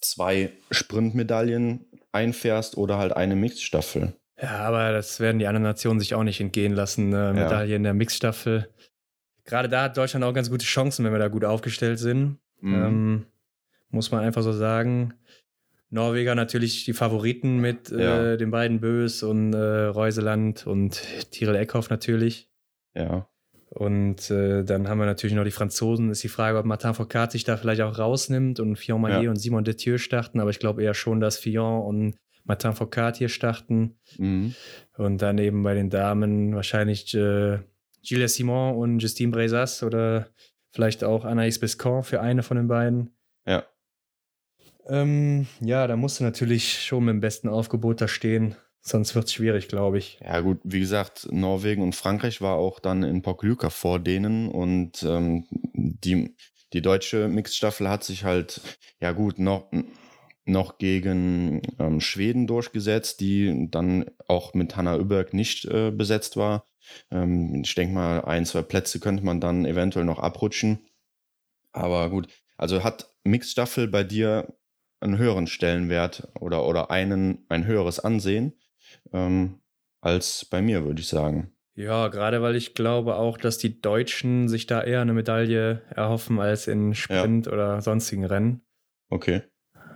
zwei 0.00 0.52
Sprintmedaillen 0.70 1.86
einfährst 2.12 2.76
oder 2.76 2.98
halt 2.98 3.12
eine 3.12 3.36
Mixstaffel. 3.36 4.14
Ja, 4.40 4.58
aber 4.58 4.92
das 4.92 5.20
werden 5.20 5.38
die 5.38 5.46
anderen 5.46 5.62
Nationen 5.62 6.00
sich 6.00 6.14
auch 6.14 6.22
nicht 6.22 6.40
entgehen 6.40 6.72
lassen. 6.72 7.14
Eine 7.14 7.32
Medaille 7.32 7.70
ja. 7.70 7.76
in 7.76 7.82
der 7.82 7.94
Mixstaffel. 7.94 8.68
Gerade 9.44 9.68
da 9.68 9.84
hat 9.84 9.96
Deutschland 9.96 10.24
auch 10.24 10.32
ganz 10.32 10.50
gute 10.50 10.64
Chancen, 10.64 11.04
wenn 11.04 11.12
wir 11.12 11.18
da 11.18 11.28
gut 11.28 11.44
aufgestellt 11.44 11.98
sind. 11.98 12.38
Mhm. 12.60 12.74
Ähm, 12.74 13.26
muss 13.90 14.10
man 14.10 14.24
einfach 14.24 14.42
so 14.42 14.52
sagen. 14.52 15.14
Norweger 15.94 16.34
natürlich 16.34 16.84
die 16.84 16.92
Favoriten 16.92 17.58
mit 17.58 17.90
ja. 17.90 18.32
äh, 18.32 18.36
den 18.36 18.50
beiden 18.50 18.80
Bös 18.80 19.22
und 19.22 19.54
äh, 19.54 19.84
Reuseland 19.84 20.66
und 20.66 21.00
Tirol 21.30 21.54
Eckhoff 21.54 21.88
natürlich. 21.88 22.50
Ja. 22.94 23.28
Und 23.70 24.30
äh, 24.30 24.64
dann 24.64 24.88
haben 24.88 24.98
wir 24.98 25.06
natürlich 25.06 25.36
noch 25.36 25.44
die 25.44 25.52
Franzosen. 25.52 26.10
Ist 26.10 26.22
die 26.24 26.28
Frage, 26.28 26.58
ob 26.58 26.64
Martin 26.64 26.94
Foucault 26.94 27.30
sich 27.30 27.44
da 27.44 27.56
vielleicht 27.56 27.80
auch 27.80 27.98
rausnimmt 27.98 28.58
und 28.60 28.76
Fillon 28.76 29.00
Maillet 29.00 29.24
ja. 29.24 29.30
und 29.30 29.36
Simon 29.36 29.64
Detieu 29.64 29.98
starten. 29.98 30.40
Aber 30.40 30.50
ich 30.50 30.58
glaube 30.58 30.82
eher 30.82 30.94
schon, 30.94 31.20
dass 31.20 31.38
Fillon 31.38 31.82
und 31.82 32.16
Martin 32.44 32.72
Foucault 32.72 33.16
hier 33.16 33.28
starten. 33.28 33.96
Mhm. 34.18 34.54
Und 34.96 35.22
dann 35.22 35.38
eben 35.38 35.62
bei 35.62 35.74
den 35.74 35.90
Damen 35.90 36.54
wahrscheinlich 36.54 37.14
äh, 37.14 37.58
Julia 38.02 38.28
Simon 38.28 38.76
und 38.76 38.98
Justine 38.98 39.32
Brezas 39.32 39.82
oder 39.82 40.26
vielleicht 40.72 41.04
auch 41.04 41.24
Anaïs 41.24 41.60
Bescon 41.60 42.02
für 42.02 42.20
eine 42.20 42.42
von 42.42 42.56
den 42.56 42.68
beiden. 42.68 43.10
Ja. 44.86 45.02
Ähm, 45.02 45.46
ja, 45.60 45.86
da 45.86 45.96
musst 45.96 46.20
du 46.20 46.24
natürlich 46.24 46.82
schon 46.82 47.04
mit 47.04 47.12
dem 47.12 47.20
besten 47.20 47.48
Aufgebot 47.48 48.00
da 48.00 48.08
stehen. 48.08 48.56
Sonst 48.86 49.14
wird 49.14 49.26
es 49.26 49.32
schwierig, 49.32 49.68
glaube 49.68 49.96
ich. 49.96 50.18
Ja, 50.20 50.40
gut, 50.40 50.60
wie 50.62 50.80
gesagt, 50.80 51.26
Norwegen 51.30 51.82
und 51.82 51.94
Frankreich 51.94 52.42
war 52.42 52.56
auch 52.56 52.80
dann 52.80 53.02
in 53.02 53.22
Pokljuka 53.22 53.70
vor 53.70 53.98
denen 53.98 54.50
und 54.50 55.02
ähm, 55.02 55.46
die, 55.72 56.36
die 56.74 56.82
deutsche 56.82 57.28
Mixstaffel 57.28 57.88
hat 57.88 58.04
sich 58.04 58.24
halt, 58.24 58.60
ja 59.00 59.12
gut, 59.12 59.38
noch, 59.38 59.70
noch 60.44 60.76
gegen 60.76 61.62
ähm, 61.78 62.02
Schweden 62.02 62.46
durchgesetzt, 62.46 63.20
die 63.20 63.68
dann 63.70 64.04
auch 64.28 64.52
mit 64.52 64.76
Hanna 64.76 64.98
Überg 64.98 65.32
nicht 65.32 65.64
äh, 65.64 65.90
besetzt 65.90 66.36
war. 66.36 66.66
Ähm, 67.10 67.62
ich 67.64 67.74
denke 67.74 67.94
mal, 67.94 68.22
ein, 68.26 68.44
zwei 68.44 68.60
Plätze 68.60 69.00
könnte 69.00 69.24
man 69.24 69.40
dann 69.40 69.64
eventuell 69.64 70.04
noch 70.04 70.18
abrutschen. 70.18 70.86
Aber 71.72 72.10
gut, 72.10 72.28
also 72.58 72.84
hat 72.84 73.10
Mixstaffel 73.24 73.88
bei 73.88 74.04
dir 74.04 74.54
einen 75.04 75.18
höheren 75.18 75.46
Stellenwert 75.46 76.28
oder, 76.40 76.66
oder 76.66 76.90
einen, 76.90 77.44
ein 77.48 77.66
höheres 77.66 78.00
Ansehen 78.00 78.54
ähm, 79.12 79.60
als 80.00 80.44
bei 80.44 80.62
mir, 80.62 80.84
würde 80.84 81.00
ich 81.00 81.08
sagen. 81.08 81.52
Ja, 81.76 82.08
gerade 82.08 82.40
weil 82.40 82.54
ich 82.54 82.74
glaube 82.74 83.16
auch, 83.16 83.36
dass 83.36 83.58
die 83.58 83.80
Deutschen 83.80 84.48
sich 84.48 84.66
da 84.66 84.82
eher 84.82 85.00
eine 85.00 85.12
Medaille 85.12 85.82
erhoffen 85.90 86.38
als 86.38 86.68
in 86.68 86.94
Sprint 86.94 87.46
ja. 87.46 87.52
oder 87.52 87.80
sonstigen 87.80 88.24
Rennen. 88.24 88.62
Okay. 89.08 89.42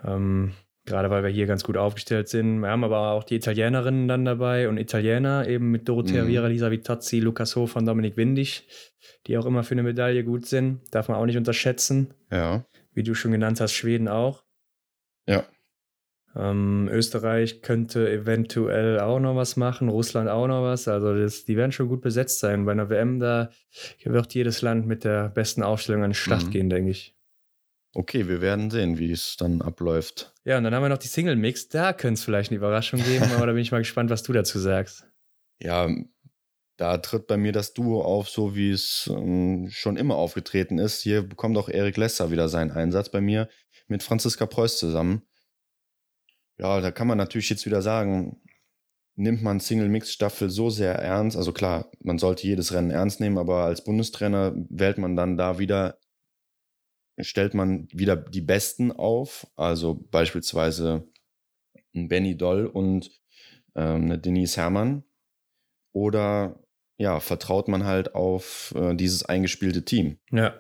Ähm, 0.04 0.52
gerade 0.84 1.10
weil 1.10 1.22
wir 1.22 1.30
hier 1.30 1.46
ganz 1.46 1.62
gut 1.62 1.76
aufgestellt 1.76 2.28
sind. 2.28 2.58
Wir 2.60 2.68
haben 2.68 2.82
aber 2.82 3.12
auch 3.12 3.22
die 3.22 3.36
Italienerinnen 3.36 4.08
dann 4.08 4.24
dabei 4.24 4.68
und 4.68 4.76
Italiener, 4.76 5.46
eben 5.46 5.70
mit 5.70 5.88
Dorothea 5.88 6.24
mhm. 6.24 6.28
Viera, 6.28 6.46
Lisa 6.48 6.70
Vitozzi, 6.70 7.20
Lukas 7.20 7.54
Hof 7.54 7.76
und 7.76 7.86
Dominik 7.86 8.16
Windig, 8.16 8.66
die 9.26 9.38
auch 9.38 9.46
immer 9.46 9.62
für 9.62 9.72
eine 9.72 9.84
Medaille 9.84 10.24
gut 10.24 10.46
sind. 10.46 10.80
Darf 10.90 11.08
man 11.08 11.16
auch 11.16 11.26
nicht 11.26 11.36
unterschätzen. 11.36 12.14
Ja. 12.32 12.64
Wie 12.92 13.04
du 13.04 13.14
schon 13.14 13.30
genannt 13.30 13.60
hast, 13.60 13.72
Schweden 13.72 14.08
auch. 14.08 14.42
Ja. 15.28 15.44
Ähm, 16.34 16.88
Österreich 16.90 17.62
könnte 17.62 18.10
eventuell 18.10 19.00
auch 19.00 19.18
noch 19.18 19.36
was 19.36 19.56
machen, 19.56 19.88
Russland 19.88 20.28
auch 20.28 20.46
noch 20.46 20.62
was. 20.62 20.88
Also 20.88 21.14
das, 21.14 21.44
die 21.44 21.56
werden 21.56 21.72
schon 21.72 21.88
gut 21.88 22.00
besetzt 22.00 22.40
sein. 22.40 22.64
Bei 22.64 22.72
einer 22.72 22.90
WM, 22.90 23.18
da 23.18 23.50
wird 24.04 24.34
jedes 24.34 24.62
Land 24.62 24.86
mit 24.86 25.04
der 25.04 25.28
besten 25.28 25.62
Aufstellung 25.62 26.02
an 26.04 26.10
den 26.10 26.14
Start 26.14 26.46
mhm. 26.46 26.50
gehen, 26.50 26.70
denke 26.70 26.90
ich. 26.90 27.14
Okay, 27.94 28.28
wir 28.28 28.40
werden 28.40 28.70
sehen, 28.70 28.98
wie 28.98 29.10
es 29.10 29.36
dann 29.36 29.62
abläuft. 29.62 30.34
Ja, 30.44 30.58
und 30.58 30.64
dann 30.64 30.74
haben 30.74 30.82
wir 30.82 30.90
noch 30.90 30.98
die 30.98 31.08
Single-Mix. 31.08 31.68
Da 31.68 31.92
könnte 31.92 32.14
es 32.14 32.24
vielleicht 32.24 32.50
eine 32.50 32.58
Überraschung 32.58 33.02
geben, 33.02 33.24
aber 33.36 33.46
da 33.46 33.52
bin 33.52 33.62
ich 33.62 33.72
mal 33.72 33.78
gespannt, 33.78 34.10
was 34.10 34.22
du 34.22 34.32
dazu 34.32 34.58
sagst. 34.58 35.06
Ja, 35.60 35.88
da 36.78 36.96
tritt 36.98 37.26
bei 37.26 37.36
mir 37.36 37.52
das 37.52 37.74
Duo 37.74 38.02
auf, 38.02 38.28
so 38.28 38.54
wie 38.54 38.70
es 38.70 39.10
ähm, 39.12 39.68
schon 39.68 39.96
immer 39.96 40.14
aufgetreten 40.14 40.78
ist. 40.78 41.02
Hier 41.02 41.22
bekommt 41.22 41.58
auch 41.58 41.68
Erik 41.68 41.96
Lesser 41.96 42.30
wieder 42.30 42.48
seinen 42.48 42.70
Einsatz 42.70 43.10
bei 43.10 43.20
mir 43.20 43.48
mit 43.88 44.04
Franziska 44.04 44.46
Preuß 44.46 44.78
zusammen. 44.78 45.22
Ja, 46.56 46.80
da 46.80 46.92
kann 46.92 47.08
man 47.08 47.18
natürlich 47.18 47.50
jetzt 47.50 47.66
wieder 47.66 47.82
sagen, 47.82 48.40
nimmt 49.16 49.42
man 49.42 49.58
Single-Mix-Staffel 49.58 50.50
so 50.50 50.70
sehr 50.70 50.94
ernst. 50.94 51.36
Also 51.36 51.52
klar, 51.52 51.90
man 52.00 52.18
sollte 52.18 52.46
jedes 52.46 52.72
Rennen 52.72 52.92
ernst 52.92 53.18
nehmen, 53.18 53.38
aber 53.38 53.64
als 53.64 53.82
Bundestrainer 53.82 54.54
wählt 54.70 54.98
man 54.98 55.16
dann 55.16 55.36
da 55.36 55.58
wieder, 55.58 55.98
stellt 57.18 57.54
man 57.54 57.88
wieder 57.90 58.14
die 58.14 58.40
Besten 58.40 58.92
auf. 58.92 59.48
Also 59.56 59.94
beispielsweise 60.12 61.08
Benny 61.92 62.36
Doll 62.36 62.66
und 62.66 63.10
ähm, 63.74 64.04
eine 64.04 64.18
Denise 64.20 64.58
Herrmann. 64.58 65.02
Oder 65.92 66.60
ja, 66.98 67.20
vertraut 67.20 67.68
man 67.68 67.84
halt 67.84 68.14
auf 68.14 68.74
äh, 68.76 68.94
dieses 68.94 69.24
eingespielte 69.24 69.84
Team. 69.84 70.18
Ja. 70.30 70.54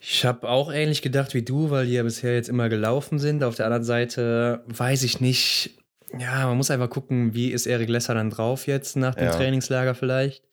Ich 0.00 0.24
habe 0.24 0.48
auch 0.48 0.72
ähnlich 0.72 1.02
gedacht 1.02 1.34
wie 1.34 1.42
du, 1.42 1.70
weil 1.70 1.86
die 1.86 1.92
ja 1.92 2.02
bisher 2.02 2.34
jetzt 2.34 2.48
immer 2.48 2.68
gelaufen 2.68 3.18
sind. 3.18 3.44
Auf 3.44 3.56
der 3.56 3.66
anderen 3.66 3.84
Seite 3.84 4.64
weiß 4.66 5.02
ich 5.02 5.20
nicht. 5.20 5.78
Ja, 6.18 6.46
man 6.46 6.56
muss 6.56 6.70
einfach 6.70 6.90
gucken, 6.90 7.34
wie 7.34 7.50
ist 7.50 7.66
Erik 7.66 7.88
Lesser 7.88 8.14
dann 8.14 8.30
drauf 8.30 8.66
jetzt 8.66 8.96
nach 8.96 9.14
dem 9.14 9.26
ja. 9.26 9.30
Trainingslager 9.36 9.94
vielleicht. 9.94 10.44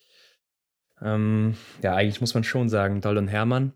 Ähm, 1.01 1.55
ja, 1.81 1.95
eigentlich 1.95 2.21
muss 2.21 2.33
man 2.33 2.43
schon 2.43 2.67
sagen, 2.67 3.01
Doll 3.01 3.17
und 3.17 3.27
Hermann. 3.27 3.73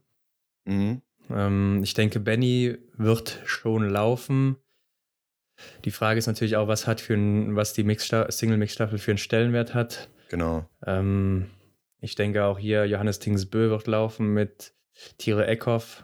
Mhm. 0.65 1.02
Ähm, 1.30 1.82
ich 1.84 1.93
denke, 1.93 2.19
Benny 2.19 2.78
wird 2.97 3.39
schon 3.45 3.89
laufen. 3.89 4.58
Die 5.86 5.91
Frage 5.91 6.17
ist 6.17 6.28
natürlich 6.28 6.56
auch, 6.56 6.67
was 6.67 6.88
hat 6.88 6.99
für 6.99 7.13
ein, 7.13 7.56
was 7.56 7.73
die 7.73 7.84
Single-Mix-Staffel 7.84 8.97
für 8.97 9.12
einen 9.12 9.17
Stellenwert 9.17 9.73
hat. 9.73 10.10
Genau. 10.29 10.65
Ähm, 10.86 11.49
ich 11.99 12.15
denke 12.15 12.43
auch 12.45 12.59
hier, 12.59 12.86
Johannes 12.86 13.19
Tingsbö 13.19 13.69
wird 13.69 13.88
laufen 13.88 14.33
mit 14.33 14.73
Tiere 15.17 15.47
Eckhoff 15.47 16.03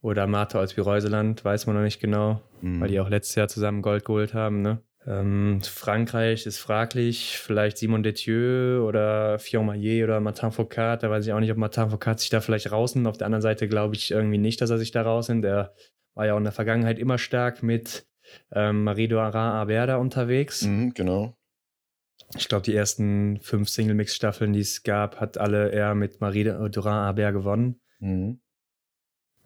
oder 0.00 0.26
Martha 0.26 0.58
als 0.58 0.76
Reuseland, 0.76 1.44
weiß 1.44 1.66
man 1.66 1.76
noch 1.76 1.82
nicht 1.82 2.00
genau, 2.00 2.40
mhm. 2.60 2.80
weil 2.80 2.88
die 2.88 3.00
auch 3.00 3.08
letztes 3.08 3.36
Jahr 3.36 3.48
zusammen 3.48 3.82
Gold 3.82 4.04
geholt 4.04 4.34
haben. 4.34 4.62
Ne? 4.62 4.82
Ähm, 5.06 5.60
Frankreich 5.62 6.46
ist 6.46 6.58
fraglich, 6.58 7.38
vielleicht 7.38 7.78
Simon 7.78 8.02
Detieu 8.02 8.84
oder 8.86 9.38
Fion 9.38 9.66
Maillet 9.66 10.04
oder 10.04 10.20
Martin 10.20 10.52
Foucault. 10.52 11.02
Da 11.02 11.10
weiß 11.10 11.26
ich 11.26 11.32
auch 11.32 11.40
nicht, 11.40 11.50
ob 11.50 11.56
Martin 11.56 11.90
Foucault 11.90 12.20
sich 12.20 12.30
da 12.30 12.40
vielleicht 12.40 12.70
rausnimmt. 12.70 13.06
Auf 13.06 13.16
der 13.16 13.26
anderen 13.26 13.42
Seite 13.42 13.68
glaube 13.68 13.94
ich 13.94 14.10
irgendwie 14.10 14.38
nicht, 14.38 14.60
dass 14.60 14.70
er 14.70 14.78
sich 14.78 14.92
da 14.92 15.02
rausnimmt. 15.02 15.44
Er 15.44 15.74
war 16.14 16.26
ja 16.26 16.34
auch 16.34 16.38
in 16.38 16.44
der 16.44 16.52
Vergangenheit 16.52 16.98
immer 16.98 17.18
stark 17.18 17.62
mit 17.62 18.06
ähm, 18.52 18.84
Marie-Dorin 18.84 19.34
Aberda 19.34 19.96
unterwegs. 19.96 20.62
Mhm, 20.62 20.94
genau. 20.94 21.36
Ich 22.36 22.48
glaube, 22.48 22.62
die 22.62 22.74
ersten 22.74 23.40
fünf 23.40 23.68
Single-Mix-Staffeln, 23.68 24.52
die 24.52 24.60
es 24.60 24.82
gab, 24.82 25.20
hat 25.20 25.38
alle 25.38 25.70
er 25.70 25.94
mit 25.94 26.20
Marie-Dorin 26.20 26.92
Aber 26.92 27.32
gewonnen. 27.32 27.80
Mhm. 28.00 28.40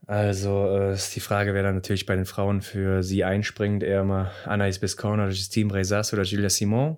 Also 0.06 0.68
äh, 0.68 0.92
ist 0.92 1.16
die 1.16 1.20
Frage, 1.20 1.52
wer 1.52 1.64
dann 1.64 1.74
natürlich 1.74 2.06
bei 2.06 2.14
den 2.14 2.26
Frauen 2.26 2.62
für 2.62 3.02
sie 3.02 3.24
einspringt, 3.24 3.82
eher 3.82 4.04
mal 4.04 4.30
Anaïs 4.44 4.78
Bescon 4.78 5.18
oder 5.18 5.30
Justine 5.30 5.68
Brezas 5.68 6.12
oder 6.12 6.22
Julia 6.22 6.48
Simon. 6.48 6.96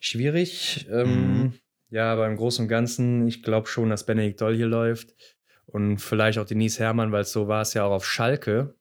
schwierig. 0.00 0.86
Ähm, 0.90 1.38
mhm. 1.38 1.52
Ja, 1.90 2.12
aber 2.12 2.26
im 2.26 2.36
Großen 2.36 2.64
und 2.64 2.68
Ganzen, 2.68 3.28
ich 3.28 3.42
glaube 3.42 3.68
schon, 3.68 3.90
dass 3.90 4.06
Benedikt 4.06 4.40
Doll 4.40 4.56
hier 4.56 4.66
läuft. 4.66 5.14
Und 5.66 5.98
vielleicht 5.98 6.38
auch 6.38 6.46
Denise 6.46 6.78
Herrmann, 6.78 7.12
weil 7.12 7.24
so 7.24 7.48
war 7.48 7.62
es 7.62 7.74
ja 7.74 7.84
auch 7.84 7.92
auf 7.92 8.06
Schalke. 8.06 8.75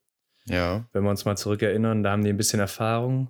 Ja. 0.48 0.88
Wenn 0.94 1.04
wir 1.04 1.10
uns 1.10 1.26
mal 1.26 1.36
zurückerinnern, 1.36 2.04
da 2.04 2.12
haben 2.12 2.24
die 2.24 2.30
ein 2.30 2.38
bisschen 2.38 2.60
Erfahrung. 2.60 3.30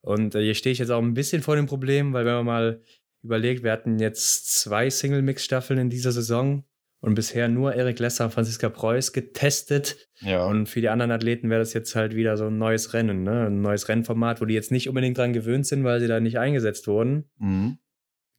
Und 0.00 0.34
äh, 0.34 0.42
hier 0.42 0.54
stehe 0.54 0.72
ich 0.72 0.78
jetzt 0.78 0.90
auch 0.90 1.02
ein 1.02 1.14
bisschen 1.14 1.42
vor 1.42 1.56
dem 1.56 1.66
Problem, 1.66 2.12
weil 2.12 2.24
wenn 2.24 2.34
man 2.34 2.46
mal 2.46 2.82
überlegt, 3.22 3.62
wir 3.62 3.72
hatten 3.72 3.98
jetzt 3.98 4.60
zwei 4.60 4.90
Single-Mix-Staffeln 4.90 5.78
in 5.78 5.90
dieser 5.90 6.12
Saison 6.12 6.64
und 7.00 7.14
bisher 7.14 7.48
nur 7.48 7.74
Erik 7.74 7.98
Lesser 7.98 8.26
und 8.26 8.30
Franziska 8.32 8.68
Preuß 8.68 9.12
getestet. 9.12 10.08
Ja. 10.20 10.44
Und 10.46 10.68
für 10.68 10.80
die 10.80 10.88
anderen 10.88 11.10
Athleten 11.10 11.50
wäre 11.50 11.60
das 11.60 11.72
jetzt 11.72 11.94
halt 11.94 12.14
wieder 12.14 12.36
so 12.36 12.46
ein 12.46 12.58
neues 12.58 12.92
Rennen, 12.94 13.22
ne? 13.22 13.46
ein 13.46 13.60
neues 13.60 13.88
Rennformat, 13.88 14.40
wo 14.40 14.44
die 14.44 14.54
jetzt 14.54 14.70
nicht 14.70 14.88
unbedingt 14.88 15.18
dran 15.18 15.32
gewöhnt 15.32 15.66
sind, 15.66 15.84
weil 15.84 16.00
sie 16.00 16.06
da 16.06 16.20
nicht 16.20 16.38
eingesetzt 16.38 16.86
wurden. 16.86 17.30
Mhm. 17.38 17.78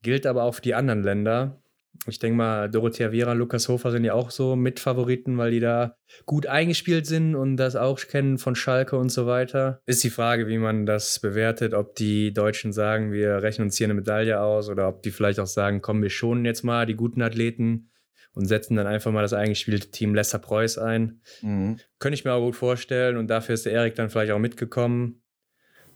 Gilt 0.01 0.26
aber 0.26 0.43
auch 0.43 0.55
für 0.55 0.61
die 0.61 0.76
anderen 0.76 1.03
Länder. 1.03 1.62
Ich 2.08 2.20
denke 2.20 2.36
mal, 2.36 2.70
Dorothea 2.70 3.12
Viera, 3.12 3.34
Lukas 3.34 3.70
Hofer 3.70 3.91
sind 3.91 4.04
ja 4.04 4.14
auch 4.14 4.30
so 4.30 4.56
Mitfavoriten, 4.56 5.38
weil 5.38 5.52
die 5.52 5.60
da 5.60 5.96
gut 6.26 6.48
eingespielt 6.48 7.06
sind 7.06 7.36
und 7.36 7.56
das 7.56 7.76
auch 7.76 8.00
kennen 8.00 8.38
von 8.38 8.56
Schalke 8.56 8.98
und 8.98 9.10
so 9.10 9.26
weiter. 9.26 9.82
Ist 9.86 10.04
die 10.04 10.10
Frage, 10.10 10.48
wie 10.48 10.58
man 10.58 10.86
das 10.86 11.20
bewertet, 11.20 11.74
ob 11.74 11.96
die 11.96 12.34
Deutschen 12.34 12.74
sagen, 12.74 13.12
wir 13.14 13.41
rechnen 13.41 13.68
uns 13.68 13.78
hier 13.78 13.88
eine 13.88 13.94
Medaille 13.94 14.41
aus 14.41 14.70
oder 14.70 14.89
ob 14.89 15.02
die 15.04 15.12
vielleicht 15.12 15.39
auch 15.39 15.48
sagen, 15.48 15.82
komm, 15.82 16.02
wir 16.02 16.10
schonen 16.10 16.46
jetzt 16.46 16.64
mal 16.64 16.86
die 16.86 16.96
guten 16.96 17.22
Athleten 17.22 17.89
und 18.34 18.48
setzen 18.48 18.76
dann 18.76 18.88
einfach 18.88 19.12
mal 19.12 19.22
das 19.22 19.34
eingespielte 19.34 19.91
Team 19.91 20.16
Lesser 20.16 20.39
Preuß 20.39 20.80
ein. 20.80 21.22
Mhm. 21.41 21.80
Könnte 22.00 22.16
ich 22.16 22.26
mir 22.26 22.34
auch 22.34 22.44
gut 22.44 22.56
vorstellen 22.56 23.18
und 23.18 23.28
dafür 23.28 23.54
ist 23.54 23.66
der 23.66 23.74
Erik 23.74 23.96
dann 23.96 24.10
vielleicht 24.10 24.32
auch 24.32 24.39
mitgekommen. 24.39 25.22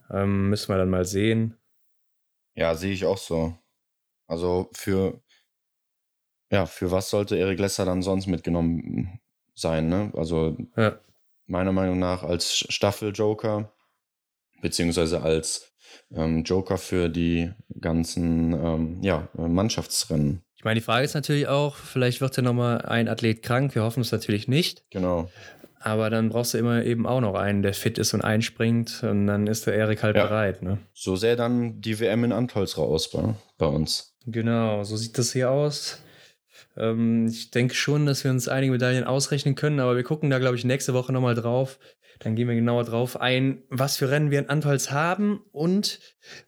Ähm, 0.10 0.50
müssen 0.50 0.70
wir 0.70 0.78
dann 0.78 0.90
mal 0.90 1.06
sehen. 1.06 1.58
Ja, 2.56 2.76
sehe 2.76 2.94
ich 2.94 3.06
auch 3.06 3.18
so. 3.18 3.58
Also 4.28 4.70
für, 4.74 5.22
ja, 6.52 6.66
für 6.66 6.92
was 6.92 7.10
sollte 7.10 7.36
Erik 7.36 7.60
Lesser 7.60 7.86
dann 7.86 8.02
sonst 8.02 8.28
mitgenommen 8.28 9.20
sein, 9.54 9.90
ne? 9.90 10.12
Also 10.16 10.58
ja. 10.76 10.98
meiner 11.46 11.72
Meinung 11.72 12.00
nach 12.00 12.24
als 12.24 12.66
Staffel-Joker, 12.70 13.72
beziehungsweise 14.62 15.22
als 15.22 15.74
ähm, 16.14 16.44
Joker 16.44 16.78
für 16.78 17.10
die 17.10 17.52
ganzen 17.80 18.54
ähm, 18.54 19.00
ja, 19.02 19.28
Mannschaftsrennen. 19.34 20.42
Ich 20.56 20.64
meine, 20.64 20.80
die 20.80 20.84
Frage 20.84 21.06
ist 21.06 21.14
natürlich 21.14 21.48
auch, 21.48 21.76
vielleicht 21.76 22.22
wird 22.22 22.36
ja 22.36 22.44
nochmal 22.44 22.82
ein 22.82 23.08
Athlet 23.08 23.44
krank, 23.44 23.76
wir 23.76 23.84
hoffen 23.84 24.02
es 24.02 24.12
natürlich 24.12 24.48
nicht. 24.48 24.84
Genau. 24.90 25.30
Aber 25.80 26.10
dann 26.10 26.30
brauchst 26.30 26.54
du 26.54 26.58
immer 26.58 26.84
eben 26.84 27.06
auch 27.06 27.22
noch 27.22 27.36
einen, 27.36 27.62
der 27.62 27.74
fit 27.74 28.00
ist 28.00 28.14
und 28.14 28.22
einspringt 28.22 29.04
und 29.04 29.28
dann 29.28 29.46
ist 29.46 29.68
der 29.68 29.76
Erik 29.76 30.02
halt 30.02 30.16
ja. 30.16 30.26
bereit. 30.26 30.64
Ne? 30.64 30.80
So 30.94 31.16
sähe 31.16 31.36
dann 31.36 31.80
die 31.82 32.00
WM 32.00 32.24
in 32.24 32.32
Antolz 32.32 32.78
raus 32.78 33.12
bei, 33.12 33.36
bei 33.58 33.68
uns. 33.68 34.16
Genau, 34.26 34.84
so 34.84 34.98
sieht 34.98 35.18
das 35.18 35.34
hier 35.34 35.52
aus. 35.52 36.02
Ähm, 36.76 37.28
ich 37.28 37.52
denke 37.52 37.76
schon, 37.76 38.06
dass 38.06 38.24
wir 38.24 38.32
uns 38.32 38.48
einige 38.48 38.72
Medaillen 38.72 39.04
ausrechnen 39.04 39.56
können, 39.56 39.80
aber 39.80 39.96
wir 39.96 40.04
gucken 40.04 40.30
da, 40.30 40.40
glaube 40.40 40.56
ich, 40.56 40.66
nächste 40.66 40.94
Woche 40.94 41.14
nochmal 41.14 41.36
drauf. 41.36 41.80
Dann 42.20 42.36
gehen 42.36 42.48
wir 42.48 42.56
genauer 42.56 42.84
drauf 42.84 43.20
ein, 43.20 43.64
was 43.70 43.98
für 43.98 44.10
Rennen 44.10 44.32
wir 44.32 44.40
in 44.40 44.50
Antolz 44.50 44.92
haben 44.92 45.42
und 45.52 46.00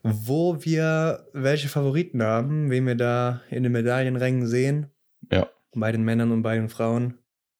wo 0.02 0.64
wir 0.64 1.28
welche 1.32 1.68
Favoriten 1.68 2.22
haben, 2.22 2.70
wen 2.70 2.86
wir 2.86 2.96
da 2.96 3.42
in 3.50 3.62
den 3.62 3.72
Medaillenrängen 3.72 4.46
sehen. 4.46 4.90
Ja. 5.30 5.48
Bei 5.72 5.92
den 5.92 6.02
Männern 6.02 6.32
und 6.32 6.42
bei 6.42 6.56
den 6.56 6.68
Frauen. 6.68 7.18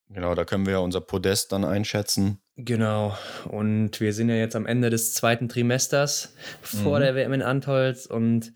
Genau, 0.08 0.34
da 0.34 0.44
können 0.44 0.66
wir 0.66 0.72
ja 0.72 0.78
unser 0.80 1.00
Podest 1.00 1.52
dann 1.52 1.64
einschätzen. 1.64 2.40
Genau. 2.56 3.16
Und 3.48 4.00
wir 4.00 4.12
sind 4.12 4.28
ja 4.28 4.34
jetzt 4.34 4.56
am 4.56 4.66
Ende 4.66 4.90
des 4.90 5.14
zweiten 5.14 5.48
Trimesters 5.48 6.34
vor 6.62 6.98
mhm. 6.98 7.02
der 7.02 7.14
WM 7.14 7.32
in 7.32 7.42
Antolz 7.42 8.06
und 8.06 8.52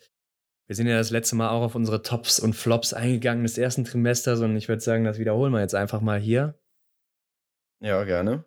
wir 0.67 0.77
sind 0.77 0.87
ja 0.87 0.97
das 0.97 1.11
letzte 1.11 1.37
Mal 1.37 1.51
auch 1.51 1.63
auf 1.63 1.75
unsere 1.75 2.03
Tops 2.03 2.41
und 2.41 2.55
Flops 2.55 2.93
eingegangen 2.93 3.45
des 3.45 3.59
ersten 3.59 3.85
Trimesters 3.85 4.41
und 4.41 4.57
ich 4.57 4.69
würde 4.69 4.81
sagen, 4.81 5.05
das 5.05 5.19
wiederholen 5.19 5.53
wir 5.53 5.61
jetzt 5.61 5.75
einfach 5.75 6.01
mal 6.01 6.19
hier. 6.19 6.59
Ja, 7.81 8.05
gerne. 8.05 8.45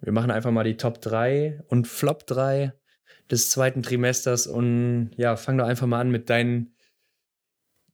Wir 0.00 0.12
machen 0.12 0.30
einfach 0.30 0.50
mal 0.50 0.64
die 0.64 0.76
Top 0.76 1.00
3 1.00 1.62
und 1.68 1.88
Flop 1.88 2.26
3 2.26 2.72
des 3.30 3.50
zweiten 3.50 3.82
Trimesters 3.82 4.46
und 4.46 5.10
ja, 5.16 5.36
fang 5.36 5.58
doch 5.58 5.66
einfach 5.66 5.86
mal 5.86 6.00
an 6.00 6.10
mit 6.10 6.30
deinen 6.30 6.74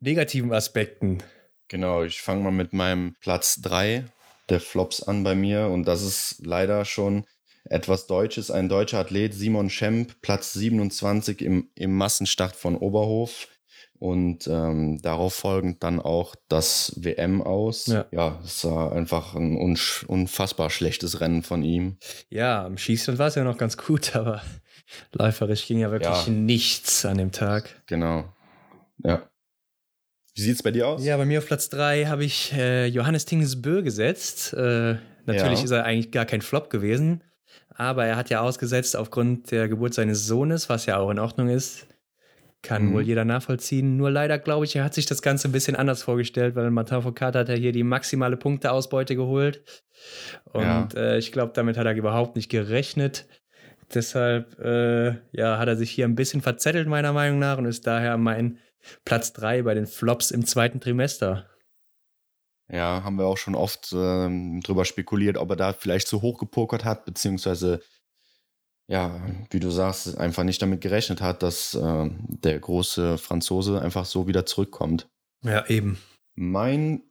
negativen 0.00 0.52
Aspekten. 0.52 1.22
Genau, 1.68 2.02
ich 2.02 2.20
fange 2.20 2.42
mal 2.42 2.52
mit 2.52 2.72
meinem 2.72 3.14
Platz 3.20 3.60
3 3.62 4.04
der 4.48 4.60
Flops 4.60 5.02
an 5.02 5.24
bei 5.24 5.34
mir 5.34 5.68
und 5.68 5.84
das 5.84 6.02
ist 6.02 6.44
leider 6.44 6.84
schon 6.84 7.24
etwas 7.64 8.06
Deutsches, 8.06 8.50
ein 8.50 8.68
deutscher 8.68 8.98
Athlet, 8.98 9.34
Simon 9.34 9.70
Schemp, 9.70 10.20
Platz 10.20 10.52
27 10.52 11.42
im, 11.42 11.68
im 11.74 11.96
Massenstart 11.96 12.56
von 12.56 12.76
Oberhof. 12.76 13.48
Und 13.98 14.48
ähm, 14.48 15.00
darauf 15.00 15.34
folgend 15.34 15.82
dann 15.82 15.98
auch 15.98 16.34
das 16.48 16.92
WM 16.96 17.40
aus. 17.40 17.86
Ja, 17.86 18.04
ja 18.10 18.40
es 18.44 18.64
war 18.64 18.92
einfach 18.92 19.34
ein 19.34 19.56
unfassbar 19.56 20.68
schlechtes 20.68 21.20
Rennen 21.20 21.42
von 21.42 21.62
ihm. 21.62 21.96
Ja, 22.28 22.66
am 22.66 22.76
Schießstand 22.76 23.18
war 23.18 23.28
es 23.28 23.36
ja 23.36 23.44
noch 23.44 23.56
ganz 23.56 23.76
gut, 23.78 24.14
aber 24.14 24.42
läuferisch 25.12 25.66
ging 25.66 25.78
ja 25.78 25.90
wirklich 25.90 26.26
ja. 26.26 26.32
nichts 26.32 27.06
an 27.06 27.18
dem 27.18 27.32
Tag. 27.32 27.82
Genau. 27.86 28.24
Ja. 29.02 29.22
Wie 30.34 30.42
sieht 30.42 30.56
es 30.56 30.62
bei 30.62 30.72
dir 30.72 30.88
aus? 30.88 31.04
Ja, 31.04 31.16
bei 31.16 31.24
mir 31.24 31.38
auf 31.38 31.46
Platz 31.46 31.68
3 31.68 32.06
habe 32.06 32.24
ich 32.24 32.52
äh, 32.52 32.86
Johannes 32.86 33.24
Tingesbö 33.24 33.82
gesetzt. 33.82 34.52
Äh, 34.52 34.96
natürlich 35.24 35.60
ja. 35.60 35.64
ist 35.64 35.70
er 35.70 35.84
eigentlich 35.84 36.10
gar 36.10 36.26
kein 36.26 36.42
Flop 36.42 36.68
gewesen. 36.70 37.22
Aber 37.74 38.04
er 38.04 38.16
hat 38.16 38.30
ja 38.30 38.40
ausgesetzt 38.40 38.96
aufgrund 38.96 39.50
der 39.50 39.68
Geburt 39.68 39.94
seines 39.94 40.26
Sohnes, 40.26 40.68
was 40.68 40.86
ja 40.86 40.98
auch 40.98 41.10
in 41.10 41.18
Ordnung 41.18 41.48
ist. 41.48 41.86
Kann 42.62 42.86
mhm. 42.86 42.94
wohl 42.94 43.02
jeder 43.02 43.24
nachvollziehen. 43.24 43.96
Nur 43.96 44.10
leider 44.10 44.38
glaube 44.38 44.64
ich, 44.64 44.74
er 44.76 44.84
hat 44.84 44.94
sich 44.94 45.06
das 45.06 45.20
Ganze 45.20 45.48
ein 45.48 45.52
bisschen 45.52 45.76
anders 45.76 46.02
vorgestellt, 46.02 46.54
weil 46.54 46.70
Martin 46.70 47.02
Foucault 47.02 47.34
hat 47.34 47.48
ja 47.48 47.54
hier 47.54 47.72
die 47.72 47.82
maximale 47.82 48.36
Punkteausbeute 48.36 49.16
geholt. 49.16 49.62
Und 50.52 50.62
ja. 50.62 50.88
äh, 50.96 51.18
ich 51.18 51.30
glaube, 51.30 51.52
damit 51.54 51.76
hat 51.76 51.86
er 51.86 51.94
überhaupt 51.94 52.36
nicht 52.36 52.48
gerechnet. 52.48 53.26
Deshalb 53.92 54.58
äh, 54.60 55.16
ja, 55.32 55.58
hat 55.58 55.68
er 55.68 55.76
sich 55.76 55.90
hier 55.90 56.06
ein 56.06 56.14
bisschen 56.14 56.40
verzettelt, 56.40 56.88
meiner 56.88 57.12
Meinung 57.12 57.38
nach, 57.38 57.58
und 57.58 57.66
ist 57.66 57.86
daher 57.86 58.16
mein 58.16 58.58
Platz 59.04 59.32
3 59.34 59.62
bei 59.62 59.74
den 59.74 59.86
Flops 59.86 60.30
im 60.30 60.46
zweiten 60.46 60.80
Trimester. 60.80 61.46
Ja, 62.70 63.04
haben 63.04 63.16
wir 63.18 63.26
auch 63.26 63.36
schon 63.36 63.54
oft 63.54 63.92
ähm, 63.94 64.60
drüber 64.62 64.84
spekuliert, 64.84 65.36
ob 65.36 65.50
er 65.50 65.56
da 65.56 65.72
vielleicht 65.72 66.08
zu 66.08 66.22
hoch 66.22 66.38
gepokert 66.38 66.84
hat, 66.84 67.04
beziehungsweise, 67.04 67.82
ja, 68.86 69.20
wie 69.50 69.60
du 69.60 69.70
sagst, 69.70 70.16
einfach 70.16 70.44
nicht 70.44 70.62
damit 70.62 70.80
gerechnet 70.80 71.20
hat, 71.20 71.42
dass 71.42 71.74
äh, 71.74 72.10
der 72.10 72.58
große 72.58 73.18
Franzose 73.18 73.82
einfach 73.82 74.06
so 74.06 74.26
wieder 74.26 74.46
zurückkommt. 74.46 75.08
Ja, 75.42 75.66
eben. 75.66 75.98
Mein 76.34 77.02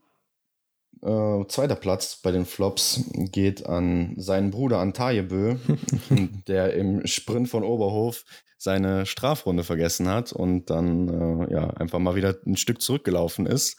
äh, 1.02 1.48
zweiter 1.48 1.76
Platz 1.76 2.20
bei 2.22 2.32
den 2.32 2.46
Flops 2.46 3.04
geht 3.14 3.66
an 3.66 4.14
seinen 4.18 4.52
Bruder 4.52 4.80
Antajebö, 4.80 5.56
der 6.48 6.74
im 6.74 7.06
Sprint 7.08 7.50
von 7.50 7.64
Oberhof 7.64 8.24
seine 8.58 9.06
Strafrunde 9.06 9.64
vergessen 9.64 10.08
hat 10.08 10.32
und 10.32 10.70
dann 10.70 11.10
äh, 11.10 11.54
ja 11.54 11.70
einfach 11.72 12.00
mal 12.00 12.16
wieder 12.16 12.36
ein 12.46 12.56
Stück 12.56 12.82
zurückgelaufen 12.82 13.46
ist 13.46 13.78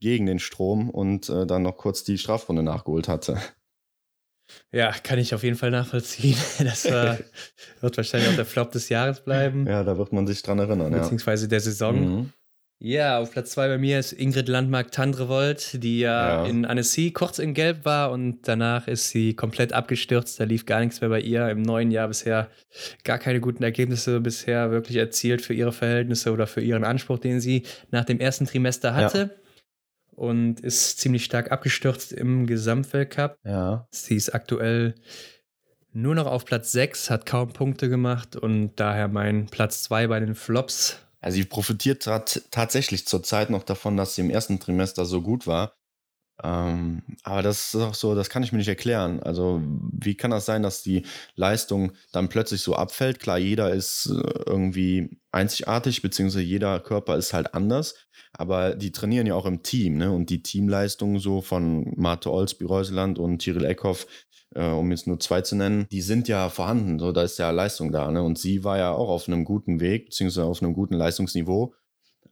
gegen 0.00 0.26
den 0.26 0.38
Strom 0.38 0.90
und 0.90 1.28
äh, 1.30 1.46
dann 1.46 1.62
noch 1.62 1.78
kurz 1.78 2.04
die 2.04 2.18
Strafrunde 2.18 2.62
nachgeholt 2.62 3.08
hatte. 3.08 3.38
Ja, 4.72 4.92
kann 4.92 5.18
ich 5.18 5.34
auf 5.34 5.42
jeden 5.42 5.56
Fall 5.56 5.70
nachvollziehen. 5.70 6.36
Das 6.58 6.90
war, 6.90 7.18
wird 7.80 7.96
wahrscheinlich 7.96 8.30
auch 8.30 8.36
der 8.36 8.46
Flop 8.46 8.70
des 8.72 8.88
Jahres 8.88 9.24
bleiben. 9.24 9.66
Ja, 9.66 9.82
da 9.84 9.98
wird 9.98 10.12
man 10.12 10.26
sich 10.26 10.42
dran 10.42 10.58
erinnern. 10.58 10.92
Beziehungsweise 10.92 11.48
der 11.48 11.60
Saison. 11.60 12.00
Mhm. 12.00 12.32
Ja, 12.78 13.18
auf 13.18 13.30
Platz 13.30 13.52
zwei 13.52 13.68
bei 13.68 13.78
mir 13.78 13.98
ist 13.98 14.12
Ingrid 14.12 14.48
Landmark-Tandrevold, 14.48 15.82
die 15.82 16.00
ja, 16.00 16.44
ja, 16.44 16.46
in 16.46 16.66
Annecy 16.66 17.10
kurz 17.10 17.38
in 17.38 17.54
Gelb 17.54 17.86
war 17.86 18.10
und 18.10 18.42
danach 18.42 18.86
ist 18.86 19.08
sie 19.08 19.34
komplett 19.34 19.72
abgestürzt. 19.72 20.38
Da 20.38 20.44
lief 20.44 20.66
gar 20.66 20.80
nichts 20.80 21.00
mehr 21.00 21.08
bei 21.08 21.20
ihr. 21.20 21.48
Im 21.48 21.62
neuen 21.62 21.90
Jahr 21.90 22.08
bisher 22.08 22.50
gar 23.02 23.18
keine 23.18 23.40
guten 23.40 23.62
Ergebnisse 23.62 24.20
bisher 24.20 24.70
wirklich 24.70 24.98
erzielt 24.98 25.40
für 25.40 25.54
ihre 25.54 25.72
Verhältnisse 25.72 26.32
oder 26.32 26.46
für 26.46 26.60
ihren 26.60 26.84
Anspruch, 26.84 27.18
den 27.18 27.40
sie 27.40 27.62
nach 27.90 28.04
dem 28.04 28.20
ersten 28.20 28.44
Trimester 28.44 28.94
hatte. 28.94 29.18
Ja. 29.18 29.42
Und 30.14 30.60
ist 30.60 30.98
ziemlich 30.98 31.24
stark 31.24 31.52
abgestürzt 31.52 32.12
im 32.12 32.46
Gesamtweltcup. 32.46 33.38
Ja. 33.44 33.86
Sie 33.90 34.16
ist 34.16 34.34
aktuell 34.34 34.94
nur 35.92 36.14
noch 36.14 36.26
auf 36.26 36.44
Platz 36.44 36.72
6, 36.72 37.08
hat 37.08 37.24
kaum 37.24 37.54
Punkte 37.54 37.88
gemacht 37.88 38.36
und 38.36 38.76
daher 38.76 39.08
mein 39.08 39.46
Platz 39.46 39.82
2 39.84 40.08
bei 40.08 40.20
den 40.20 40.34
Flops 40.34 41.05
also 41.20 41.36
sie 41.36 41.44
profitiert 41.44 42.02
tatsächlich 42.50 43.06
zurzeit 43.06 43.50
noch 43.50 43.62
davon, 43.64 43.96
dass 43.96 44.14
sie 44.14 44.22
im 44.22 44.30
ersten 44.30 44.60
Trimester 44.60 45.04
so 45.04 45.22
gut 45.22 45.46
war. 45.46 45.76
Ähm, 46.42 47.02
aber 47.22 47.42
das 47.42 47.74
ist 47.74 47.80
auch 47.80 47.94
so, 47.94 48.14
das 48.14 48.28
kann 48.28 48.42
ich 48.42 48.52
mir 48.52 48.58
nicht 48.58 48.68
erklären. 48.68 49.22
Also, 49.22 49.62
wie 49.64 50.16
kann 50.16 50.30
das 50.30 50.44
sein, 50.44 50.62
dass 50.62 50.82
die 50.82 51.06
Leistung 51.34 51.92
dann 52.12 52.28
plötzlich 52.28 52.60
so 52.60 52.74
abfällt? 52.74 53.20
Klar, 53.20 53.38
jeder 53.38 53.72
ist 53.72 54.06
äh, 54.06 54.42
irgendwie 54.44 55.18
einzigartig, 55.32 56.02
beziehungsweise 56.02 56.44
jeder 56.44 56.78
Körper 56.80 57.16
ist 57.16 57.32
halt 57.32 57.54
anders. 57.54 57.94
Aber 58.32 58.74
die 58.74 58.92
trainieren 58.92 59.26
ja 59.26 59.34
auch 59.34 59.46
im 59.46 59.62
Team, 59.62 59.96
ne? 59.96 60.12
Und 60.12 60.28
die 60.28 60.42
Teamleistung 60.42 61.18
so 61.20 61.40
von 61.40 61.94
Marte 61.96 62.30
Olsby 62.30 62.66
Reuseland 62.66 63.18
und 63.18 63.38
Tyrell 63.38 63.64
Eckhoff 63.64 64.06
äh, 64.54 64.66
um 64.68 64.90
jetzt 64.90 65.06
nur 65.06 65.18
zwei 65.20 65.40
zu 65.42 65.56
nennen, 65.56 65.86
die 65.90 66.02
sind 66.02 66.28
ja 66.28 66.48
vorhanden, 66.48 66.98
so 66.98 67.12
da 67.12 67.22
ist 67.22 67.38
ja 67.38 67.50
Leistung 67.50 67.92
da. 67.92 68.10
Ne? 68.10 68.22
Und 68.22 68.38
sie 68.38 68.64
war 68.64 68.78
ja 68.78 68.92
auch 68.92 69.08
auf 69.08 69.28
einem 69.28 69.44
guten 69.44 69.80
Weg, 69.80 70.06
beziehungsweise 70.06 70.46
auf 70.46 70.62
einem 70.62 70.74
guten 70.74 70.94
Leistungsniveau. 70.94 71.74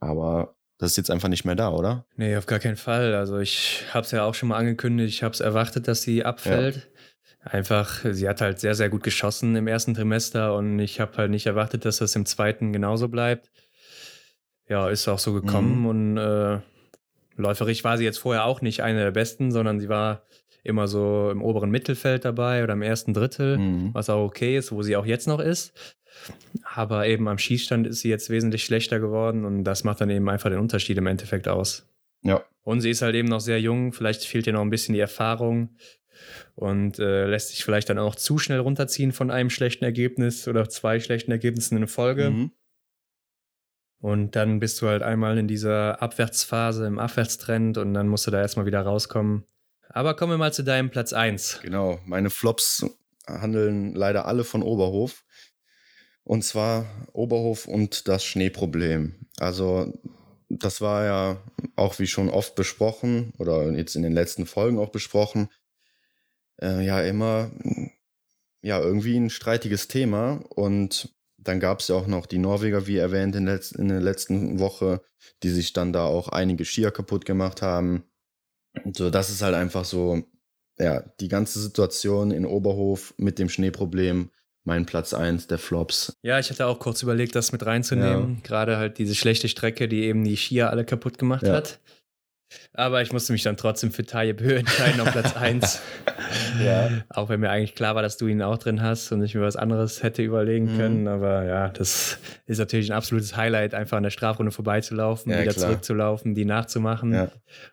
Aber 0.00 0.56
das 0.78 0.92
ist 0.92 0.96
jetzt 0.96 1.10
einfach 1.10 1.28
nicht 1.28 1.44
mehr 1.44 1.54
da, 1.54 1.70
oder? 1.70 2.06
Nee, 2.16 2.36
auf 2.36 2.46
gar 2.46 2.58
keinen 2.58 2.76
Fall. 2.76 3.14
Also 3.14 3.38
ich 3.38 3.84
habe 3.92 4.04
es 4.04 4.10
ja 4.10 4.24
auch 4.24 4.34
schon 4.34 4.48
mal 4.48 4.58
angekündigt, 4.58 5.14
ich 5.14 5.22
habe 5.22 5.32
es 5.32 5.40
erwartet, 5.40 5.88
dass 5.88 6.02
sie 6.02 6.24
abfällt. 6.24 6.76
Ja. 6.76 7.50
Einfach, 7.50 8.04
sie 8.10 8.26
hat 8.26 8.40
halt 8.40 8.58
sehr, 8.58 8.74
sehr 8.74 8.88
gut 8.88 9.02
geschossen 9.02 9.54
im 9.54 9.66
ersten 9.66 9.92
Trimester 9.92 10.56
und 10.56 10.78
ich 10.78 10.98
habe 10.98 11.16
halt 11.18 11.30
nicht 11.30 11.44
erwartet, 11.44 11.84
dass 11.84 11.98
das 11.98 12.16
im 12.16 12.24
zweiten 12.24 12.72
genauso 12.72 13.08
bleibt. 13.08 13.50
Ja, 14.66 14.88
ist 14.88 15.08
auch 15.08 15.18
so 15.18 15.34
gekommen 15.34 15.80
mhm. 15.80 15.86
und 15.86 16.16
äh, 16.16 16.60
läuferig 17.36 17.84
war 17.84 17.98
sie 17.98 18.04
jetzt 18.04 18.18
vorher 18.18 18.46
auch 18.46 18.62
nicht 18.62 18.82
eine 18.82 19.00
der 19.00 19.10
besten, 19.10 19.52
sondern 19.52 19.78
sie 19.78 19.90
war 19.90 20.22
immer 20.64 20.88
so 20.88 21.30
im 21.30 21.42
oberen 21.42 21.70
Mittelfeld 21.70 22.24
dabei 22.24 22.64
oder 22.64 22.72
im 22.72 22.82
ersten 22.82 23.12
Drittel, 23.14 23.58
mhm. 23.58 23.90
was 23.92 24.10
auch 24.10 24.24
okay 24.24 24.56
ist, 24.56 24.72
wo 24.72 24.82
sie 24.82 24.96
auch 24.96 25.06
jetzt 25.06 25.28
noch 25.28 25.40
ist. 25.40 25.72
Aber 26.74 27.06
eben 27.06 27.28
am 27.28 27.38
Schießstand 27.38 27.86
ist 27.86 28.00
sie 28.00 28.08
jetzt 28.08 28.30
wesentlich 28.30 28.64
schlechter 28.64 28.98
geworden 28.98 29.44
und 29.44 29.64
das 29.64 29.84
macht 29.84 30.00
dann 30.00 30.10
eben 30.10 30.28
einfach 30.28 30.50
den 30.50 30.58
Unterschied 30.58 30.96
im 30.96 31.06
Endeffekt 31.06 31.48
aus. 31.48 31.86
Ja. 32.22 32.42
Und 32.62 32.80
sie 32.80 32.90
ist 32.90 33.02
halt 33.02 33.14
eben 33.14 33.28
noch 33.28 33.40
sehr 33.40 33.60
jung, 33.60 33.92
vielleicht 33.92 34.24
fehlt 34.24 34.46
ihr 34.46 34.54
noch 34.54 34.62
ein 34.62 34.70
bisschen 34.70 34.94
die 34.94 35.00
Erfahrung 35.00 35.76
und 36.54 36.98
äh, 36.98 37.26
lässt 37.26 37.50
sich 37.50 37.62
vielleicht 37.62 37.90
dann 37.90 37.98
auch 37.98 38.14
zu 38.14 38.38
schnell 38.38 38.60
runterziehen 38.60 39.12
von 39.12 39.30
einem 39.30 39.50
schlechten 39.50 39.84
Ergebnis 39.84 40.48
oder 40.48 40.68
zwei 40.68 40.98
schlechten 40.98 41.30
Ergebnissen 41.30 41.76
in 41.76 41.86
Folge. 41.86 42.30
Mhm. 42.30 42.52
Und 44.00 44.36
dann 44.36 44.60
bist 44.60 44.80
du 44.80 44.86
halt 44.86 45.02
einmal 45.02 45.36
in 45.36 45.48
dieser 45.48 46.02
Abwärtsphase, 46.02 46.86
im 46.86 46.98
Abwärtstrend 46.98 47.76
und 47.78 47.94
dann 47.94 48.08
musst 48.08 48.26
du 48.26 48.30
da 48.30 48.40
erstmal 48.40 48.66
wieder 48.66 48.82
rauskommen. 48.82 49.44
Aber 49.94 50.16
kommen 50.16 50.32
wir 50.32 50.38
mal 50.38 50.52
zu 50.52 50.64
deinem 50.64 50.90
Platz 50.90 51.12
1. 51.12 51.60
Genau, 51.62 52.00
meine 52.04 52.28
Flops 52.28 52.84
handeln 53.28 53.94
leider 53.94 54.26
alle 54.26 54.42
von 54.42 54.64
Oberhof. 54.64 55.24
Und 56.24 56.42
zwar 56.42 56.84
Oberhof 57.12 57.68
und 57.68 58.08
das 58.08 58.24
Schneeproblem. 58.24 59.14
Also 59.38 59.96
das 60.48 60.80
war 60.80 61.04
ja 61.04 61.42
auch 61.76 62.00
wie 62.00 62.08
schon 62.08 62.28
oft 62.28 62.56
besprochen 62.56 63.32
oder 63.38 63.70
jetzt 63.70 63.94
in 63.94 64.02
den 64.02 64.12
letzten 64.12 64.46
Folgen 64.46 64.80
auch 64.80 64.88
besprochen, 64.88 65.48
äh, 66.60 66.84
ja 66.84 67.00
immer 67.00 67.52
ja 68.62 68.80
irgendwie 68.80 69.16
ein 69.16 69.30
streitiges 69.30 69.86
Thema 69.86 70.40
und 70.48 71.14
dann 71.38 71.60
gab 71.60 71.78
es 71.78 71.88
ja 71.88 71.94
auch 71.94 72.08
noch 72.08 72.26
die 72.26 72.38
Norweger, 72.38 72.88
wie 72.88 72.96
erwähnt 72.96 73.36
in, 73.36 73.46
in 73.46 73.88
der 73.88 74.00
letzten 74.00 74.58
Woche, 74.58 75.02
die 75.44 75.50
sich 75.50 75.72
dann 75.72 75.92
da 75.92 76.04
auch 76.04 76.30
einige 76.30 76.64
Skier 76.64 76.90
kaputt 76.90 77.24
gemacht 77.26 77.62
haben. 77.62 78.02
So, 78.92 79.10
das 79.10 79.30
ist 79.30 79.42
halt 79.42 79.54
einfach 79.54 79.84
so, 79.84 80.22
ja, 80.78 81.02
die 81.20 81.28
ganze 81.28 81.60
Situation 81.60 82.30
in 82.30 82.46
Oberhof 82.46 83.14
mit 83.16 83.38
dem 83.38 83.48
Schneeproblem 83.48 84.30
mein 84.64 84.86
Platz 84.86 85.12
1 85.12 85.46
der 85.46 85.58
Flops. 85.58 86.16
Ja, 86.22 86.38
ich 86.38 86.50
hatte 86.50 86.66
auch 86.66 86.78
kurz 86.78 87.02
überlegt, 87.02 87.34
das 87.36 87.52
mit 87.52 87.64
reinzunehmen. 87.64 88.36
Ja. 88.36 88.40
Gerade 88.42 88.76
halt 88.78 88.98
diese 88.98 89.14
schlechte 89.14 89.48
Strecke, 89.48 89.88
die 89.88 90.04
eben 90.04 90.24
die 90.24 90.36
Skier 90.36 90.70
alle 90.70 90.84
kaputt 90.84 91.18
gemacht 91.18 91.42
ja. 91.42 91.52
hat. 91.52 91.80
Aber 92.72 93.02
ich 93.02 93.12
musste 93.12 93.32
mich 93.32 93.42
dann 93.42 93.56
trotzdem 93.56 93.90
für 93.90 94.04
Taye 94.04 94.32
Bö 94.32 94.56
entscheiden 94.56 95.00
auf 95.00 95.12
Platz 95.12 95.36
1. 95.36 95.80
ja. 96.64 96.90
Auch 97.10 97.28
wenn 97.28 97.40
mir 97.40 97.50
eigentlich 97.50 97.74
klar 97.74 97.94
war, 97.94 98.02
dass 98.02 98.16
du 98.16 98.26
ihn 98.26 98.42
auch 98.42 98.58
drin 98.58 98.82
hast 98.82 99.12
und 99.12 99.22
ich 99.22 99.34
mir 99.34 99.42
was 99.42 99.56
anderes 99.56 100.02
hätte 100.02 100.22
überlegen 100.22 100.74
mhm. 100.74 100.78
können. 100.78 101.08
Aber 101.08 101.44
ja, 101.44 101.68
das 101.68 102.18
ist 102.46 102.58
natürlich 102.58 102.90
ein 102.90 102.96
absolutes 102.96 103.36
Highlight, 103.36 103.74
einfach 103.74 103.96
an 103.96 104.02
der 104.02 104.10
Strafrunde 104.10 104.52
vorbeizulaufen, 104.52 105.30
ja, 105.32 105.42
wieder 105.42 105.52
klar. 105.52 105.68
zurückzulaufen, 105.68 106.34
die 106.34 106.44
nachzumachen 106.44 107.12
ja. 107.12 107.28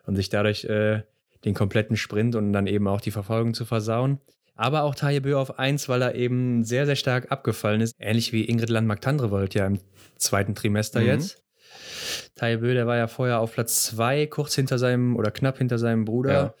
und 0.06 0.16
sich 0.16 0.28
dadurch 0.28 0.64
äh, 0.64 1.02
den 1.44 1.54
kompletten 1.54 1.96
Sprint 1.96 2.36
und 2.36 2.52
dann 2.52 2.66
eben 2.66 2.86
auch 2.86 3.00
die 3.00 3.10
Verfolgung 3.10 3.54
zu 3.54 3.64
versauen 3.64 4.20
aber 4.54 4.82
auch 4.82 4.94
Taje 4.94 5.20
Bö 5.20 5.36
auf 5.36 5.58
1, 5.58 5.88
weil 5.88 6.02
er 6.02 6.14
eben 6.14 6.64
sehr, 6.64 6.86
sehr 6.86 6.96
stark 6.96 7.32
abgefallen 7.32 7.80
ist. 7.80 7.94
Ähnlich 7.98 8.32
wie 8.32 8.44
Ingrid 8.44 8.70
Landmark-Tandrevold 8.70 9.54
ja 9.54 9.66
im 9.66 9.78
zweiten 10.16 10.54
Trimester 10.54 11.00
mhm. 11.00 11.06
jetzt. 11.06 11.41
Taje 12.34 12.58
Bö, 12.58 12.74
der 12.74 12.86
war 12.86 12.96
ja 12.96 13.06
vorher 13.06 13.40
auf 13.40 13.52
Platz 13.52 13.84
2, 13.84 14.26
kurz 14.26 14.54
hinter 14.54 14.78
seinem 14.78 15.16
oder 15.16 15.30
knapp 15.30 15.58
hinter 15.58 15.78
seinem 15.78 16.04
Bruder 16.04 16.54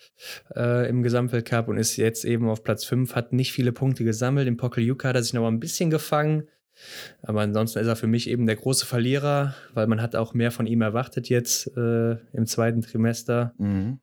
ja. 0.54 0.82
äh, 0.82 0.88
im 0.88 1.02
Gesamtweltcup 1.02 1.68
und 1.68 1.78
ist 1.78 1.96
jetzt 1.96 2.24
eben 2.24 2.48
auf 2.48 2.64
Platz 2.64 2.84
5, 2.84 3.14
hat 3.14 3.32
nicht 3.32 3.52
viele 3.52 3.72
Punkte 3.72 4.04
gesammelt. 4.04 4.48
Im 4.48 4.56
Pokeljuka 4.56 5.08
hat 5.08 5.16
er 5.16 5.22
sich 5.22 5.34
noch 5.34 5.42
mal 5.42 5.48
ein 5.48 5.60
bisschen 5.60 5.90
gefangen. 5.90 6.48
Aber 7.22 7.42
ansonsten 7.42 7.78
ist 7.78 7.86
er 7.86 7.96
für 7.96 8.06
mich 8.06 8.28
eben 8.28 8.46
der 8.46 8.56
große 8.56 8.86
Verlierer, 8.86 9.54
weil 9.74 9.86
man 9.86 10.00
hat 10.00 10.16
auch 10.16 10.34
mehr 10.34 10.50
von 10.50 10.66
ihm 10.66 10.80
erwartet 10.80 11.28
jetzt 11.28 11.66
äh, 11.76 12.12
im 12.32 12.46
zweiten 12.46 12.80
Trimester. 12.80 13.54
Mhm. 13.58 14.00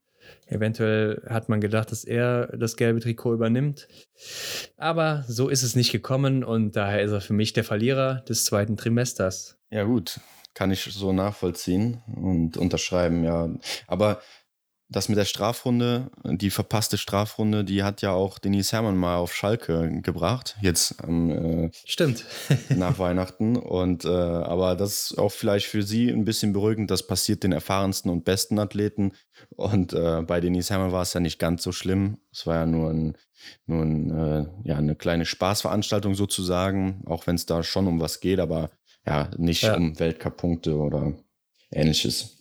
Eventuell 0.48 1.22
hat 1.28 1.50
man 1.50 1.62
gedacht, 1.62 1.92
dass 1.92 2.04
er 2.04 2.48
das 2.58 2.76
gelbe 2.76 3.00
Trikot 3.00 3.34
übernimmt. 3.34 3.88
Aber 4.78 5.24
so 5.28 5.50
ist 5.50 5.64
es 5.64 5.76
nicht 5.76 5.92
gekommen 5.92 6.44
und 6.44 6.76
daher 6.76 7.02
ist 7.02 7.12
er 7.12 7.22
für 7.22 7.34
mich 7.34 7.54
der 7.54 7.64
Verlierer 7.64 8.22
des 8.28 8.46
zweiten 8.46 8.78
Trimesters. 8.78 9.58
Ja, 9.72 9.84
gut. 9.84 10.20
Kann 10.54 10.72
ich 10.72 10.84
so 10.84 11.14
nachvollziehen 11.14 12.02
und 12.16 12.58
unterschreiben, 12.58 13.24
ja. 13.24 13.50
Aber 13.88 14.22
das 14.92 15.08
mit 15.08 15.20
der 15.20 15.26
Strafrunde, 15.26 16.10
die 16.24 16.50
verpasste 16.50 16.98
Strafrunde, 16.98 17.64
die 17.64 17.84
hat 17.84 18.02
ja 18.02 18.12
auch 18.12 18.40
Denise 18.40 18.72
Herrmann 18.72 18.98
mal 18.98 19.18
auf 19.18 19.36
Schalke 19.36 20.02
gebracht, 20.02 20.58
jetzt 20.62 21.04
am 21.04 21.30
äh, 21.30 21.70
Stimmt. 21.86 22.26
nach 22.70 22.98
Weihnachten. 22.98 23.56
Und 23.56 24.04
äh, 24.06 24.10
aber 24.10 24.76
das 24.76 25.12
ist 25.12 25.20
auch 25.20 25.32
vielleicht 25.32 25.68
für 25.68 25.84
sie 25.84 26.10
ein 26.10 26.26
bisschen 26.26 26.54
beruhigend. 26.54 26.90
Das 26.90 27.06
passiert 27.06 27.44
den 27.44 27.52
erfahrensten 27.52 28.10
und 28.10 28.26
besten 28.26 28.58
Athleten. 28.58 29.12
Und 29.52 29.94
äh, 29.94 30.24
bei 30.24 30.42
Denise 30.42 30.72
Herrmann 30.72 30.92
war 30.92 31.04
es 31.04 31.14
ja 31.14 31.20
nicht 31.20 31.38
ganz 31.38 31.62
so 31.62 31.72
schlimm. 31.72 32.18
Es 32.32 32.48
war 32.48 32.56
ja 32.56 32.66
nur 32.66 32.90
ein, 32.90 33.16
nur 33.68 33.84
ein, 33.84 34.10
äh, 34.10 34.46
ja, 34.64 34.78
eine 34.78 34.96
kleine 34.96 35.26
Spaßveranstaltung 35.26 36.16
sozusagen, 36.16 37.04
auch 37.06 37.28
wenn 37.28 37.36
es 37.36 37.46
da 37.46 37.62
schon 37.62 37.86
um 37.86 38.02
was 38.02 38.22
geht, 38.22 38.40
aber 38.40 38.72
ja, 39.10 39.32
nicht 39.38 39.64
ja. 39.64 39.76
um 39.76 40.00
Weltcup-Punkte 40.00 40.76
oder 40.78 41.14
ähnliches. 41.72 42.38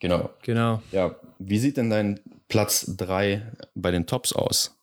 Genau. 0.00 0.30
Genau. 0.42 0.82
Ja, 0.90 1.16
wie 1.38 1.58
sieht 1.58 1.76
denn 1.76 1.90
dein 1.90 2.20
Platz 2.48 2.94
3 2.96 3.52
bei 3.74 3.90
den 3.90 4.06
Tops 4.06 4.32
aus? 4.32 4.78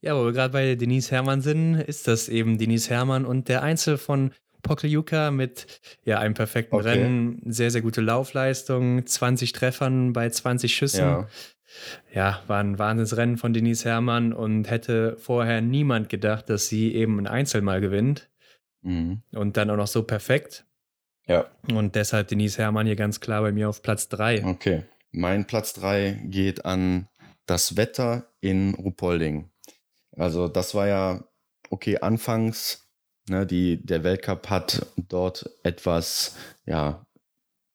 Ja, 0.00 0.16
wo 0.16 0.24
wir 0.24 0.32
gerade 0.32 0.52
bei 0.52 0.74
Denise 0.74 1.10
Herrmann 1.10 1.40
sind, 1.40 1.76
ist 1.76 2.06
das 2.08 2.28
eben 2.28 2.58
Denise 2.58 2.90
Herrmann 2.90 3.24
und 3.24 3.48
der 3.48 3.62
Einzel 3.62 3.96
von 3.96 4.32
Pokljuka 4.62 5.30
mit 5.30 5.80
ja, 6.04 6.18
einem 6.18 6.34
perfekten 6.34 6.76
okay. 6.76 6.88
Rennen, 6.88 7.42
sehr, 7.46 7.70
sehr 7.70 7.82
gute 7.82 8.00
Laufleistung, 8.00 9.04
20 9.04 9.52
Treffern 9.52 10.12
bei 10.12 10.28
20 10.28 10.74
Schüssen. 10.74 11.00
Ja. 11.00 11.28
ja, 12.12 12.42
war 12.46 12.60
ein 12.60 12.78
Wahnsinnsrennen 12.78 13.38
von 13.38 13.52
Denise 13.52 13.86
Herrmann 13.86 14.32
und 14.32 14.70
hätte 14.70 15.16
vorher 15.18 15.60
niemand 15.60 16.08
gedacht, 16.08 16.48
dass 16.48 16.68
sie 16.68 16.94
eben 16.94 17.18
ein 17.18 17.26
Einzel 17.26 17.62
mal 17.62 17.80
gewinnt. 17.80 18.28
Mhm. 18.82 19.22
Und 19.32 19.56
dann 19.56 19.70
auch 19.70 19.76
noch 19.76 19.86
so 19.86 20.02
perfekt. 20.02 20.66
Ja. 21.26 21.46
Und 21.72 21.94
deshalb 21.94 22.28
Denise 22.28 22.58
Herrmann 22.58 22.86
hier 22.86 22.96
ganz 22.96 23.20
klar 23.20 23.42
bei 23.42 23.52
mir 23.52 23.68
auf 23.68 23.82
Platz 23.82 24.08
3. 24.08 24.44
Okay. 24.44 24.84
Mein 25.12 25.46
Platz 25.46 25.72
3 25.74 26.22
geht 26.24 26.64
an 26.64 27.08
das 27.46 27.76
Wetter 27.76 28.32
in 28.40 28.74
Rupolding. 28.74 29.50
Also 30.16 30.48
das 30.48 30.74
war 30.74 30.88
ja, 30.88 31.24
okay, 31.70 31.98
anfangs, 31.98 32.88
ne, 33.28 33.46
die, 33.46 33.84
der 33.84 34.04
Weltcup 34.04 34.50
hat 34.50 34.86
dort 34.96 35.50
etwas, 35.62 36.36
ja, 36.66 37.06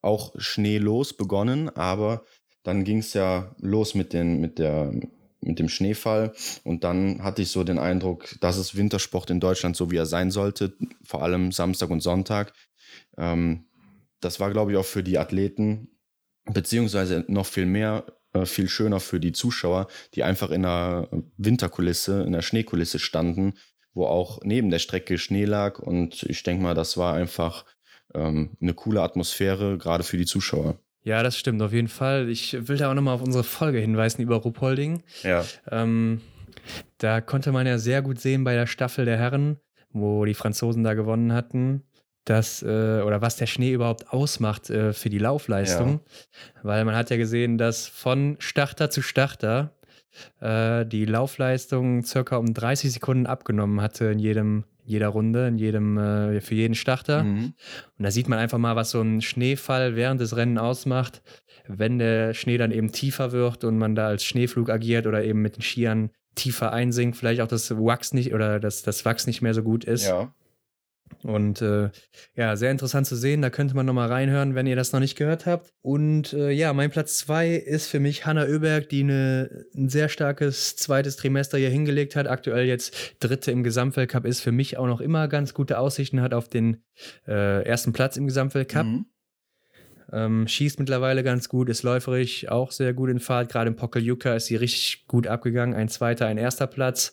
auch 0.02 0.34
schneelos 0.38 1.14
begonnen, 1.18 1.70
aber 1.70 2.24
dann 2.64 2.84
ging 2.84 3.00
es 3.00 3.14
ja 3.14 3.56
los 3.60 3.96
mit, 3.96 4.14
den, 4.14 4.40
mit, 4.40 4.60
der, 4.60 4.94
mit 5.42 5.60
dem 5.60 5.70
Schneefall 5.70 6.34
und 6.64 6.84
dann 6.84 7.24
hatte 7.24 7.42
ich 7.42 7.52
so 7.52 7.64
den 7.64 7.80
Eindruck, 7.80 8.36
dass 8.42 8.58
es 8.58 8.76
Wintersport 8.76 9.30
in 9.30 9.40
Deutschland 9.40 9.76
so 9.76 9.92
wie 9.92 9.98
er 9.98 10.06
sein 10.06 10.32
sollte, 10.32 10.74
vor 11.04 11.24
allem 11.24 11.52
Samstag 11.52 11.90
und 11.90 12.02
Sonntag. 12.02 12.54
Ähm, 13.18 13.66
das 14.20 14.40
war, 14.40 14.52
glaube 14.52 14.72
ich, 14.72 14.78
auch 14.78 14.86
für 14.86 15.04
die 15.04 15.18
Athleten, 15.18 15.90
beziehungsweise 16.46 17.24
noch 17.28 17.46
viel 17.46 17.66
mehr, 17.66 18.06
äh, 18.34 18.46
viel 18.46 18.68
schöner 18.68 19.00
für 19.00 19.20
die 19.20 19.32
Zuschauer, 19.32 19.88
die 20.16 20.24
einfach 20.24 20.50
in 20.50 20.66
einer 20.66 21.10
Winterkulisse, 21.38 22.24
in 22.24 22.34
der 22.34 22.42
Schneekulisse 22.42 23.00
standen, 23.00 23.54
wo 23.94 24.06
auch 24.06 24.40
neben 24.44 24.70
der 24.70 24.80
Strecke 24.80 25.18
Schnee 25.18 25.46
lag. 25.46 25.80
Und 25.80 26.24
ich 26.24 26.44
denke 26.44 26.64
mal, 26.64 26.74
das 26.74 26.98
war 26.98 27.14
einfach 27.14 27.66
ähm, 28.14 28.58
eine 28.62 28.74
coole 28.74 29.02
Atmosphäre, 29.02 29.78
gerade 29.78 30.04
für 30.04 30.18
die 30.18 30.26
Zuschauer. 30.26 30.80
Ja, 31.08 31.24
das 31.24 31.38
stimmt 31.38 31.62
auf 31.62 31.72
jeden 31.72 31.88
Fall. 31.88 32.28
Ich 32.28 32.68
will 32.68 32.76
da 32.76 32.92
auch 32.92 32.94
nochmal 32.94 33.16
auf 33.16 33.22
unsere 33.22 33.46
Folge 33.46 33.80
hinweisen 33.80 34.22
über 34.22 34.36
Ruhpolding. 34.36 35.04
Ja. 35.24 35.46
Ähm, 35.72 36.20
da 36.98 37.22
konnte 37.22 37.54
man 37.54 37.66
ja 37.66 37.78
sehr 37.78 38.02
gut 38.02 38.20
sehen 38.20 38.44
bei 38.44 38.56
der 38.56 38.68
Staffel 38.68 39.06
der 39.06 39.18
Herren, 39.18 39.56
wo 39.94 40.26
die 40.26 40.34
Franzosen 40.34 40.84
da 40.84 40.96
gewonnen 40.96 41.32
hatten, 41.32 41.84
dass 42.26 42.62
äh, 42.62 43.02
oder 43.06 43.22
was 43.22 43.38
der 43.38 43.46
Schnee 43.46 43.72
überhaupt 43.72 44.12
ausmacht 44.12 44.70
äh, 44.70 44.92
für 44.92 45.10
die 45.10 45.18
Laufleistung. 45.18 46.02
Ja. 46.04 46.42
Weil 46.64 46.84
man 46.84 46.96
hat 46.96 47.10
ja 47.10 47.16
gesehen, 47.16 47.58
dass 47.58 47.88
von 47.88 48.36
Starter 48.40 48.90
zu 48.90 49.02
Starter 49.02 49.72
äh, 50.42 50.86
die 50.86 51.06
Laufleistung 51.06 52.04
circa 52.04 52.36
um 52.36 52.54
30 52.54 52.92
Sekunden 52.92 53.28
abgenommen 53.28 53.80
hatte 53.80 54.08
in 54.08 54.20
jedem 54.20 54.66
jeder 54.88 55.10
Runde, 55.10 55.48
in 55.48 55.58
jedem, 55.58 55.98
äh, 55.98 56.40
für 56.40 56.56
jeden 56.56 56.74
Starter. 56.74 57.24
Mhm. 57.24 57.54
Und 57.98 58.04
da 58.04 58.10
sieht 58.10 58.30
man 58.30 58.40
einfach 58.40 58.58
mal, 58.58 58.78
was 58.78 58.92
so 58.92 59.02
ein 59.02 59.22
Schneefall 59.22 59.96
während 59.98 60.22
des 60.22 60.36
Rennens 60.36 60.62
ausmacht, 60.62 61.22
wenn 61.68 62.00
der 62.00 62.34
Schnee 62.34 62.58
dann 62.58 62.72
eben 62.72 62.94
tiefer 62.94 63.34
wird 63.34 63.66
und 63.66 63.78
man 63.78 63.96
da 63.96 64.08
als 64.08 64.24
Schneeflug 64.24 64.70
agiert 64.70 65.06
oder 65.06 65.24
eben 65.26 65.42
mit 65.42 65.58
den 65.58 65.62
Skiern 65.62 66.12
tiefer 66.36 66.72
einsinkt, 66.72 67.18
vielleicht 67.18 67.42
auch 67.42 67.48
das 67.48 67.70
Wachs 67.72 68.14
nicht 68.14 68.34
oder 68.34 68.62
das, 68.62 68.82
das 68.82 69.04
Wachs 69.04 69.28
nicht 69.28 69.42
mehr 69.42 69.54
so 69.54 69.62
gut 69.62 69.84
ist. 69.84 70.08
Ja. 70.08 70.34
Und 71.24 71.62
äh, 71.62 71.90
ja, 72.36 72.56
sehr 72.56 72.72
interessant 72.72 73.08
zu 73.08 73.16
sehen. 73.16 73.42
Da 73.42 73.50
könnte 73.50 73.76
man 73.76 73.86
nochmal 73.86 74.08
reinhören, 74.08 74.56
wenn 74.56 74.68
ihr 74.68 74.76
das 74.76 74.92
noch 74.92 75.00
nicht 75.00 75.18
gehört 75.18 75.46
habt. 75.46 75.74
Und 75.82 76.34
äh, 76.34 76.52
ja, 76.52 76.74
mein 76.74 76.90
Platz 76.90 77.18
zwei 77.18 77.50
ist 77.52 77.88
für 77.88 78.00
mich 78.00 78.26
Hanna 78.26 78.46
Oeberg, 78.46 78.90
die 78.90 79.02
eine, 79.02 79.66
ein 79.76 79.90
sehr 79.90 80.10
starkes 80.10 80.76
zweites 80.76 81.18
Trimester 81.18 81.58
hier 81.58 81.70
hingelegt 81.70 82.16
hat. 82.16 82.28
Aktuell 82.28 82.66
jetzt 82.66 83.16
dritte 83.20 83.52
im 83.52 83.64
Gesamtweltcup 83.64 84.26
ist. 84.26 84.42
Für 84.42 84.52
mich 84.52 84.78
auch 84.78 84.88
noch 84.88 85.02
immer 85.02 85.28
ganz 85.28 85.54
gute 85.54 85.80
Aussichten 85.80 86.22
hat 86.22 86.34
auf 86.34 86.48
den 86.48 86.84
äh, 87.28 87.64
ersten 87.64 87.94
Platz 87.94 88.18
im 88.18 88.28
Gesamtweltcup. 88.28 88.86
Mhm. 88.86 89.06
Ähm, 90.12 90.48
schießt 90.48 90.80
mittlerweile 90.80 91.22
ganz 91.22 91.50
gut, 91.50 91.68
ist 91.68 91.84
läuferig 91.84 92.50
auch 92.50 92.72
sehr 92.72 92.94
gut 92.94 93.10
in 93.10 93.20
Fahrt. 93.20 93.52
Gerade 93.52 93.70
im 93.70 93.76
Pokeljuka 93.76 94.36
ist 94.36 94.46
sie 94.46 94.56
richtig 94.56 95.06
gut 95.08 95.28
abgegangen. 95.28 95.76
Ein 95.76 95.90
zweiter, 95.90 96.28
ein 96.28 96.38
erster 96.38 96.68
Platz. 96.68 97.12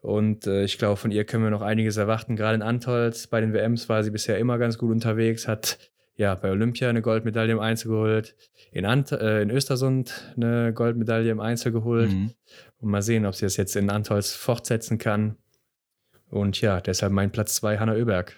Und 0.00 0.46
äh, 0.46 0.64
ich 0.64 0.78
glaube, 0.78 0.96
von 0.96 1.10
ihr 1.10 1.24
können 1.24 1.44
wir 1.44 1.50
noch 1.50 1.62
einiges 1.62 1.96
erwarten. 1.96 2.36
Gerade 2.36 2.56
in 2.56 2.62
Antolz, 2.62 3.26
bei 3.26 3.40
den 3.40 3.52
WMs 3.52 3.88
war 3.88 4.02
sie 4.04 4.10
bisher 4.10 4.38
immer 4.38 4.58
ganz 4.58 4.78
gut 4.78 4.90
unterwegs, 4.90 5.48
hat 5.48 5.78
ja 6.14 6.34
bei 6.34 6.50
Olympia 6.50 6.88
eine 6.88 7.02
Goldmedaille 7.02 7.52
im 7.52 7.60
Einzel 7.60 7.90
geholt, 7.90 8.36
in, 8.70 8.84
Ant 8.84 9.12
äh, 9.12 9.42
in 9.42 9.50
Östersund 9.50 10.32
eine 10.36 10.72
Goldmedaille 10.72 11.30
im 11.30 11.40
Einzel 11.40 11.72
geholt. 11.72 12.10
Mhm. 12.10 12.32
Und 12.78 12.90
mal 12.90 13.02
sehen, 13.02 13.26
ob 13.26 13.34
sie 13.34 13.46
das 13.46 13.56
jetzt 13.56 13.76
in 13.76 13.90
Antolz 13.90 14.32
fortsetzen 14.32 14.98
kann. 14.98 15.36
Und 16.28 16.60
ja, 16.60 16.80
deshalb 16.80 17.12
mein 17.12 17.30
Platz 17.30 17.54
2, 17.56 17.78
Hanna 17.78 17.94
Oeberg. 17.94 18.34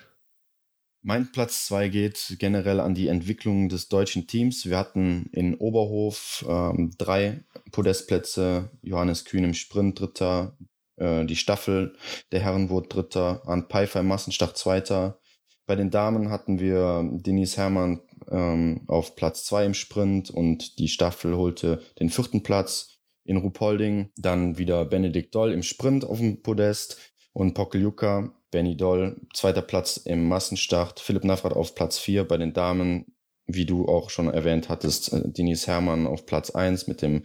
Mein 1.06 1.30
Platz 1.30 1.66
2 1.66 1.88
geht 1.90 2.36
generell 2.38 2.80
an 2.80 2.94
die 2.94 3.08
Entwicklung 3.08 3.68
des 3.68 3.88
deutschen 3.88 4.26
Teams. 4.26 4.64
Wir 4.64 4.78
hatten 4.78 5.28
in 5.32 5.54
Oberhof 5.54 6.44
ähm, 6.48 6.92
drei 6.96 7.44
Podestplätze, 7.72 8.70
Johannes 8.80 9.26
Kühn 9.26 9.44
im 9.44 9.52
Sprint, 9.52 10.00
Dritter, 10.00 10.56
äh, 10.96 11.24
die 11.24 11.36
Staffel 11.36 11.96
der 12.32 12.40
Herren 12.40 12.70
wurde 12.70 12.88
Dritter, 12.88 13.42
Arndt 13.46 13.70
Pfeiffer 13.70 14.00
im 14.00 14.08
Massenstart 14.08 14.56
Zweiter. 14.56 15.18
Bei 15.66 15.76
den 15.76 15.90
Damen 15.90 16.30
hatten 16.30 16.58
wir 16.60 17.08
Denise 17.12 17.56
Herrmann 17.56 18.00
ähm, 18.30 18.84
auf 18.86 19.16
Platz 19.16 19.44
zwei 19.44 19.64
im 19.64 19.74
Sprint 19.74 20.30
und 20.30 20.78
die 20.78 20.88
Staffel 20.88 21.36
holte 21.36 21.82
den 21.98 22.10
vierten 22.10 22.42
Platz 22.42 22.98
in 23.24 23.38
Rupolding. 23.38 24.10
Dann 24.16 24.58
wieder 24.58 24.84
Benedikt 24.84 25.34
Doll 25.34 25.52
im 25.52 25.62
Sprint 25.62 26.04
auf 26.04 26.18
dem 26.18 26.42
Podest 26.42 26.98
und 27.32 27.54
Pokeljuka, 27.54 28.32
Benny 28.50 28.76
Doll, 28.76 29.20
zweiter 29.32 29.62
Platz 29.62 29.96
im 29.96 30.28
Massenstart, 30.28 31.00
Philipp 31.00 31.24
Navrat 31.24 31.54
auf 31.54 31.74
Platz 31.74 31.98
vier 31.98 32.28
bei 32.28 32.36
den 32.36 32.52
Damen, 32.52 33.06
wie 33.46 33.66
du 33.66 33.86
auch 33.86 34.10
schon 34.10 34.28
erwähnt 34.28 34.68
hattest, 34.68 35.12
äh, 35.12 35.22
Denise 35.24 35.66
Herrmann 35.66 36.06
auf 36.06 36.26
Platz 36.26 36.50
eins 36.50 36.86
mit 36.86 37.02
dem 37.02 37.24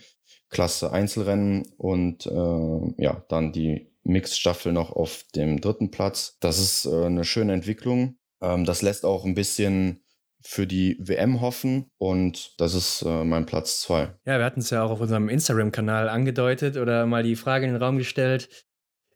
Klasse 0.49 0.91
Einzelrennen 0.91 1.67
und 1.77 2.25
äh, 2.25 3.03
ja, 3.03 3.23
dann 3.29 3.51
die 3.51 3.91
Mixed-Staffel 4.03 4.71
noch 4.71 4.91
auf 4.91 5.23
dem 5.35 5.61
dritten 5.61 5.91
Platz. 5.91 6.37
Das 6.39 6.59
ist 6.59 6.85
äh, 6.85 7.05
eine 7.05 7.23
schöne 7.23 7.53
Entwicklung. 7.53 8.17
Ähm, 8.41 8.65
das 8.65 8.81
lässt 8.81 9.05
auch 9.05 9.25
ein 9.25 9.35
bisschen 9.35 10.03
für 10.41 10.65
die 10.65 10.97
WM 10.99 11.41
hoffen 11.41 11.91
und 11.97 12.59
das 12.59 12.73
ist 12.73 13.01
äh, 13.01 13.23
mein 13.23 13.45
Platz 13.45 13.81
zwei. 13.81 14.15
Ja, 14.25 14.37
wir 14.37 14.45
hatten 14.45 14.61
es 14.61 14.69
ja 14.69 14.83
auch 14.83 14.91
auf 14.91 15.01
unserem 15.01 15.27
Instagram-Kanal 15.27 16.07
angedeutet 16.07 16.77
oder 16.77 17.05
mal 17.05 17.23
die 17.23 17.35
Frage 17.35 17.65
in 17.65 17.73
den 17.73 17.81
Raum 17.81 17.97
gestellt, 17.97 18.49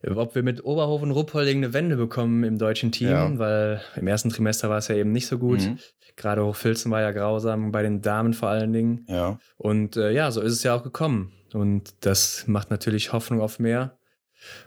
ob 0.07 0.35
wir 0.35 0.43
mit 0.43 0.65
Oberhof 0.65 1.01
und 1.01 1.11
Ruppolding 1.11 1.57
eine 1.57 1.73
Wende 1.73 1.95
bekommen 1.95 2.43
im 2.43 2.57
deutschen 2.57 2.91
Team, 2.91 3.09
ja. 3.09 3.39
weil 3.39 3.81
im 3.95 4.07
ersten 4.07 4.29
Trimester 4.29 4.69
war 4.69 4.77
es 4.77 4.87
ja 4.87 4.95
eben 4.95 5.11
nicht 5.11 5.27
so 5.27 5.37
gut. 5.37 5.61
Mhm. 5.61 5.79
Gerade 6.15 6.45
Hochfilzen 6.45 6.91
war 6.91 7.01
ja 7.01 7.11
grausam, 7.11 7.71
bei 7.71 7.81
den 7.81 8.01
Damen 8.01 8.33
vor 8.33 8.49
allen 8.49 8.73
Dingen. 8.73 9.05
Ja. 9.07 9.39
Und 9.57 9.97
äh, 9.97 10.11
ja, 10.11 10.29
so 10.31 10.41
ist 10.41 10.53
es 10.53 10.63
ja 10.63 10.75
auch 10.75 10.83
gekommen. 10.83 11.31
Und 11.53 12.05
das 12.05 12.45
macht 12.47 12.69
natürlich 12.69 13.13
Hoffnung 13.13 13.41
auf 13.41 13.59
mehr. 13.59 13.97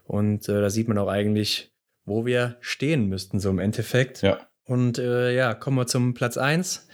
Und 0.04 0.48
äh, 0.48 0.60
da 0.60 0.70
sieht 0.70 0.88
man 0.88 0.98
auch 0.98 1.08
eigentlich, 1.08 1.72
wo 2.04 2.24
wir 2.24 2.56
stehen 2.60 3.08
müssten, 3.08 3.40
so 3.40 3.50
im 3.50 3.58
Endeffekt. 3.58 4.22
Ja. 4.22 4.40
Und 4.64 4.98
äh, 4.98 5.34
ja, 5.34 5.54
kommen 5.54 5.76
wir 5.76 5.86
zum 5.86 6.14
Platz 6.14 6.36
1. 6.36 6.88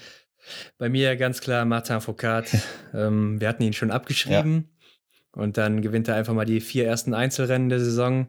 Bei 0.78 0.88
mir 0.88 1.16
ganz 1.16 1.40
klar 1.40 1.64
Martin 1.64 2.00
Foucault. 2.00 2.50
ähm, 2.94 3.40
wir 3.40 3.48
hatten 3.48 3.62
ihn 3.62 3.72
schon 3.72 3.90
abgeschrieben. 3.90 4.54
Ja. 4.54 4.71
Und 5.34 5.56
dann 5.56 5.80
gewinnt 5.80 6.08
er 6.08 6.16
einfach 6.16 6.34
mal 6.34 6.44
die 6.44 6.60
vier 6.60 6.86
ersten 6.86 7.14
Einzelrennen 7.14 7.68
der 7.68 7.80
Saison. 7.80 8.28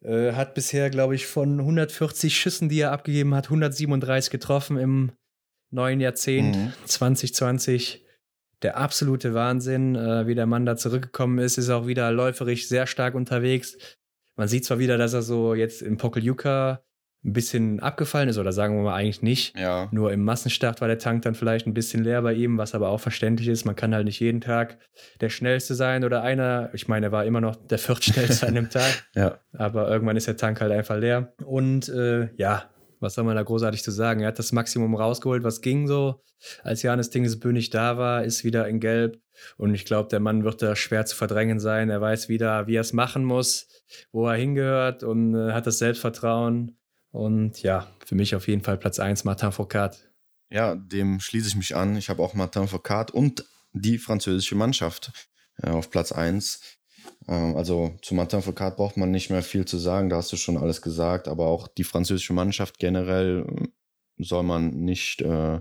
Äh, 0.00 0.32
hat 0.32 0.54
bisher, 0.54 0.90
glaube 0.90 1.14
ich, 1.14 1.26
von 1.26 1.60
140 1.60 2.36
Schüssen, 2.36 2.68
die 2.68 2.80
er 2.80 2.92
abgegeben 2.92 3.34
hat, 3.34 3.46
137 3.46 4.30
getroffen 4.30 4.78
im 4.78 5.12
neuen 5.70 6.00
Jahrzehnt, 6.00 6.56
mhm. 6.56 6.72
2020. 6.84 8.04
Der 8.62 8.78
absolute 8.78 9.34
Wahnsinn, 9.34 9.94
äh, 9.94 10.26
wie 10.26 10.34
der 10.34 10.46
Mann 10.46 10.66
da 10.66 10.76
zurückgekommen 10.76 11.38
ist, 11.38 11.58
ist 11.58 11.70
auch 11.70 11.86
wieder 11.86 12.10
läuferisch 12.10 12.68
sehr 12.68 12.86
stark 12.86 13.14
unterwegs. 13.14 13.76
Man 14.34 14.48
sieht 14.48 14.64
zwar 14.64 14.78
wieder, 14.78 14.98
dass 14.98 15.12
er 15.12 15.22
so 15.22 15.54
jetzt 15.54 15.82
im 15.82 15.98
Pokeljuka 15.98 16.82
ein 17.26 17.32
bisschen 17.32 17.80
abgefallen 17.80 18.28
ist, 18.28 18.38
oder 18.38 18.52
sagen 18.52 18.76
wir 18.76 18.84
mal 18.84 18.94
eigentlich 18.94 19.20
nicht. 19.20 19.58
Ja. 19.58 19.88
Nur 19.90 20.12
im 20.12 20.22
Massenstart 20.22 20.80
war 20.80 20.86
der 20.86 20.98
Tank 20.98 21.22
dann 21.22 21.34
vielleicht 21.34 21.66
ein 21.66 21.74
bisschen 21.74 22.04
leer 22.04 22.22
bei 22.22 22.32
ihm, 22.32 22.56
was 22.56 22.74
aber 22.74 22.88
auch 22.88 23.00
verständlich 23.00 23.48
ist. 23.48 23.64
Man 23.64 23.74
kann 23.74 23.94
halt 23.94 24.04
nicht 24.04 24.20
jeden 24.20 24.40
Tag 24.40 24.78
der 25.20 25.28
Schnellste 25.28 25.74
sein 25.74 26.04
oder 26.04 26.22
einer. 26.22 26.70
Ich 26.72 26.86
meine, 26.86 27.06
er 27.06 27.12
war 27.12 27.24
immer 27.24 27.40
noch 27.40 27.56
der 27.56 27.78
viertschnellste 27.78 28.46
an 28.46 28.54
dem 28.54 28.70
Tag. 28.70 28.86
Ja. 29.16 29.38
Aber 29.54 29.88
irgendwann 29.88 30.16
ist 30.16 30.26
der 30.26 30.36
Tank 30.36 30.60
halt 30.60 30.70
einfach 30.70 30.98
leer. 30.98 31.32
Und 31.42 31.88
äh, 31.88 32.28
ja, 32.36 32.64
was 33.00 33.14
soll 33.14 33.24
man 33.24 33.34
da 33.34 33.42
großartig 33.42 33.82
zu 33.82 33.90
sagen? 33.90 34.20
Er 34.20 34.28
hat 34.28 34.38
das 34.38 34.52
Maximum 34.52 34.94
rausgeholt, 34.94 35.42
was 35.42 35.62
ging 35.62 35.86
so. 35.86 36.22
Als 36.62 36.82
Janis 36.82 37.10
Dingesbö 37.10 37.52
nicht 37.52 37.74
da 37.74 37.96
war, 37.96 38.24
ist 38.24 38.44
wieder 38.44 38.68
in 38.68 38.78
Gelb. 38.78 39.18
Und 39.56 39.74
ich 39.74 39.84
glaube, 39.84 40.08
der 40.10 40.20
Mann 40.20 40.44
wird 40.44 40.60
da 40.60 40.76
schwer 40.76 41.06
zu 41.06 41.16
verdrängen 41.16 41.60
sein. 41.60 41.88
Er 41.88 42.00
weiß 42.00 42.28
wieder, 42.28 42.66
wie 42.66 42.76
er 42.76 42.82
es 42.82 42.92
machen 42.92 43.24
muss, 43.24 43.68
wo 44.12 44.28
er 44.28 44.36
hingehört 44.36 45.02
und 45.02 45.34
äh, 45.34 45.52
hat 45.52 45.66
das 45.66 45.78
Selbstvertrauen. 45.78 46.76
Und 47.16 47.62
ja, 47.62 47.90
für 48.04 48.14
mich 48.14 48.34
auf 48.34 48.46
jeden 48.46 48.62
Fall 48.62 48.76
Platz 48.76 48.98
1 48.98 49.24
Martin 49.24 49.50
Foucault. 49.50 49.96
Ja, 50.50 50.74
dem 50.74 51.18
schließe 51.18 51.48
ich 51.48 51.56
mich 51.56 51.74
an. 51.74 51.96
Ich 51.96 52.10
habe 52.10 52.22
auch 52.22 52.34
Martin 52.34 52.68
Foucault 52.68 53.10
und 53.10 53.42
die 53.72 53.96
französische 53.96 54.54
Mannschaft 54.54 55.12
äh, 55.62 55.70
auf 55.70 55.90
Platz 55.90 56.12
1. 56.12 56.60
Ähm, 57.26 57.56
also 57.56 57.96
zu 58.02 58.14
Martin 58.14 58.42
Foucault 58.42 58.76
braucht 58.76 58.98
man 58.98 59.10
nicht 59.10 59.30
mehr 59.30 59.42
viel 59.42 59.64
zu 59.64 59.78
sagen, 59.78 60.10
da 60.10 60.16
hast 60.16 60.30
du 60.30 60.36
schon 60.36 60.58
alles 60.58 60.82
gesagt, 60.82 61.26
aber 61.26 61.46
auch 61.46 61.68
die 61.68 61.84
französische 61.84 62.34
Mannschaft 62.34 62.78
generell 62.78 63.46
äh, 63.48 63.66
soll 64.18 64.42
man 64.42 64.70
nicht 64.70 65.22
äh, 65.22 65.60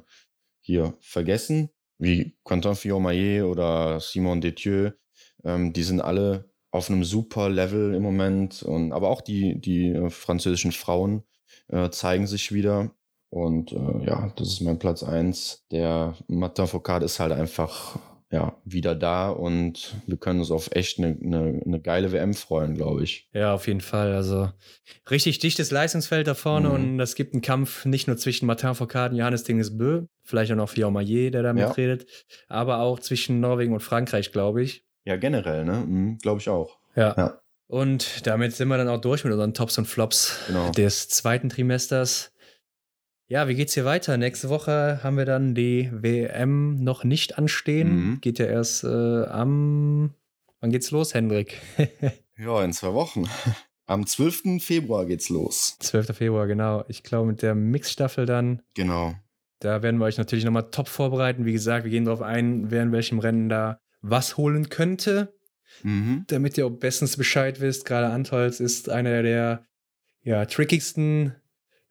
hier 0.59 0.97
vergessen, 0.99 1.69
wie 1.99 2.37
Quentin 2.43 2.75
Fillon-Maillet 2.75 3.43
oder 3.43 4.01
Simon 4.01 4.41
Detieu, 4.41 4.91
ähm, 5.45 5.71
die 5.71 5.83
sind 5.83 6.01
alle 6.01 6.51
auf 6.71 6.89
einem 6.89 7.05
super 7.05 7.49
Level 7.49 7.93
im 7.93 8.03
Moment 8.03 8.61
und 8.61 8.91
aber 8.91 9.09
auch 9.09 9.21
die, 9.21 9.61
die 9.61 9.91
äh, 9.91 10.09
französischen 10.09 10.73
Frauen 10.73 11.23
äh, 11.67 11.89
zeigen 11.89 12.27
sich 12.27 12.51
wieder. 12.51 12.91
Und 13.29 13.71
äh, 13.71 14.05
ja, 14.05 14.31
das 14.37 14.47
ist 14.47 14.61
mein 14.61 14.79
Platz 14.79 15.03
eins. 15.03 15.65
Der 15.71 16.15
Martin 16.27 16.67
Foucault 16.67 17.03
ist 17.03 17.19
halt 17.19 17.33
einfach 17.33 17.97
ja, 18.31 18.57
wieder 18.65 18.95
da 18.95 19.29
und 19.29 19.95
wir 20.07 20.17
können 20.17 20.39
uns 20.39 20.51
auf 20.51 20.69
echt 20.71 20.97
eine, 20.97 21.17
eine, 21.21 21.61
eine 21.65 21.79
geile 21.79 22.11
WM 22.11 22.33
freuen, 22.33 22.75
glaube 22.75 23.03
ich. 23.03 23.29
Ja, 23.33 23.53
auf 23.53 23.67
jeden 23.67 23.81
Fall. 23.81 24.13
Also 24.13 24.49
richtig 25.09 25.39
dichtes 25.39 25.71
Leistungsfeld 25.71 26.27
da 26.27 26.33
vorne 26.33 26.69
mhm. 26.69 26.73
und 26.73 26.99
es 26.99 27.15
gibt 27.15 27.33
einen 27.33 27.41
Kampf 27.41 27.85
nicht 27.85 28.07
nur 28.07 28.17
zwischen 28.17 28.45
Martin 28.45 28.73
Foucault 28.73 29.11
und 29.11 29.17
Johannes 29.17 29.43
Dingesbö, 29.43 30.05
vielleicht 30.23 30.51
auch 30.51 30.55
noch 30.55 30.69
Fion 30.69 30.93
Maillet, 30.93 31.33
der 31.33 31.43
da 31.43 31.53
ja. 31.53 31.67
mitredet, 31.67 32.07
aber 32.47 32.79
auch 32.79 32.99
zwischen 32.99 33.39
Norwegen 33.39 33.73
und 33.73 33.81
Frankreich, 33.81 34.31
glaube 34.31 34.63
ich. 34.63 34.85
Ja, 35.05 35.17
generell, 35.17 35.63
ne? 35.63 35.85
Mhm, 35.87 36.17
glaube 36.17 36.41
ich 36.41 36.49
auch. 36.49 36.79
Ja. 36.95 37.13
ja. 37.15 37.41
Und 37.67 38.27
damit 38.27 38.53
sind 38.55 38.67
wir 38.67 38.77
dann 38.77 38.89
auch 38.89 39.01
durch 39.01 39.23
mit 39.23 39.33
unseren 39.33 39.53
Tops 39.53 39.77
und 39.77 39.85
Flops 39.85 40.39
genau. 40.47 40.71
des 40.71 41.09
zweiten 41.09 41.49
Trimesters. 41.49 42.31
Ja, 43.27 43.47
wie 43.47 43.55
geht's 43.55 43.73
hier 43.73 43.85
weiter? 43.85 44.17
Nächste 44.17 44.49
Woche 44.49 44.99
haben 45.01 45.17
wir 45.17 45.25
dann 45.25 45.55
die 45.55 45.89
WM 45.91 46.83
noch 46.83 47.03
nicht 47.03 47.39
anstehen. 47.39 47.95
Mhm. 47.95 48.21
Geht 48.21 48.37
ja 48.37 48.45
erst 48.45 48.83
äh, 48.83 49.25
am. 49.25 50.13
Wann 50.59 50.69
geht's 50.69 50.91
los, 50.91 51.15
Hendrik? 51.15 51.59
ja, 52.37 52.63
in 52.63 52.71
zwei 52.71 52.93
Wochen. 52.93 53.27
Am 53.87 54.05
12. 54.05 54.63
Februar 54.63 55.05
geht's 55.05 55.29
los. 55.29 55.77
12. 55.79 56.15
Februar, 56.15 56.47
genau. 56.47 56.83
Ich 56.87 57.03
glaube, 57.03 57.27
mit 57.27 57.41
der 57.41 57.55
Mixstaffel 57.55 58.25
dann. 58.25 58.61
Genau. 58.75 59.15
Da 59.59 59.81
werden 59.81 59.97
wir 59.97 60.05
euch 60.05 60.17
natürlich 60.17 60.45
nochmal 60.45 60.69
top 60.69 60.87
vorbereiten. 60.87 61.45
Wie 61.45 61.53
gesagt, 61.53 61.85
wir 61.85 61.91
gehen 61.91 62.05
darauf 62.05 62.21
ein, 62.21 62.69
wer 62.71 62.83
in 62.83 62.91
welchem 62.91 63.19
Rennen 63.19 63.49
da 63.49 63.79
was 64.01 64.37
holen 64.37 64.69
könnte. 64.69 65.33
Mhm. 65.83 66.25
Damit 66.27 66.57
ihr 66.57 66.69
bestens 66.69 67.17
Bescheid 67.17 67.61
wisst, 67.61 67.85
gerade 67.85 68.07
Antolz 68.07 68.59
ist 68.59 68.89
einer 68.89 69.23
der 69.23 69.65
ja, 70.23 70.45
trickigsten 70.45 71.35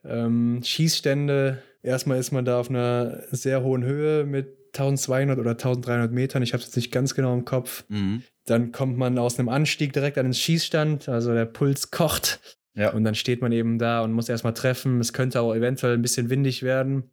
ähm, 0.05 0.61
Schießstände. 0.63 1.63
Erstmal 1.83 2.19
ist 2.19 2.33
man 2.33 2.45
da 2.45 2.61
auf 2.61 2.71
einer 2.71 3.23
sehr 3.31 3.63
hohen 3.63 3.85
Höhe 3.85 4.25
mit 4.25 4.59
1200 4.75 5.39
oder 5.39 5.53
1300 5.53 6.13
Metern. 6.13 6.43
Ich 6.43 6.53
habe 6.53 6.61
es 6.61 6.69
jetzt 6.69 6.77
nicht 6.77 6.93
ganz 6.93 7.15
genau 7.15 7.33
im 7.33 7.45
Kopf. 7.45 7.85
Mhm. 7.89 8.23
Dann 8.47 8.73
kommt 8.73 8.99
man 8.99 9.19
aus 9.19 9.39
einem 9.39 9.49
Anstieg 9.49 9.93
direkt 9.93 10.19
an 10.19 10.27
den 10.27 10.35
Schießstand, 10.35 11.09
also 11.09 11.33
der 11.33 11.47
Puls 11.47 11.91
kocht. 11.91 12.41
Ja. 12.75 12.93
Und 12.93 13.05
dann 13.05 13.15
steht 13.15 13.41
man 13.41 13.53
eben 13.53 13.79
da 13.79 14.03
und 14.03 14.13
muss 14.13 14.29
erstmal 14.29 14.55
treffen. 14.55 15.01
Es 15.01 15.13
könnte 15.13 15.41
auch 15.41 15.55
eventuell 15.55 15.95
ein 15.95 16.03
bisschen 16.03 16.29
windig 16.29 16.63
werden. 16.63 17.11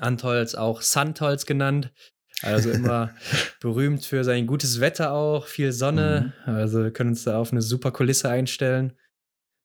Antolz, 0.00 0.56
auch 0.56 0.82
Sandholz 0.82 1.46
genannt. 1.46 1.92
Also 2.42 2.70
immer 2.70 3.14
berühmt 3.60 4.04
für 4.04 4.24
sein 4.24 4.46
gutes 4.46 4.80
Wetter 4.80 5.12
auch, 5.12 5.46
viel 5.46 5.72
Sonne. 5.72 6.34
Mhm. 6.46 6.54
Also 6.54 6.82
wir 6.82 6.90
können 6.90 7.10
uns 7.10 7.24
da 7.24 7.38
auf 7.38 7.52
eine 7.52 7.62
super 7.62 7.90
Kulisse 7.90 8.28
einstellen. 8.28 8.92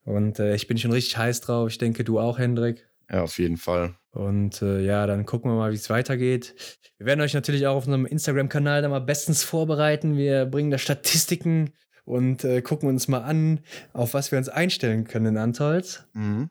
Und 0.03 0.39
äh, 0.39 0.55
ich 0.55 0.67
bin 0.67 0.77
schon 0.77 0.91
richtig 0.91 1.17
heiß 1.17 1.41
drauf. 1.41 1.69
Ich 1.69 1.77
denke, 1.77 2.03
du 2.03 2.19
auch, 2.19 2.39
Hendrik. 2.39 2.87
Ja, 3.11 3.23
auf 3.23 3.37
jeden 3.37 3.57
Fall. 3.57 3.95
Und 4.11 4.61
äh, 4.61 4.81
ja, 4.81 5.05
dann 5.07 5.25
gucken 5.25 5.51
wir 5.51 5.55
mal, 5.55 5.71
wie 5.71 5.75
es 5.75 5.89
weitergeht. 5.89 6.55
Wir 6.97 7.05
werden 7.05 7.21
euch 7.21 7.33
natürlich 7.33 7.67
auch 7.67 7.75
auf 7.75 7.85
unserem 7.85 8.05
Instagram-Kanal 8.05 8.81
da 8.81 8.89
mal 8.89 8.99
bestens 8.99 9.43
vorbereiten. 9.43 10.17
Wir 10.17 10.45
bringen 10.45 10.71
da 10.71 10.77
Statistiken 10.77 11.71
und 12.05 12.43
äh, 12.43 12.61
gucken 12.61 12.89
uns 12.89 13.07
mal 13.07 13.21
an, 13.21 13.59
auf 13.93 14.13
was 14.13 14.31
wir 14.31 14.39
uns 14.39 14.49
einstellen 14.49 15.05
können 15.05 15.27
in 15.27 15.37
Antolz. 15.37 16.07
Mhm. 16.13 16.49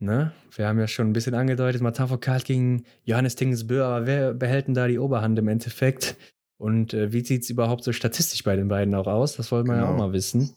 Ne? 0.00 0.32
Wir 0.54 0.68
haben 0.68 0.78
ja 0.78 0.86
schon 0.86 1.08
ein 1.08 1.12
bisschen 1.12 1.34
angedeutet, 1.34 1.82
Martin 1.82 2.06
Foucault 2.06 2.44
gegen 2.44 2.84
Johannes 3.04 3.34
Tingensbö, 3.34 3.82
aber 3.82 4.06
wer 4.06 4.32
behält 4.32 4.68
denn 4.68 4.74
da 4.74 4.86
die 4.86 4.98
Oberhand 4.98 5.38
im 5.38 5.48
Endeffekt? 5.48 6.16
Und 6.56 6.94
äh, 6.94 7.12
wie 7.12 7.24
sieht 7.24 7.42
es 7.42 7.50
überhaupt 7.50 7.84
so 7.84 7.92
statistisch 7.92 8.44
bei 8.44 8.56
den 8.56 8.68
beiden 8.68 8.94
auch 8.94 9.06
aus? 9.06 9.36
Das 9.36 9.50
wollen 9.50 9.66
wir 9.66 9.74
genau. 9.74 9.86
ja 9.86 9.90
auch 9.90 9.94
genau. 9.96 10.08
mal 10.08 10.12
wissen. 10.12 10.56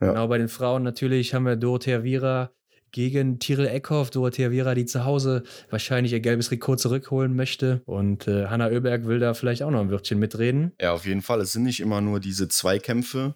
Ja. 0.00 0.08
Genau, 0.08 0.28
bei 0.28 0.38
den 0.38 0.48
Frauen 0.48 0.82
natürlich 0.82 1.34
haben 1.34 1.44
wir 1.44 1.56
Dorothea 1.56 2.02
Viera 2.02 2.52
gegen 2.90 3.38
Tyrell 3.38 3.68
Eckhoff. 3.68 4.10
Dorothea 4.10 4.50
Viera, 4.50 4.74
die 4.74 4.86
zu 4.86 5.04
Hause 5.04 5.42
wahrscheinlich 5.68 6.12
ihr 6.12 6.20
gelbes 6.20 6.48
Trikot 6.48 6.76
zurückholen 6.76 7.36
möchte. 7.36 7.82
Und 7.84 8.28
äh, 8.28 8.46
Hanna 8.46 8.68
Oeberg 8.68 9.06
will 9.06 9.18
da 9.18 9.34
vielleicht 9.34 9.62
auch 9.62 9.70
noch 9.70 9.80
ein 9.80 9.90
Wörtchen 9.90 10.18
mitreden. 10.18 10.72
Ja, 10.80 10.92
auf 10.92 11.06
jeden 11.06 11.22
Fall. 11.22 11.40
Es 11.40 11.52
sind 11.52 11.64
nicht 11.64 11.80
immer 11.80 12.00
nur 12.00 12.20
diese 12.20 12.48
Zweikämpfe, 12.48 13.34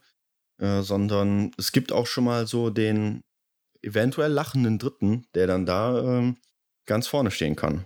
äh, 0.59 0.83
sondern 0.83 1.51
es 1.59 1.73
gibt 1.73 1.93
auch 1.93 2.07
schon 2.07 2.25
mal 2.25 2.47
so 2.47 2.71
den 2.71 3.23
eventuell 3.85 4.33
lachenden 4.33 4.79
Dritten, 4.79 5.27
der 5.35 5.47
dann 5.47 5.67
da 5.67 5.99
ähm, 6.01 6.37
ganz 6.87 7.07
vorne 7.07 7.31
stehen 7.31 7.57
kann. 7.57 7.85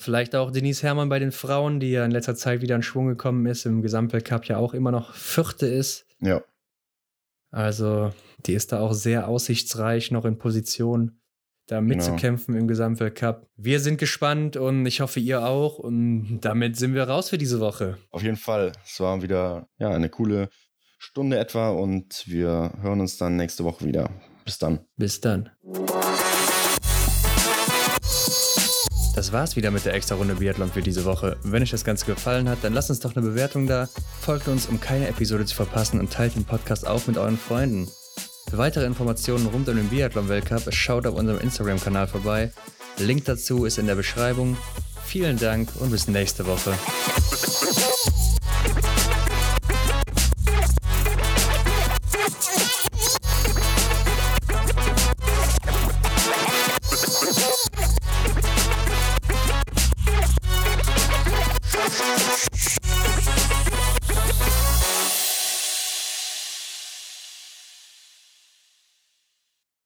Vielleicht 0.00 0.36
auch 0.36 0.52
Denise 0.52 0.82
Herrmann 0.84 1.08
bei 1.08 1.18
den 1.18 1.32
Frauen, 1.32 1.80
die 1.80 1.90
ja 1.90 2.04
in 2.04 2.12
letzter 2.12 2.36
Zeit 2.36 2.60
wieder 2.60 2.76
in 2.76 2.82
Schwung 2.82 3.08
gekommen 3.08 3.46
ist, 3.46 3.66
im 3.66 3.82
Gesamtweltcup 3.82 4.44
ja 4.44 4.58
auch 4.58 4.72
immer 4.72 4.92
noch 4.92 5.14
Vierte 5.14 5.66
ist. 5.66 6.06
Ja. 6.20 6.42
Also, 7.50 8.12
die 8.46 8.52
ist 8.52 8.72
da 8.72 8.80
auch 8.80 8.92
sehr 8.92 9.26
aussichtsreich, 9.26 10.10
noch 10.10 10.24
in 10.24 10.38
Position, 10.38 11.20
da 11.66 11.80
genau. 11.80 11.88
mitzukämpfen 11.88 12.54
genau. 12.54 12.62
im 12.62 12.68
Gesamtweltcup. 12.68 13.48
Wir 13.56 13.80
sind 13.80 13.98
gespannt 13.98 14.56
und 14.56 14.86
ich 14.86 15.00
hoffe, 15.00 15.18
ihr 15.18 15.44
auch. 15.44 15.78
Und 15.78 16.40
damit 16.42 16.76
sind 16.76 16.94
wir 16.94 17.04
raus 17.04 17.30
für 17.30 17.38
diese 17.38 17.58
Woche. 17.58 17.98
Auf 18.10 18.22
jeden 18.22 18.36
Fall. 18.36 18.72
Es 18.84 19.00
war 19.00 19.20
wieder 19.22 19.68
ja, 19.78 19.90
eine 19.90 20.10
coole 20.10 20.48
Stunde 20.98 21.38
etwa 21.38 21.70
und 21.70 22.24
wir 22.26 22.72
hören 22.82 23.00
uns 23.00 23.18
dann 23.18 23.36
nächste 23.36 23.64
Woche 23.64 23.84
wieder. 23.84 24.10
Bis 24.48 24.56
dann. 24.56 24.78
Bis 24.96 25.20
dann. 25.20 25.50
Das 29.14 29.30
war's 29.30 29.56
wieder 29.56 29.70
mit 29.70 29.84
der 29.84 29.92
extra 29.92 30.14
Runde 30.14 30.36
Biathlon 30.36 30.72
für 30.72 30.80
diese 30.80 31.04
Woche. 31.04 31.36
Wenn 31.42 31.62
euch 31.62 31.70
das 31.70 31.84
Ganze 31.84 32.06
gefallen 32.06 32.48
hat, 32.48 32.56
dann 32.62 32.72
lasst 32.72 32.88
uns 32.88 33.00
doch 33.00 33.14
eine 33.14 33.26
Bewertung 33.26 33.66
da, 33.66 33.90
folgt 34.22 34.48
uns, 34.48 34.64
um 34.64 34.80
keine 34.80 35.06
Episode 35.06 35.44
zu 35.44 35.54
verpassen 35.54 36.00
und 36.00 36.10
teilt 36.10 36.34
den 36.34 36.46
Podcast 36.46 36.86
auch 36.86 37.06
mit 37.06 37.18
euren 37.18 37.36
Freunden. 37.36 37.90
Für 38.48 38.56
weitere 38.56 38.86
Informationen 38.86 39.48
rund 39.48 39.68
um 39.68 39.76
den 39.76 39.90
Biathlon-Weltcup 39.90 40.72
schaut 40.72 41.06
auf 41.06 41.14
unserem 41.14 41.40
Instagram-Kanal 41.40 42.08
vorbei. 42.08 42.50
Link 42.96 43.26
dazu 43.26 43.66
ist 43.66 43.76
in 43.76 43.86
der 43.86 43.96
Beschreibung. 43.96 44.56
Vielen 45.04 45.36
Dank 45.36 45.68
und 45.78 45.90
bis 45.90 46.08
nächste 46.08 46.46
Woche. 46.46 46.72